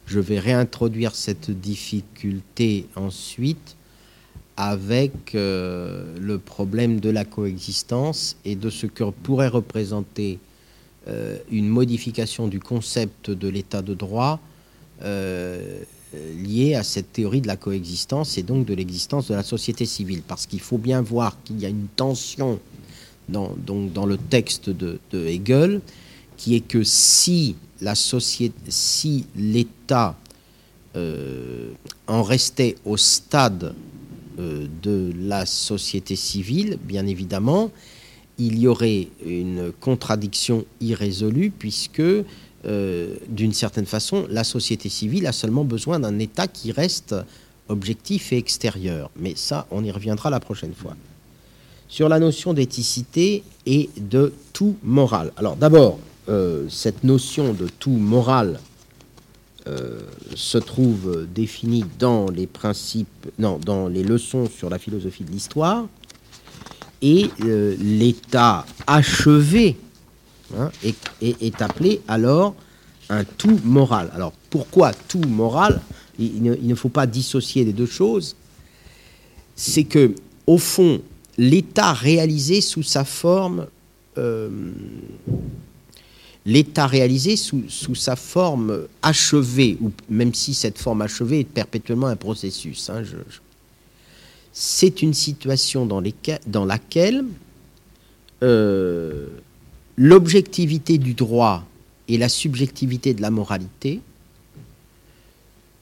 je 0.06 0.20
vais 0.20 0.38
réintroduire 0.38 1.14
cette 1.14 1.50
difficulté 1.50 2.86
ensuite 2.96 3.76
avec 4.56 5.34
euh, 5.34 6.16
le 6.20 6.38
problème 6.38 7.00
de 7.00 7.10
la 7.10 7.24
coexistence 7.24 8.36
et 8.44 8.54
de 8.54 8.70
ce 8.70 8.86
que 8.86 9.04
pourrait 9.04 9.48
représenter 9.48 10.38
euh, 11.08 11.38
une 11.50 11.68
modification 11.68 12.46
du 12.46 12.60
concept 12.60 13.30
de 13.30 13.48
l'état 13.48 13.82
de 13.82 13.94
droit 13.94 14.38
euh, 15.02 15.80
lié 16.36 16.74
à 16.76 16.84
cette 16.84 17.12
théorie 17.12 17.40
de 17.40 17.48
la 17.48 17.56
coexistence 17.56 18.38
et 18.38 18.44
donc 18.44 18.64
de 18.66 18.74
l'existence 18.74 19.28
de 19.28 19.34
la 19.34 19.42
société 19.42 19.86
civile. 19.86 20.22
Parce 20.26 20.46
qu'il 20.46 20.60
faut 20.60 20.78
bien 20.78 21.02
voir 21.02 21.36
qu'il 21.42 21.60
y 21.60 21.66
a 21.66 21.68
une 21.68 21.88
tension 21.96 22.60
dans, 23.28 23.54
donc, 23.56 23.92
dans 23.92 24.06
le 24.06 24.16
texte 24.16 24.70
de, 24.70 25.00
de, 25.10 25.26
Hegel 25.26 25.80
qui 26.36 26.54
est 26.54 26.60
que 26.60 26.84
si 26.84 27.56
si 28.68 29.26
l'État 29.36 30.16
en 32.06 32.22
restait 32.22 32.76
au 32.84 32.96
stade 32.96 33.74
de 34.38 35.12
la 35.18 35.46
société 35.46 36.16
civile, 36.16 36.78
bien 36.82 37.06
évidemment, 37.06 37.70
il 38.38 38.58
y 38.58 38.66
aurait 38.66 39.08
une 39.24 39.72
contradiction 39.80 40.64
irrésolue 40.80 41.52
puisque, 41.56 42.00
euh, 42.00 43.14
d'une 43.28 43.52
certaine 43.52 43.86
façon, 43.86 44.26
la 44.30 44.44
société 44.44 44.88
civile 44.88 45.26
a 45.26 45.32
seulement 45.32 45.64
besoin 45.64 46.00
d'un 46.00 46.18
État 46.18 46.48
qui 46.48 46.72
reste 46.72 47.14
objectif 47.68 48.32
et 48.32 48.38
extérieur. 48.38 49.10
Mais 49.16 49.34
ça, 49.36 49.66
on 49.70 49.84
y 49.84 49.90
reviendra 49.90 50.30
la 50.30 50.40
prochaine 50.40 50.74
fois. 50.74 50.96
Sur 51.88 52.08
la 52.08 52.18
notion 52.18 52.54
d'éthicité 52.54 53.44
et 53.66 53.88
de 53.96 54.32
tout 54.52 54.76
moral. 54.82 55.32
Alors 55.36 55.56
d'abord, 55.56 55.98
euh, 56.28 56.66
cette 56.68 57.04
notion 57.04 57.52
de 57.52 57.68
tout 57.78 57.90
moral 57.90 58.58
euh, 59.66 60.00
se 60.34 60.58
trouve 60.58 61.26
définie 61.34 61.84
dans 61.98 62.28
les 62.30 62.46
principes, 62.46 63.08
non, 63.38 63.58
dans 63.58 63.88
les 63.88 64.02
leçons 64.02 64.48
sur 64.48 64.68
la 64.68 64.78
philosophie 64.78 65.24
de 65.24 65.30
l'histoire, 65.30 65.86
et 67.00 67.30
euh, 67.44 67.76
l'état 67.78 68.64
achevé 68.86 69.76
hein, 70.56 70.70
est, 70.82 71.62
appelé 71.62 72.00
alors 72.08 72.54
un 73.10 73.24
tout 73.24 73.60
moral. 73.64 74.10
Alors 74.14 74.32
pourquoi 74.50 74.92
tout 74.92 75.20
moral? 75.20 75.80
Il, 76.18 76.42
ne, 76.42 76.74
faut 76.74 76.88
pas 76.88 77.06
dissocier 77.06 77.64
les 77.64 77.72
deux 77.72 77.86
choses. 77.86 78.36
C'est 79.56 79.84
que 79.84 80.14
au 80.46 80.58
fond, 80.58 81.02
l'état 81.36 81.92
réalisé 81.92 82.60
sous 82.60 82.82
sa 82.82 83.04
forme 83.04 83.66
euh, 84.16 84.48
l'état 86.46 86.86
réalisé 86.86 87.36
sous, 87.36 87.94
sa 87.94 88.16
forme 88.16 88.86
achevée, 89.02 89.78
ou 89.80 89.92
même 90.10 90.34
si 90.34 90.54
cette 90.54 90.78
forme 90.78 91.02
achevée 91.02 91.40
est 91.40 91.44
perpétuellement 91.44 92.08
un 92.08 92.16
processus. 92.16 92.90
Hein, 92.90 93.02
c'est 94.52 95.02
une 95.02 95.14
situation 95.14 95.86
dans, 95.86 96.02
dans 96.46 96.64
laquelle 96.64 97.24
euh, 98.42 99.26
l'objectivité 99.96 100.98
du 100.98 101.14
droit 101.14 101.64
et 102.08 102.18
la 102.18 102.28
subjectivité 102.28 103.14
de 103.14 103.22
la 103.22 103.30
moralité 103.30 104.00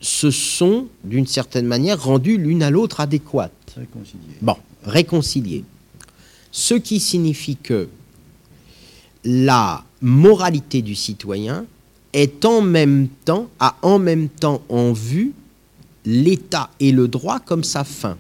se 0.01 0.31
sont, 0.31 0.89
d'une 1.05 1.27
certaine 1.27 1.67
manière, 1.67 2.03
rendues 2.03 2.37
l'une 2.37 2.63
à 2.63 2.71
l'autre 2.71 3.01
adéquates. 3.01 3.53
Réconciliées. 3.77 4.37
Bon, 4.41 4.57
réconciliées. 4.85 5.65
Ce 6.51 6.75
qui 6.75 7.01
signifie 7.01 7.57
que 7.57 7.89
la 9.25 9.85
moralité 10.01 10.83
du 10.83 10.95
citoyen 10.95 11.67
est 12.13 12.45
en 12.45 12.61
même 12.61 13.09
temps, 13.25 13.49
a 13.59 13.77
en 13.83 13.99
même 13.99 14.29
temps 14.29 14.63
en 14.69 14.93
vue 14.93 15.33
l'État 16.05 16.71
et 16.81 16.93
le 16.93 17.09
droit 17.09 17.41
comme 17.41 17.65
sa 17.65 17.85
fin. 17.85 18.17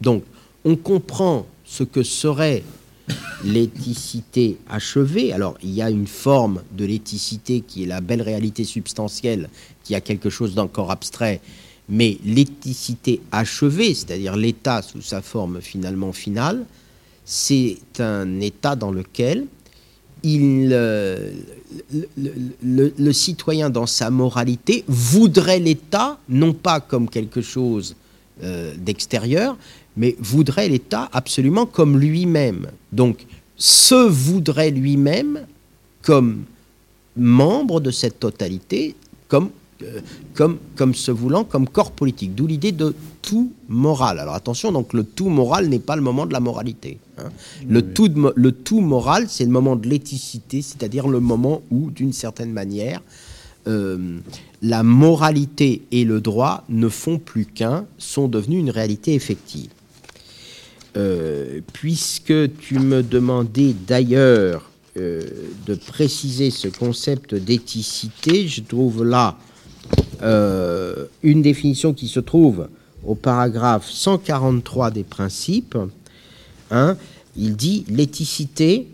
Donc, 0.00 0.22
on 0.64 0.76
comprend 0.76 1.46
ce 1.64 1.82
que 1.82 2.02
serait 2.02 2.62
l'éthicité 3.44 4.58
achevée. 4.68 5.32
Alors, 5.32 5.56
il 5.62 5.70
y 5.70 5.82
a 5.82 5.90
une 5.90 6.06
forme 6.06 6.62
de 6.72 6.84
l'éthicité 6.84 7.62
qui 7.66 7.84
est 7.84 7.86
la 7.86 8.00
belle 8.00 8.22
réalité 8.22 8.64
substantielle, 8.64 9.48
qui 9.82 9.94
a 9.94 10.00
quelque 10.00 10.30
chose 10.30 10.54
d'encore 10.54 10.90
abstrait, 10.90 11.40
mais 11.88 12.18
l'éthicité 12.24 13.20
achevée, 13.32 13.94
c'est-à-dire 13.94 14.36
l'État 14.36 14.82
sous 14.82 15.00
sa 15.00 15.22
forme 15.22 15.60
finalement 15.60 16.12
finale, 16.12 16.66
c'est 17.24 17.78
un 17.98 18.40
État 18.40 18.76
dans 18.76 18.90
lequel 18.90 19.46
euh, 20.24 21.32
le, 22.62 23.12
citoyen 23.12 23.70
dans 23.70 23.86
sa 23.86 24.10
moralité 24.10 24.84
voudrait 24.88 25.58
l'État, 25.58 26.18
non 26.28 26.52
pas 26.52 26.80
comme 26.80 27.08
quelque 27.08 27.40
chose 27.40 27.94
euh, 28.42 28.74
d'extérieur, 28.76 29.56
mais 29.96 30.16
voudrait 30.18 30.68
l'État 30.68 31.08
absolument 31.12 31.66
comme 31.66 31.98
lui-même. 31.98 32.68
Donc, 32.92 33.26
se 33.56 34.08
voudrait 34.08 34.70
lui-même 34.70 35.46
comme 36.02 36.44
membre 37.16 37.80
de 37.80 37.90
cette 37.90 38.20
totalité, 38.20 38.94
comme 39.26 39.50
euh, 39.82 40.00
comme, 40.34 40.58
comme 40.74 40.92
se 40.92 41.12
voulant 41.12 41.44
comme 41.44 41.68
corps 41.68 41.92
politique. 41.92 42.34
D'où 42.34 42.48
l'idée 42.48 42.72
de 42.72 42.94
tout 43.22 43.52
moral. 43.68 44.18
Alors 44.18 44.34
attention, 44.34 44.72
donc 44.72 44.92
le 44.92 45.04
tout 45.04 45.28
moral 45.28 45.68
n'est 45.68 45.78
pas 45.78 45.94
le 45.94 46.02
moment 46.02 46.26
de 46.26 46.32
la 46.32 46.40
moralité. 46.40 46.98
Hein. 47.18 47.30
Le, 47.68 47.82
tout, 47.82 48.10
le 48.34 48.52
tout 48.52 48.80
moral, 48.80 49.26
c'est 49.28 49.44
le 49.44 49.50
moment 49.50 49.76
de 49.76 49.88
l'éthicité, 49.88 50.62
c'est-à-dire 50.62 51.08
le 51.08 51.20
moment 51.20 51.62
où, 51.70 51.90
d'une 51.90 52.12
certaine 52.12 52.52
manière, 52.52 53.02
euh, 53.66 54.18
la 54.62 54.82
moralité 54.82 55.82
et 55.92 56.04
le 56.04 56.20
droit 56.20 56.64
ne 56.68 56.88
font 56.88 57.18
plus 57.18 57.44
qu'un, 57.44 57.86
sont 57.98 58.28
devenus 58.28 58.60
une 58.60 58.70
réalité 58.70 59.14
effective. 59.14 59.70
Euh, 60.96 61.60
puisque 61.72 62.56
tu 62.58 62.78
me 62.78 63.02
demandais 63.02 63.74
d'ailleurs 63.86 64.70
de 64.96 65.74
préciser 65.76 66.50
ce 66.50 66.66
concept 66.66 67.32
d'éthicité, 67.32 68.48
je 68.48 68.62
trouve 68.62 69.04
là 69.04 69.38
euh, 70.22 71.06
une 71.22 71.42
définition 71.42 71.94
qui 71.94 72.08
se 72.08 72.18
trouve 72.18 72.68
au 73.06 73.14
paragraphe 73.14 73.88
143 73.88 74.90
des 74.90 75.04
principes. 75.04 75.78
Il 77.36 77.56
dit 77.56 77.84
l'éthicité 77.88 78.88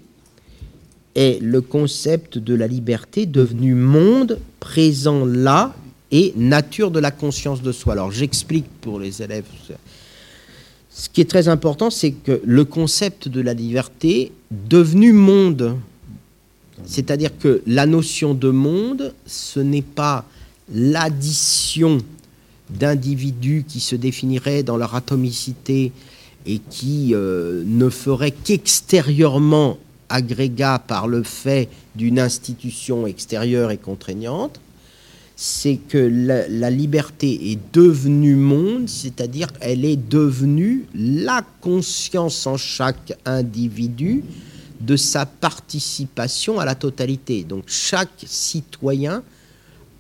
est 1.15 1.41
le 1.41 1.61
concept 1.61 2.39
de 2.39 2.55
la 2.55 2.67
liberté 2.67 3.27
devenu 3.27 3.75
monde 3.75 4.39
présent 4.61 5.25
là 5.25 5.75
et 6.11 6.33
nature 6.37 6.91
de 6.91 7.01
la 7.01 7.11
conscience 7.11 7.63
de 7.63 7.73
soi. 7.73 7.95
Alors 7.95 8.11
j'explique 8.11 8.67
pour 8.81 8.99
les 8.99 9.23
élèves. 9.23 9.45
Ce 10.91 11.09
qui 11.09 11.21
est 11.21 11.29
très 11.29 11.49
important, 11.49 11.91
c'est 11.91 12.13
que 12.13 12.41
le 12.45 12.65
concept 12.65 13.29
de 13.29 13.41
la 13.41 13.53
liberté 13.55 14.31
devenu 14.51 15.13
monde, 15.13 15.77
c'est-à-dire 16.85 17.37
que 17.39 17.63
la 17.67 17.87
notion 17.87 18.35
de 18.35 18.51
monde, 18.51 19.13
ce 19.27 19.59
n'est 19.59 19.83
pas 19.83 20.25
l'addition 20.73 21.99
d'individus 22.71 23.65
qui 23.67 23.81
se 23.81 23.97
définiraient 23.97 24.63
dans 24.63 24.77
leur 24.77 24.95
atomicité 24.95 25.93
et 26.47 26.59
qui 26.59 27.15
euh, 27.15 27.63
ne 27.67 27.89
feraient 27.89 28.31
qu'extérieurement 28.31 29.79
agrégat 30.09 30.79
par 30.79 31.09
le 31.09 31.23
fait 31.23 31.69
d'une 31.95 32.19
institution 32.19 33.07
extérieure 33.07 33.71
et 33.71 33.79
contraignante, 33.79 34.61
c'est 35.37 35.77
que 35.89 35.99
la, 35.99 36.71
liberté 36.71 37.51
est 37.51 37.59
devenue 37.73 38.37
monde, 38.37 38.89
c'est-à-dire 38.89 39.49
elle 39.61 39.85
est 39.85 39.97
devenue 39.97 40.87
la 40.95 41.45
conscience 41.61 42.47
en 42.47 42.57
chaque 42.57 43.19
individu 43.25 44.23
de 44.81 44.97
sa 44.97 45.27
participation 45.27 46.61
à 46.61 46.65
la 46.65 46.75
totalité. 46.75 47.43
Donc 47.43 47.65
chaque 47.67 48.25
citoyen 48.25 49.23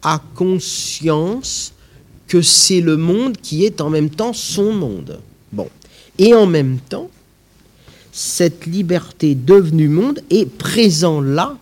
a 0.02 0.22
conscience 0.34 1.72
que 2.28 2.42
c'est 2.42 2.80
le 2.80 2.96
monde 2.96 3.36
qui 3.36 3.64
est 3.64 3.80
en 3.80 3.90
même 3.90 4.10
temps 4.10 4.32
son 4.32 4.72
monde. 4.72 5.20
Bon. 5.52 5.68
Et 6.18 6.34
en 6.34 6.46
même 6.46 6.78
temps, 6.78 7.10
cette 8.12 8.66
liberté 8.66 9.34
devenue 9.34 9.88
monde 9.88 10.20
est 10.30 10.46
présent 10.46 11.20
là, 11.20 11.56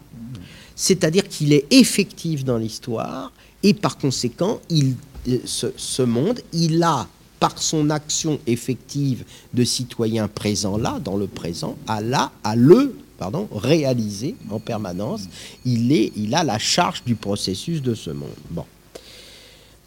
c'est-à-dire 0.77 1.29
qu'il 1.29 1.53
est 1.53 1.67
effectif 1.73 2.45
dans 2.45 2.59
l'histoire, 2.59 3.33
et 3.63 3.75
par 3.75 3.97
conséquent, 3.97 4.61
euh, 4.71 5.39
ce, 5.47 6.03
monde, 6.03 6.41
il 6.53 6.83
a, 6.83 7.07
par 7.41 7.61
son 7.63 7.91
action 7.91 8.39
effective 8.47 9.25
de 9.55 9.65
citoyen 9.65 10.29
présent 10.29 10.77
là, 10.77 10.99
dans 11.03 11.17
le 11.17 11.27
présent, 11.27 11.77
à 11.87 12.01
le 12.55 12.95
pardon, 13.23 13.49
réaliser 13.55 14.35
en 14.51 14.59
permanence. 14.59 15.23
Il, 15.65 15.93
est, 15.93 16.13
il 16.17 16.35
a 16.35 16.43
la 16.43 16.59
charge 16.59 17.05
du 17.05 17.15
processus 17.15 17.81
de 17.81 17.95
ce 17.95 18.11
monde. 18.11 18.35
Bon. 18.51 18.65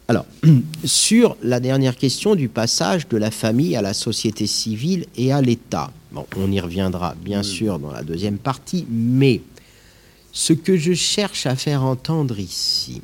Alors, 0.08 0.26
sur 0.84 1.36
la 1.42 1.60
dernière 1.60 1.96
question 1.96 2.34
du 2.34 2.48
passage 2.48 3.08
de 3.08 3.16
la 3.16 3.30
famille 3.30 3.76
à 3.76 3.82
la 3.82 3.94
société 3.94 4.46
civile 4.46 5.06
et 5.16 5.32
à 5.32 5.40
l'État. 5.40 5.90
Bon, 6.12 6.26
on 6.36 6.50
y 6.52 6.60
reviendra 6.60 7.14
bien 7.20 7.42
sûr 7.42 7.78
dans 7.78 7.90
la 7.90 8.02
deuxième 8.02 8.38
partie, 8.38 8.86
mais 8.88 9.40
ce 10.32 10.52
que 10.52 10.76
je 10.76 10.92
cherche 10.92 11.46
à 11.46 11.56
faire 11.56 11.82
entendre 11.82 12.38
ici, 12.38 13.02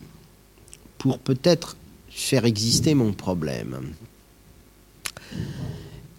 pour 0.99 1.19
peut-être 1.19 1.77
faire 2.09 2.45
exister 2.45 2.95
mon 2.95 3.13
problème, 3.13 3.95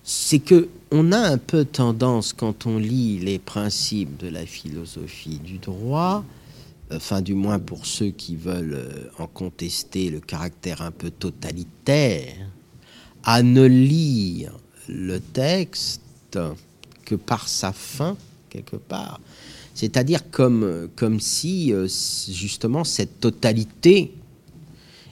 c'est 0.03 0.39
que 0.39 0.67
on 0.91 1.11
a 1.11 1.17
un 1.17 1.37
peu 1.37 1.65
tendance 1.65 2.33
quand 2.33 2.67
on 2.67 2.77
lit 2.77 3.19
les 3.19 3.39
principes 3.39 4.17
de 4.17 4.27
la 4.27 4.45
philosophie 4.45 5.39
du 5.39 5.57
droit, 5.57 6.23
enfin 6.95 7.21
du 7.21 7.33
moins 7.33 7.59
pour 7.59 7.85
ceux 7.85 8.09
qui 8.09 8.35
veulent 8.35 8.75
euh, 8.75 9.09
en 9.19 9.27
contester 9.27 10.09
le 10.09 10.19
caractère 10.19 10.81
un 10.81 10.91
peu 10.91 11.09
totalitaire, 11.09 12.35
à 13.23 13.43
ne 13.43 13.63
lire 13.63 14.53
le 14.87 15.19
texte 15.19 16.01
que 17.05 17.15
par 17.15 17.47
sa 17.47 17.71
fin 17.71 18.17
quelque 18.49 18.75
part. 18.75 19.19
C'est-à-dire 19.75 20.29
comme, 20.29 20.89
comme 20.95 21.19
si 21.19 21.73
euh, 21.73 21.87
justement 22.29 22.83
cette 22.83 23.19
totalité 23.19 24.13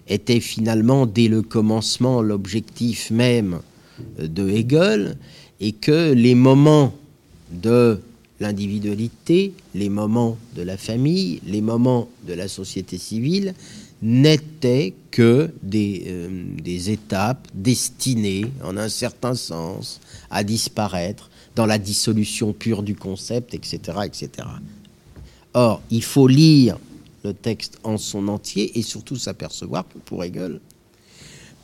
était 0.08 0.40
finalement 0.40 1.06
dès 1.06 1.28
le 1.28 1.42
commencement 1.42 2.22
l'objectif 2.22 3.12
même 3.12 3.62
de 4.20 4.50
Hegel 4.50 5.18
et 5.60 5.72
que 5.74 6.12
les 6.14 6.36
moments 6.36 6.94
de 7.52 8.00
l'individualité, 8.42 9.54
les 9.76 9.88
moments 9.88 10.36
de 10.56 10.64
la 10.64 10.76
famille, 10.76 11.39
les 11.46 11.62
moments 11.62 12.10
de 12.28 12.34
la 12.34 12.48
société 12.48 12.98
civile 12.98 13.54
n'étaient 14.02 14.96
que 15.12 15.52
des, 15.62 16.06
euh, 16.08 16.58
étapes 16.66 17.48
destinées, 17.54 18.46
en 18.64 18.78
un 18.78 18.89
certain 18.89 19.36
sens, 19.36 20.02
à 20.32 20.44
disparaître 20.44 21.30
dans 21.56 21.68
la 21.68 21.78
dissolution 21.78 22.52
pure 22.52 22.82
du 22.82 22.96
concept, 22.96 23.54
etc. 23.54 23.80
etc. 24.06 24.30
Or, 25.54 25.84
il 25.92 26.04
faut 26.04 26.28
lire 26.28 26.80
le 27.24 27.36
texte 27.36 27.78
en 27.84 28.00
son 28.00 28.28
entier 28.28 28.80
et 28.80 28.82
surtout 28.82 29.18
s'apercevoir 29.18 29.86
que 29.88 30.00
pour 30.00 30.24
Hegel, 30.24 30.60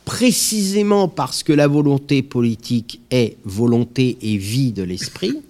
précisément 0.04 1.08
parce 1.08 1.42
que 1.42 1.52
la 1.52 1.66
volonté 1.66 2.22
politique 2.22 3.00
est 3.10 3.36
volonté 3.44 4.16
et 4.22 4.36
vie 4.36 4.70
de 4.70 4.84
l'esprit, 4.84 5.42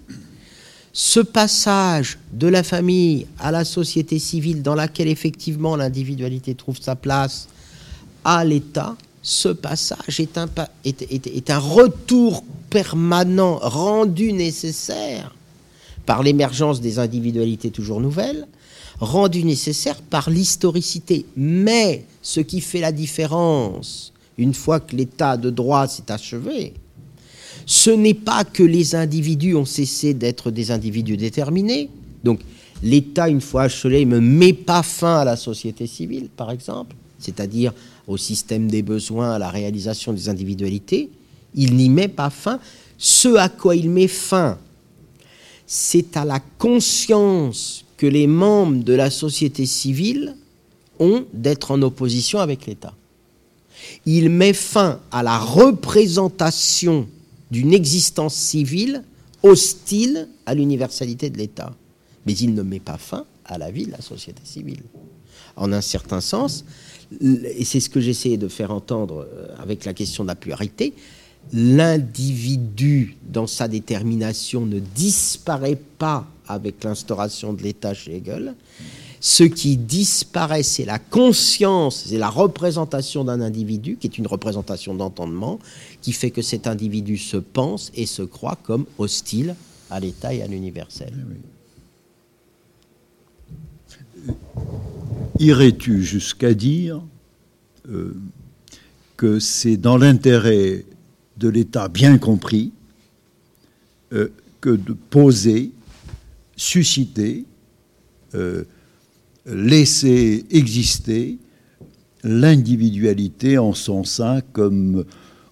ce 0.93 1.21
passage 1.21 2.19
de 2.33 2.49
la 2.49 2.63
famille 2.63 3.27
à 3.39 3.51
la 3.51 3.65
société 3.65 4.19
civile 4.19 4.63
dans 4.63 4.75
laquelle 4.75 5.09
effectivement 5.09 5.77
l'individualité 5.77 6.55
trouve 6.55 6.81
sa 6.81 6.97
place 6.97 7.49
à 8.25 8.45
l'État, 8.45 8.97
ce 9.23 9.49
passage 9.49 10.21
est 10.21 10.39
un, 11.51 11.59
retour 11.59 12.45
permanent 12.71 13.59
rendu 13.61 14.33
nécessaire 14.33 15.35
par 16.07 16.23
l'émergence 16.23 16.81
des 16.81 16.99
individualités 16.99 17.71
toujours 17.71 18.01
nouvelles, 18.01 18.47
rendu 19.01 19.45
nécessaire 19.45 20.01
par 20.01 20.31
l'historicité. 20.31 21.27
Mais 21.37 22.05
ce 22.23 22.41
qui 22.41 22.61
fait 22.61 22.81
la 22.81 22.93
différence, 22.93 24.13
une 24.39 24.55
fois 24.55 24.81
que 24.81 24.97
l'état 24.97 25.37
de 25.37 25.51
droit 25.51 25.87
s'est 25.87 26.11
achevé, 26.11 26.73
ce 27.69 27.91
n'est 27.91 28.15
pas 28.15 28.45
que 28.45 28.63
les 28.63 28.95
individus 28.95 29.55
ont 29.55 29.67
cessé 29.67 30.15
d'être 30.15 30.51
des 30.51 30.71
individus 30.71 31.19
déterminés. 31.19 31.91
Donc 32.25 32.41
l'État, 32.83 33.29
une 33.29 33.43
fois 33.43 33.65
achevé, 33.65 34.07
ne 34.07 34.21
met 34.21 34.55
pas 34.55 34.83
fin 34.83 35.19
à 35.19 35.25
la 35.27 35.37
société 35.37 35.87
civile, 35.87 36.31
par 36.35 36.51
exemple, 36.51 36.97
c'est-à-dire 37.19 37.75
au 38.07 38.17
système 38.17 38.71
des 38.71 38.81
besoins, 38.81 39.33
à 39.33 39.39
la 39.39 39.51
réalisation 39.51 40.15
des 40.15 40.31
individualités. 40.31 41.11
Il 41.55 41.77
n'y 41.77 41.91
met 41.91 42.09
pas 42.09 42.31
fin. 42.31 42.59
Ce 42.97 43.37
à 43.37 43.51
quoi 43.51 43.77
il 43.77 43.91
met 43.91 44.09
fin, 44.09 44.57
c'est 45.67 46.17
à 46.17 46.25
la 46.25 46.41
conscience 46.41 47.85
que 47.99 48.07
les 48.07 48.27
membres 48.27 48.83
de 48.83 48.95
la 48.95 49.11
société 49.11 49.67
civile 49.67 50.37
ont 50.99 51.27
d'être 51.35 51.71
en 51.71 51.83
opposition 51.83 52.39
avec 52.39 52.65
l'État. 52.65 52.95
Il 54.07 54.31
met 54.31 54.55
fin 54.55 55.01
à 55.13 55.23
la 55.23 55.39
représentation 55.39 57.07
d'une 57.51 57.73
existence 57.73 58.35
civile 58.35 59.05
hostile 59.43 60.29
à 60.47 60.55
l'universalité 60.55 61.31
de 61.31 61.39
l'État. 61.39 61.75
Mais 62.27 62.35
il 62.35 62.55
ne 62.55 62.63
met 62.63 62.81
pas 62.81 62.99
fin 62.99 63.25
à 63.45 63.59
la 63.59 63.71
vie 63.71 63.87
de 63.87 63.93
la 63.93 64.01
société 64.01 64.43
civile. 64.45 64.83
En 65.57 65.73
un 65.73 65.81
certain 65.81 66.21
sens, 66.21 66.65
et 67.21 67.65
c'est 67.65 67.81
ce 67.81 67.89
que 67.89 68.01
j'essayais 68.01 68.37
de 68.37 68.49
faire 68.49 68.71
entendre 68.71 69.27
euh, 69.33 69.49
avec 69.59 69.85
la 69.85 69.95
question 69.95 70.25
de 70.25 70.29
la 70.29 70.35
pluralité, 70.35 70.95
l'individu 71.53 73.17
dans 73.27 73.47
sa 73.47 73.69
détermination 73.69 74.67
ne 74.67 74.79
disparaît 74.79 75.81
pas 75.99 76.27
avec 76.47 76.85
l'instauration 76.85 77.53
de 77.53 77.63
l'État 77.63 77.95
chez 77.95 78.17
Hegel. 78.17 78.55
Ce 79.21 79.43
qui 79.43 79.77
disparaît, 79.77 80.63
c'est 80.63 80.85
la 80.85 80.99
conscience, 80.99 82.05
c'est 82.07 82.19
la 82.19 82.31
représentation 82.31 83.25
d'un 83.25 83.41
individu, 83.41 83.97
qui 83.97 84.07
est 84.07 84.19
une 84.19 84.27
représentation 84.27 84.95
d'entendement, 84.95 85.59
qui 86.01 86.13
fait 86.13 86.31
que 86.31 86.43
cet 86.43 86.67
individu 86.67 87.19
se 87.19 87.37
pense 87.37 87.91
et 87.95 88.07
se 88.07 88.23
croit 88.23 88.59
comme 88.63 88.87
hostile 88.99 89.57
à 89.91 89.99
l'État 90.01 90.33
et 90.33 90.43
à 90.43 90.47
l'universel. 90.47 91.13
Eh 94.29 94.33
Irais-tu 95.45 96.03
jusqu'à 96.03 96.55
dire 96.55 97.01
euh, 97.89 98.15
que 99.17 99.39
c'est 99.41 99.77
dans 99.77 99.97
l'intérêt 99.97 100.85
de 101.39 101.49
l'État 101.49 101.89
bien 101.89 102.19
compris 102.19 102.73
euh, 104.13 104.29
que 104.61 104.71
de 104.71 104.93
poser 104.93 105.73
susciter, 106.57 107.45
euh, 108.35 108.65
laisser 109.49 110.45
exister 110.51 111.39
l'individualité 112.25 113.59
en 113.59 113.73
son 113.73 114.05
sein 114.05 114.41
comme 114.53 115.05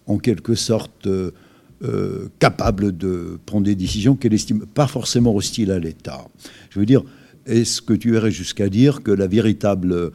en 0.07 0.18
quelque 0.18 0.55
sorte 0.55 1.09
euh, 1.82 2.28
capable 2.38 2.97
de 2.97 3.38
prendre 3.44 3.64
des 3.64 3.74
décisions 3.74 4.16
qu'elle 4.16 4.34
estime 4.34 4.66
pas 4.66 4.86
forcément 4.86 5.34
hostiles 5.34 5.70
à 5.70 5.78
l'État. 5.78 6.26
Je 6.70 6.78
veux 6.78 6.86
dire, 6.86 7.03
est-ce 7.44 7.82
que 7.82 7.92
tu 7.92 8.14
irais 8.14 8.30
jusqu'à 8.30 8.68
dire 8.68 9.03
que 9.03 9.11
la 9.11 9.26
véritable 9.26 10.12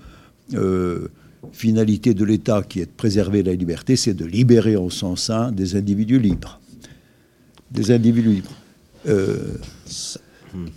euh, 0.53 1.07
finalité 1.51 2.13
de 2.13 2.25
l'État, 2.25 2.63
qui 2.63 2.79
est 2.79 2.85
de 2.85 2.91
préserver 2.91 3.43
la 3.43 3.53
liberté, 3.53 3.95
c'est 3.95 4.13
de 4.13 4.25
libérer 4.25 4.75
en 4.75 4.89
son 4.89 5.15
sein 5.15 5.51
des 5.51 5.75
individus 5.75 6.19
libres? 6.19 6.59
Des 7.69 7.91
individus 7.91 8.29
libres. 8.29 8.55
Hmm. 10.53 10.67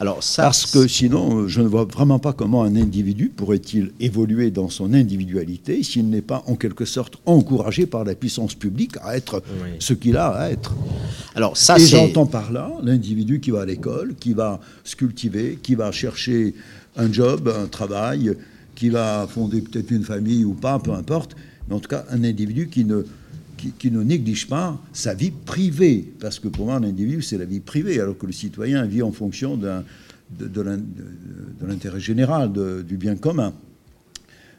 Alors 0.00 0.20
Parce 0.36 0.66
que 0.66 0.86
sinon, 0.86 1.48
je 1.48 1.60
ne 1.60 1.66
vois 1.66 1.84
vraiment 1.84 2.20
pas 2.20 2.32
comment 2.32 2.62
un 2.62 2.76
individu 2.76 3.32
pourrait-il 3.34 3.90
évoluer 3.98 4.52
dans 4.52 4.68
son 4.68 4.94
individualité 4.94 5.82
s'il 5.82 6.08
n'est 6.08 6.22
pas 6.22 6.44
en 6.46 6.54
quelque 6.54 6.84
sorte 6.84 7.16
encouragé 7.26 7.86
par 7.86 8.04
la 8.04 8.14
puissance 8.14 8.54
publique 8.54 8.96
à 9.02 9.16
être 9.16 9.42
ce 9.80 9.94
qu'il 9.94 10.16
a 10.16 10.28
à 10.28 10.50
être. 10.50 10.74
Alors 11.34 11.56
ça, 11.56 11.78
Et 11.78 11.86
j'entends 11.86 12.26
par 12.26 12.52
là 12.52 12.70
l'individu 12.82 13.40
qui 13.40 13.50
va 13.50 13.62
à 13.62 13.66
l'école, 13.66 14.14
qui 14.14 14.34
va 14.34 14.60
se 14.84 14.94
cultiver, 14.94 15.58
qui 15.60 15.74
va 15.74 15.90
chercher 15.90 16.54
un 16.96 17.12
job, 17.12 17.52
un 17.56 17.66
travail, 17.66 18.36
qui 18.76 18.90
va 18.90 19.26
fonder 19.28 19.62
peut-être 19.62 19.90
une 19.90 20.04
famille 20.04 20.44
ou 20.44 20.54
pas, 20.54 20.78
peu 20.78 20.92
importe, 20.92 21.34
mais 21.68 21.74
en 21.74 21.80
tout 21.80 21.88
cas 21.88 22.04
un 22.10 22.22
individu 22.22 22.68
qui 22.68 22.84
ne 22.84 23.02
qui, 23.78 23.90
ne 23.90 24.02
néglige 24.02 24.46
pas 24.46 24.80
sa 24.92 25.14
vie 25.14 25.30
privée, 25.30 26.12
parce 26.20 26.38
que 26.38 26.48
pour 26.48 26.66
moi, 26.66 26.78
l'individu, 26.80 27.22
c'est 27.22 27.38
la 27.38 27.44
vie 27.44 27.60
privée, 27.60 28.00
alors 28.00 28.16
que 28.16 28.26
le 28.26 28.32
citoyen 28.32 28.84
vit 28.86 29.02
en 29.02 29.12
fonction 29.12 29.56
de, 29.56 29.82
l'intérêt 31.66 32.00
général, 32.00 32.52
du 32.84 32.96
bien 32.96 33.16
commun. 33.16 33.52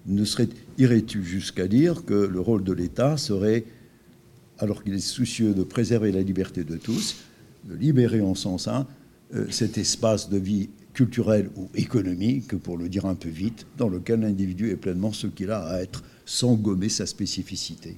ne 0.05 0.25
serait, 0.25 0.49
irais-tu 0.77 1.23
jusqu'à 1.23 1.67
dire 1.67 2.05
que 2.05 2.13
le 2.13 2.39
rôle 2.39 2.63
de 2.63 2.73
l'État 2.73 3.17
serait, 3.17 3.65
alors 4.57 4.83
qu'il 4.83 4.93
est 4.93 4.99
soucieux 4.99 5.53
de 5.53 5.63
préserver 5.63 6.11
la 6.11 6.21
liberté 6.21 6.63
de 6.63 6.75
tous, 6.75 7.17
de 7.65 7.75
libérer 7.75 8.21
en 8.21 8.35
son 8.35 8.57
sein 8.57 8.87
euh, 9.35 9.45
cet 9.49 9.77
espace 9.77 10.29
de 10.29 10.37
vie 10.37 10.69
culturelle 10.93 11.49
ou 11.55 11.69
économique, 11.75 12.57
pour 12.57 12.77
le 12.77 12.89
dire 12.89 13.05
un 13.05 13.15
peu 13.15 13.29
vite, 13.29 13.65
dans 13.77 13.87
lequel 13.87 14.21
l'individu 14.21 14.69
est 14.69 14.75
pleinement 14.75 15.13
ce 15.13 15.27
qu'il 15.27 15.51
a 15.51 15.63
à 15.65 15.81
être, 15.81 16.03
sans 16.25 16.55
gommer 16.55 16.89
sa 16.89 17.05
spécificité? 17.05 17.97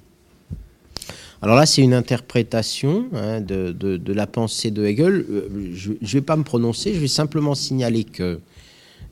Alors 1.43 1.55
là, 1.55 1.65
c'est 1.65 1.81
une 1.81 1.95
interprétation 1.95 3.07
hein, 3.13 3.41
de, 3.41 4.13
la 4.13 4.27
pensée 4.27 4.69
de 4.69 4.85
Hegel. 4.85 5.25
Euh, 5.27 5.71
je 5.73 5.91
ne 5.93 6.07
vais 6.07 6.21
pas 6.21 6.37
me 6.37 6.43
prononcer, 6.43 6.93
je 6.93 6.99
vais 6.99 7.07
simplement 7.07 7.55
signaler 7.55 8.03
que 8.03 8.39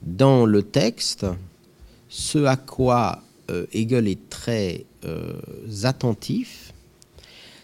dans 0.03 0.45
le 0.45 0.61
texte, 0.61 1.25
ce 2.07 2.37
à 2.45 2.55
quoi 2.55 3.23
euh, 3.49 3.65
Hegel 3.73 4.07
est 4.07 4.29
très 4.29 4.85
euh, 5.05 5.33
attentif, 5.83 6.71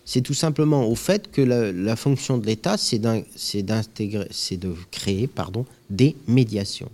c'est 0.03 0.21
tout 0.21 0.33
simplement 0.33 0.87
au 0.87 0.95
fait 0.95 1.31
que 1.31 1.41
la, 1.41 1.95
fonction 1.95 2.37
de 2.37 2.45
l'État, 2.45 2.77
c'est 2.77 2.99
de 2.99 4.75
créer, 4.91 5.27
pardon, 5.27 5.65
des 5.89 6.15
médiations. 6.27 6.91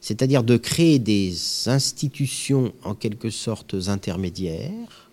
C'est-à-dire 0.00 0.42
de 0.42 0.58
créer 0.58 0.98
des 0.98 1.34
institutions 1.66 2.72
en 2.82 2.94
quelque 2.94 3.30
sorte 3.30 3.74
intermédiaires 3.88 5.03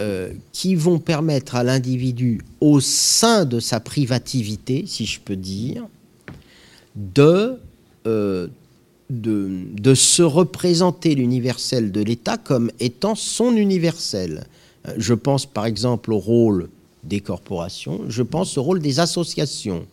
euh, 0.00 0.32
qui 0.52 0.76
vont 0.76 0.98
permettre 0.98 1.56
à 1.56 1.62
l'individu, 1.62 2.40
au 2.62 2.80
sein 2.80 3.44
de 3.44 3.60
sa 3.60 3.80
privativité, 3.80 4.84
si 4.86 5.04
je 5.04 5.20
peux 5.20 5.36
dire, 5.36 5.86
de, 6.96 7.58
euh, 8.06 8.48
de, 9.10 9.94
se 9.94 10.22
représenter 10.22 11.14
l'universel 11.14 11.92
de 11.92 12.00
l'État 12.00 12.38
comme 12.38 12.70
étant 12.80 13.14
son 13.14 13.54
universel. 13.54 14.46
Euh, 14.88 14.94
je 14.96 15.12
pense 15.12 15.44
par 15.44 15.66
exemple 15.66 16.14
au 16.14 16.18
rôle 16.18 16.70
des 17.04 17.20
corporations, 17.20 18.00
je 18.08 18.22
pense 18.22 18.56
au 18.56 18.62
rôle 18.62 18.80
des 18.80 19.00
associations. 19.00 19.84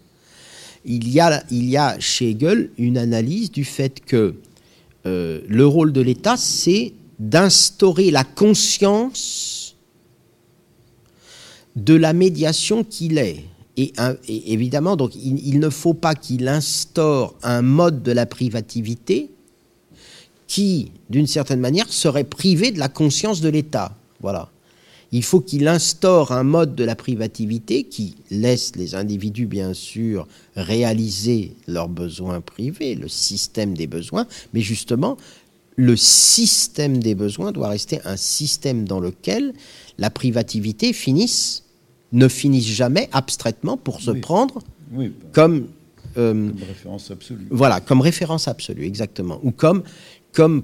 Il 0.85 1.09
y 1.09 1.19
a, 1.19 1.43
il 1.51 1.65
y 1.65 1.75
a 1.75 1.99
chez 1.99 2.29
Hegel 2.29 2.69
une 2.77 2.97
analyse 2.97 3.51
du 3.51 3.65
fait 3.65 3.99
que 4.05 4.35
le 5.03 5.65
rôle 5.65 5.91
de 5.93 6.01
l'État, 6.01 6.35
c'est 6.37 6.93
d'instaurer 7.19 8.11
la 8.11 8.25
conscience 8.25 9.56
de 11.77 11.93
la 11.93 12.11
médiation 12.11 12.83
qu'il 12.83 13.19
est. 13.19 13.45
Et, 13.77 13.93
évidemment, 14.27 14.95
donc, 14.95 15.15
il, 15.15 15.59
ne 15.59 15.69
faut 15.69 15.93
pas 15.93 16.15
qu'il 16.15 16.47
instaure 16.47 17.35
un 17.43 17.61
mode 17.61 18.01
de 18.01 18.11
la 18.11 18.25
privativité 18.25 19.29
qui, 20.47 20.91
d'une 21.11 21.27
certaine 21.27 21.59
manière, 21.59 21.87
serait 21.87 22.23
privé 22.23 22.71
de 22.71 22.79
la 22.79 22.89
conscience 22.89 23.39
de 23.39 23.49
l'État. 23.49 23.95
Voilà. 24.19 24.49
Il 25.11 25.23
faut 25.23 25.39
qu'il 25.39 25.67
instaure 25.67 26.31
un 26.31 26.43
mode 26.43 26.73
de 26.73 26.83
la 26.83 26.95
privativité 26.95 27.83
qui 27.83 28.15
laisse 28.31 28.75
les 28.75 28.95
individus, 28.95 29.45
bien 29.45 29.73
sûr, 29.75 30.27
réaliser 30.55 31.55
leurs 31.67 31.87
besoins 31.87 32.41
privés, 32.41 32.95
le 32.95 33.07
système 33.07 33.77
des 33.77 33.87
besoins, 33.87 34.25
mais 34.53 34.61
justement, 34.61 35.15
le 35.75 35.95
système 35.95 36.97
des 36.97 37.13
besoins 37.13 37.51
doit 37.51 37.69
rester 37.69 37.99
un 38.03 38.17
système 38.17 38.87
dans 38.87 38.99
lequel 38.99 39.53
la 39.99 40.09
privativité 40.09 40.91
finisse 40.91 41.63
ne 42.11 42.27
finissent 42.27 42.67
jamais 42.67 43.09
abstraitement 43.11 43.77
pour 43.77 44.01
se 44.01 44.11
prendre 44.11 44.61
comme, 45.33 45.67
euh, 46.17 46.49
comme 46.49 46.63
référence 46.67 47.11
absolue. 47.11 47.47
Voilà, 47.49 47.81
comme 47.81 48.01
référence 48.01 48.47
absolue, 48.47 48.85
exactement. 48.85 49.39
Ou 49.43 49.51
comme, 49.51 49.83
comme, 50.33 50.63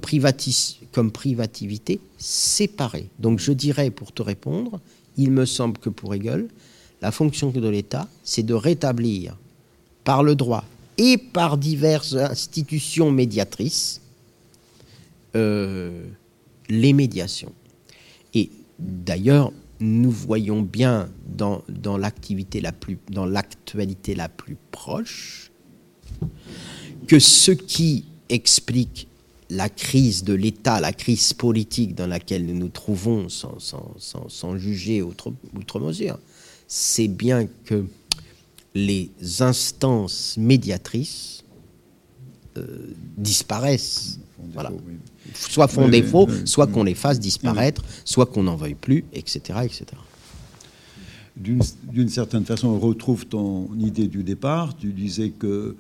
comme 0.92 1.12
privativité 1.12 2.00
séparée. 2.18 3.10
Donc 3.20 3.40
je 3.40 3.52
dirais, 3.52 3.90
pour 3.92 4.12
te 4.12 4.22
répondre, 4.22 4.80
il 5.18 5.32
me 5.32 5.46
semble 5.46 5.78
que 5.78 5.90
pour 5.90 6.14
Hegel, 6.16 6.48
la 7.02 7.12
fonction 7.12 7.50
de 7.50 7.68
l'État, 7.68 8.08
c'est 8.24 8.44
de 8.44 8.54
rétablir 8.54 9.38
par 10.04 10.24
le 10.24 10.36
droit 10.36 10.64
et 10.98 11.18
par 11.18 11.58
diverses 11.58 12.14
institutions 12.14 13.12
médiatrices 13.12 14.02
euh, 15.36 16.04
les 16.70 16.94
médiations. 16.94 17.52
Et 18.34 18.50
d'ailleurs, 18.80 19.52
nous 19.80 20.12
voyons 20.12 20.62
bien 20.62 21.10
dans, 21.26 21.64
l'activité 21.98 22.62
la 22.62 22.72
plus, 22.72 22.98
dans 23.10 23.26
l'actualité 23.26 24.16
la 24.16 24.30
plus 24.30 24.58
proche, 24.72 25.52
que 27.08 27.20
ce 27.20 27.52
qui 27.52 28.06
explique 28.30 29.08
la 29.50 29.70
crise 29.70 30.24
de 30.24 30.34
l'État, 30.34 30.80
la 30.80 30.94
crise 30.94 31.34
politique 31.34 31.96
dans 31.96 32.08
laquelle 32.08 32.46
nous 32.46 32.56
nous 32.56 32.70
trouvons, 32.70 33.28
sans, 33.30 34.58
juger 34.58 35.02
outre, 35.02 35.34
mesure, 35.80 36.18
c'est 36.68 37.08
bien 37.08 37.48
que 37.66 37.86
les 38.74 39.12
instances 39.40 40.36
médiatrices 40.38 41.43
disparaissent. 43.18 44.20
Voilà 44.54 44.72
soit 45.34 45.68
font 45.68 45.90
défaut, 45.90 46.28
soit 46.46 46.68
qu'on 46.68 46.84
les 46.84 46.96
fasse 46.96 47.20
disparaître, 47.20 47.84
soit 48.06 48.26
qu'on 48.26 48.44
n'en 48.44 48.56
veuille 48.56 48.76
plus, 48.76 49.06
etc. 49.14 49.60
etc. 49.64 49.86
D'une 51.36 52.10
certaine 52.10 52.46
façon, 52.46 52.68
on 52.68 52.80
retrouve 52.80 53.26
ton 53.26 53.68
idée 53.80 54.08
du 54.08 54.24
départ. 54.24 54.78
Tu 54.78 54.92
disais 54.94 55.30
que 55.30 55.76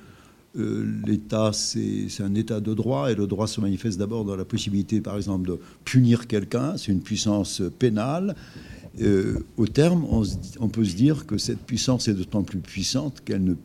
euh, 0.58 1.02
l'État, 1.06 1.52
c'est 1.54 2.08
un 2.22 2.34
État 2.36 2.60
de 2.60 2.74
droit, 2.74 3.12
et 3.12 3.16
le 3.16 3.28
droit 3.28 3.48
se 3.48 3.62
manifeste 3.62 4.00
d'abord 4.00 4.26
dans 4.26 4.36
la 4.36 4.46
possibilité, 4.46 5.00
par 5.02 5.16
exemple, 5.16 5.48
de 5.48 5.60
punir 5.84 6.28
quelqu'un, 6.28 6.78
c'est 6.78 6.92
une 6.92 7.02
puissance 7.02 7.62
pénale. 7.80 8.36
Euh, 9.02 9.40
au 9.58 9.68
terme, 9.68 10.06
on, 10.10 10.24
on, 10.60 10.70
peut 10.70 10.86
se 10.86 10.96
dire 10.96 11.26
que 11.26 11.40
cette 11.40 11.60
puissance 11.60 12.08
est 12.08 12.14
d'autant 12.14 12.44
plus 12.44 12.60
puissante 12.60 13.24
qu'elle 13.26 13.44
ne 13.44 13.56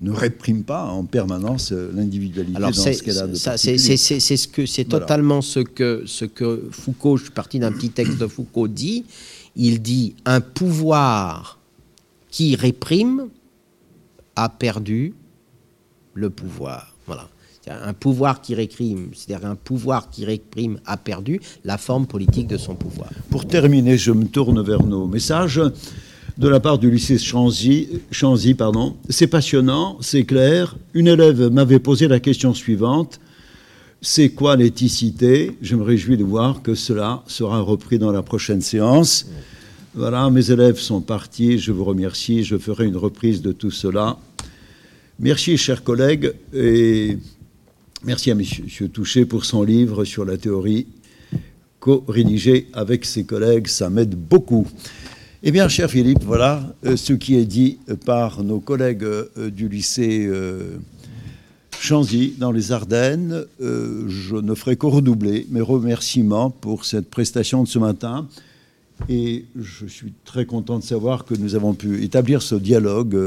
ne 0.00 0.10
réprime 0.10 0.64
pas 0.64 0.84
en 0.84 1.04
permanence 1.04 1.72
euh, 1.72 1.90
l'individualité 1.94 2.60
dans 2.60 2.72
ce 2.72 3.02
qu'elle 3.02 3.18
a 3.18 3.26
de 3.26 3.34
C'est 3.34 3.56
ce 3.56 4.48
que 4.48 4.66
c'est 4.66 4.84
totalement 4.84 5.42
ce 5.42 5.60
que 5.60 6.02
ce 6.06 6.24
que 6.24 6.68
Foucault. 6.70 7.16
Je 7.16 7.24
suis 7.24 7.32
parti 7.32 7.58
d'un 7.58 7.72
petit 7.72 7.90
texte 7.90 8.18
de 8.18 8.26
Foucault 8.26 8.68
dit. 8.68 9.04
Il 9.56 9.82
dit 9.82 10.14
un 10.24 10.40
pouvoir 10.40 11.58
qui 12.30 12.54
réprime 12.54 13.28
a 14.36 14.48
perdu 14.48 15.14
le 16.14 16.30
pouvoir. 16.30 16.94
Voilà. 17.06 17.28
Un 17.68 17.92
pouvoir 17.92 18.40
qui 18.40 18.54
réprime, 18.54 19.10
c'est-à-dire 19.14 19.46
un 19.46 19.54
pouvoir 19.54 20.10
qui 20.10 20.24
réprime 20.24 20.80
a 20.86 20.96
perdu 20.96 21.40
la 21.64 21.78
forme 21.78 22.06
politique 22.06 22.46
de 22.48 22.56
son 22.56 22.74
pouvoir. 22.74 23.10
Pour 23.28 23.46
terminer, 23.46 23.96
je 23.96 24.12
me 24.12 24.24
tourne 24.26 24.62
vers 24.62 24.82
nos 24.82 25.06
messages 25.06 25.60
de 26.38 26.48
la 26.48 26.60
part 26.60 26.78
du 26.78 26.90
lycée 26.90 27.18
Chanzy. 27.18 28.54
pardon. 28.54 28.96
C'est 29.08 29.26
passionnant, 29.26 29.98
c'est 30.00 30.24
clair. 30.24 30.76
Une 30.94 31.08
élève 31.08 31.48
m'avait 31.50 31.78
posé 31.78 32.08
la 32.08 32.20
question 32.20 32.54
suivante. 32.54 33.20
C'est 34.02 34.30
quoi 34.30 34.56
l'éthicité? 34.56 35.52
Je 35.60 35.76
me 35.76 35.82
réjouis 35.82 36.16
de 36.16 36.24
voir 36.24 36.62
que 36.62 36.74
cela 36.74 37.22
sera 37.26 37.60
repris 37.60 37.98
dans 37.98 38.12
la 38.12 38.22
prochaine 38.22 38.62
séance. 38.62 39.26
Voilà, 39.94 40.30
mes 40.30 40.50
élèves 40.50 40.78
sont 40.78 41.00
partis. 41.00 41.58
Je 41.58 41.72
vous 41.72 41.84
remercie. 41.84 42.44
Je 42.44 42.56
ferai 42.56 42.86
une 42.86 42.96
reprise 42.96 43.42
de 43.42 43.52
tout 43.52 43.70
cela. 43.70 44.16
Merci, 45.18 45.58
chers 45.58 45.84
collègues, 45.84 46.32
et 46.54 47.18
merci 48.04 48.30
à 48.30 48.32
M. 48.32 48.42
Touché 48.90 49.26
pour 49.26 49.44
son 49.44 49.62
livre 49.62 50.06
sur 50.06 50.24
la 50.24 50.38
théorie 50.38 50.86
co-rédigé 51.78 52.68
avec 52.72 53.04
ses 53.04 53.24
collègues. 53.24 53.66
Ça 53.66 53.90
m'aide 53.90 54.14
beaucoup. 54.14 54.66
Eh 55.42 55.52
bien, 55.52 55.68
cher 55.68 55.90
Philippe, 55.90 56.22
voilà 56.22 56.62
euh, 56.84 56.96
ce 56.96 57.14
qui 57.14 57.34
est 57.34 57.46
dit 57.46 57.78
par 58.04 58.44
nos 58.44 58.60
collègues 58.60 59.04
euh, 59.04 59.50
du 59.50 59.70
lycée 59.70 60.26
euh, 60.28 60.76
Chanzy 61.80 62.34
dans 62.36 62.52
les 62.52 62.72
Ardennes. 62.72 63.46
je 63.58 64.36
ne 64.36 64.54
ferai 64.54 64.76
que 64.76 64.84
redoubler 64.84 65.46
mes 65.48 65.62
remerciements 65.62 66.50
pour 66.50 66.84
cette 66.84 67.08
prestation 67.08 67.62
de 67.62 67.68
ce 67.68 67.78
matin. 67.78 68.28
Et 69.08 69.46
je 69.58 69.86
suis 69.86 70.12
très 70.26 70.44
content 70.44 70.78
de 70.78 70.84
savoir 70.84 71.24
que 71.24 71.34
nous 71.34 71.54
avons 71.54 71.72
pu 71.72 72.04
établir 72.04 72.42
ce 72.42 72.54
dialogue 72.54 73.18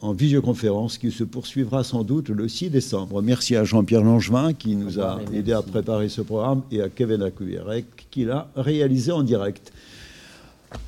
en 0.00 0.14
visioconférence 0.14 0.96
qui 0.96 1.10
se 1.10 1.22
poursuivra 1.22 1.84
sans 1.84 2.02
doute 2.02 2.30
le 2.30 2.48
6 2.48 2.70
décembre. 2.70 3.20
Merci 3.20 3.56
à 3.56 3.64
Jean-Pierre 3.64 4.04
Langevin 4.04 4.54
qui 4.54 4.74
nous 4.74 4.98
a 4.98 5.20
aidé 5.34 5.52
à 5.52 5.60
préparer 5.60 6.08
ce 6.08 6.22
programme 6.22 6.62
et 6.70 6.80
à 6.80 6.88
Kevin 6.88 7.20
Akuyerek 7.20 8.06
qui 8.10 8.24
l'a 8.24 8.48
réalisé 8.56 9.12
en 9.12 9.22
direct 9.22 9.70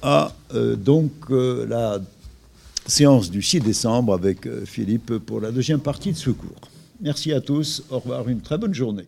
à 0.03 0.33
euh, 0.55 0.77
donc 0.77 1.13
euh, 1.31 1.67
la 1.67 1.99
séance 2.87 3.31
du 3.31 3.43
6 3.43 3.61
décembre 3.61 4.15
avec 4.15 4.47
euh, 4.47 4.65
Philippe 4.65 5.19
pour 5.19 5.41
la 5.41 5.51
deuxième 5.51 5.81
partie 5.81 6.13
de 6.13 6.17
ce 6.17 6.31
cours. 6.31 6.71
Merci 7.01 7.33
à 7.33 7.41
tous, 7.41 7.83
au 7.91 7.99
revoir, 7.99 8.29
une 8.29 8.41
très 8.41 8.59
bonne 8.59 8.75
journée. 8.75 9.07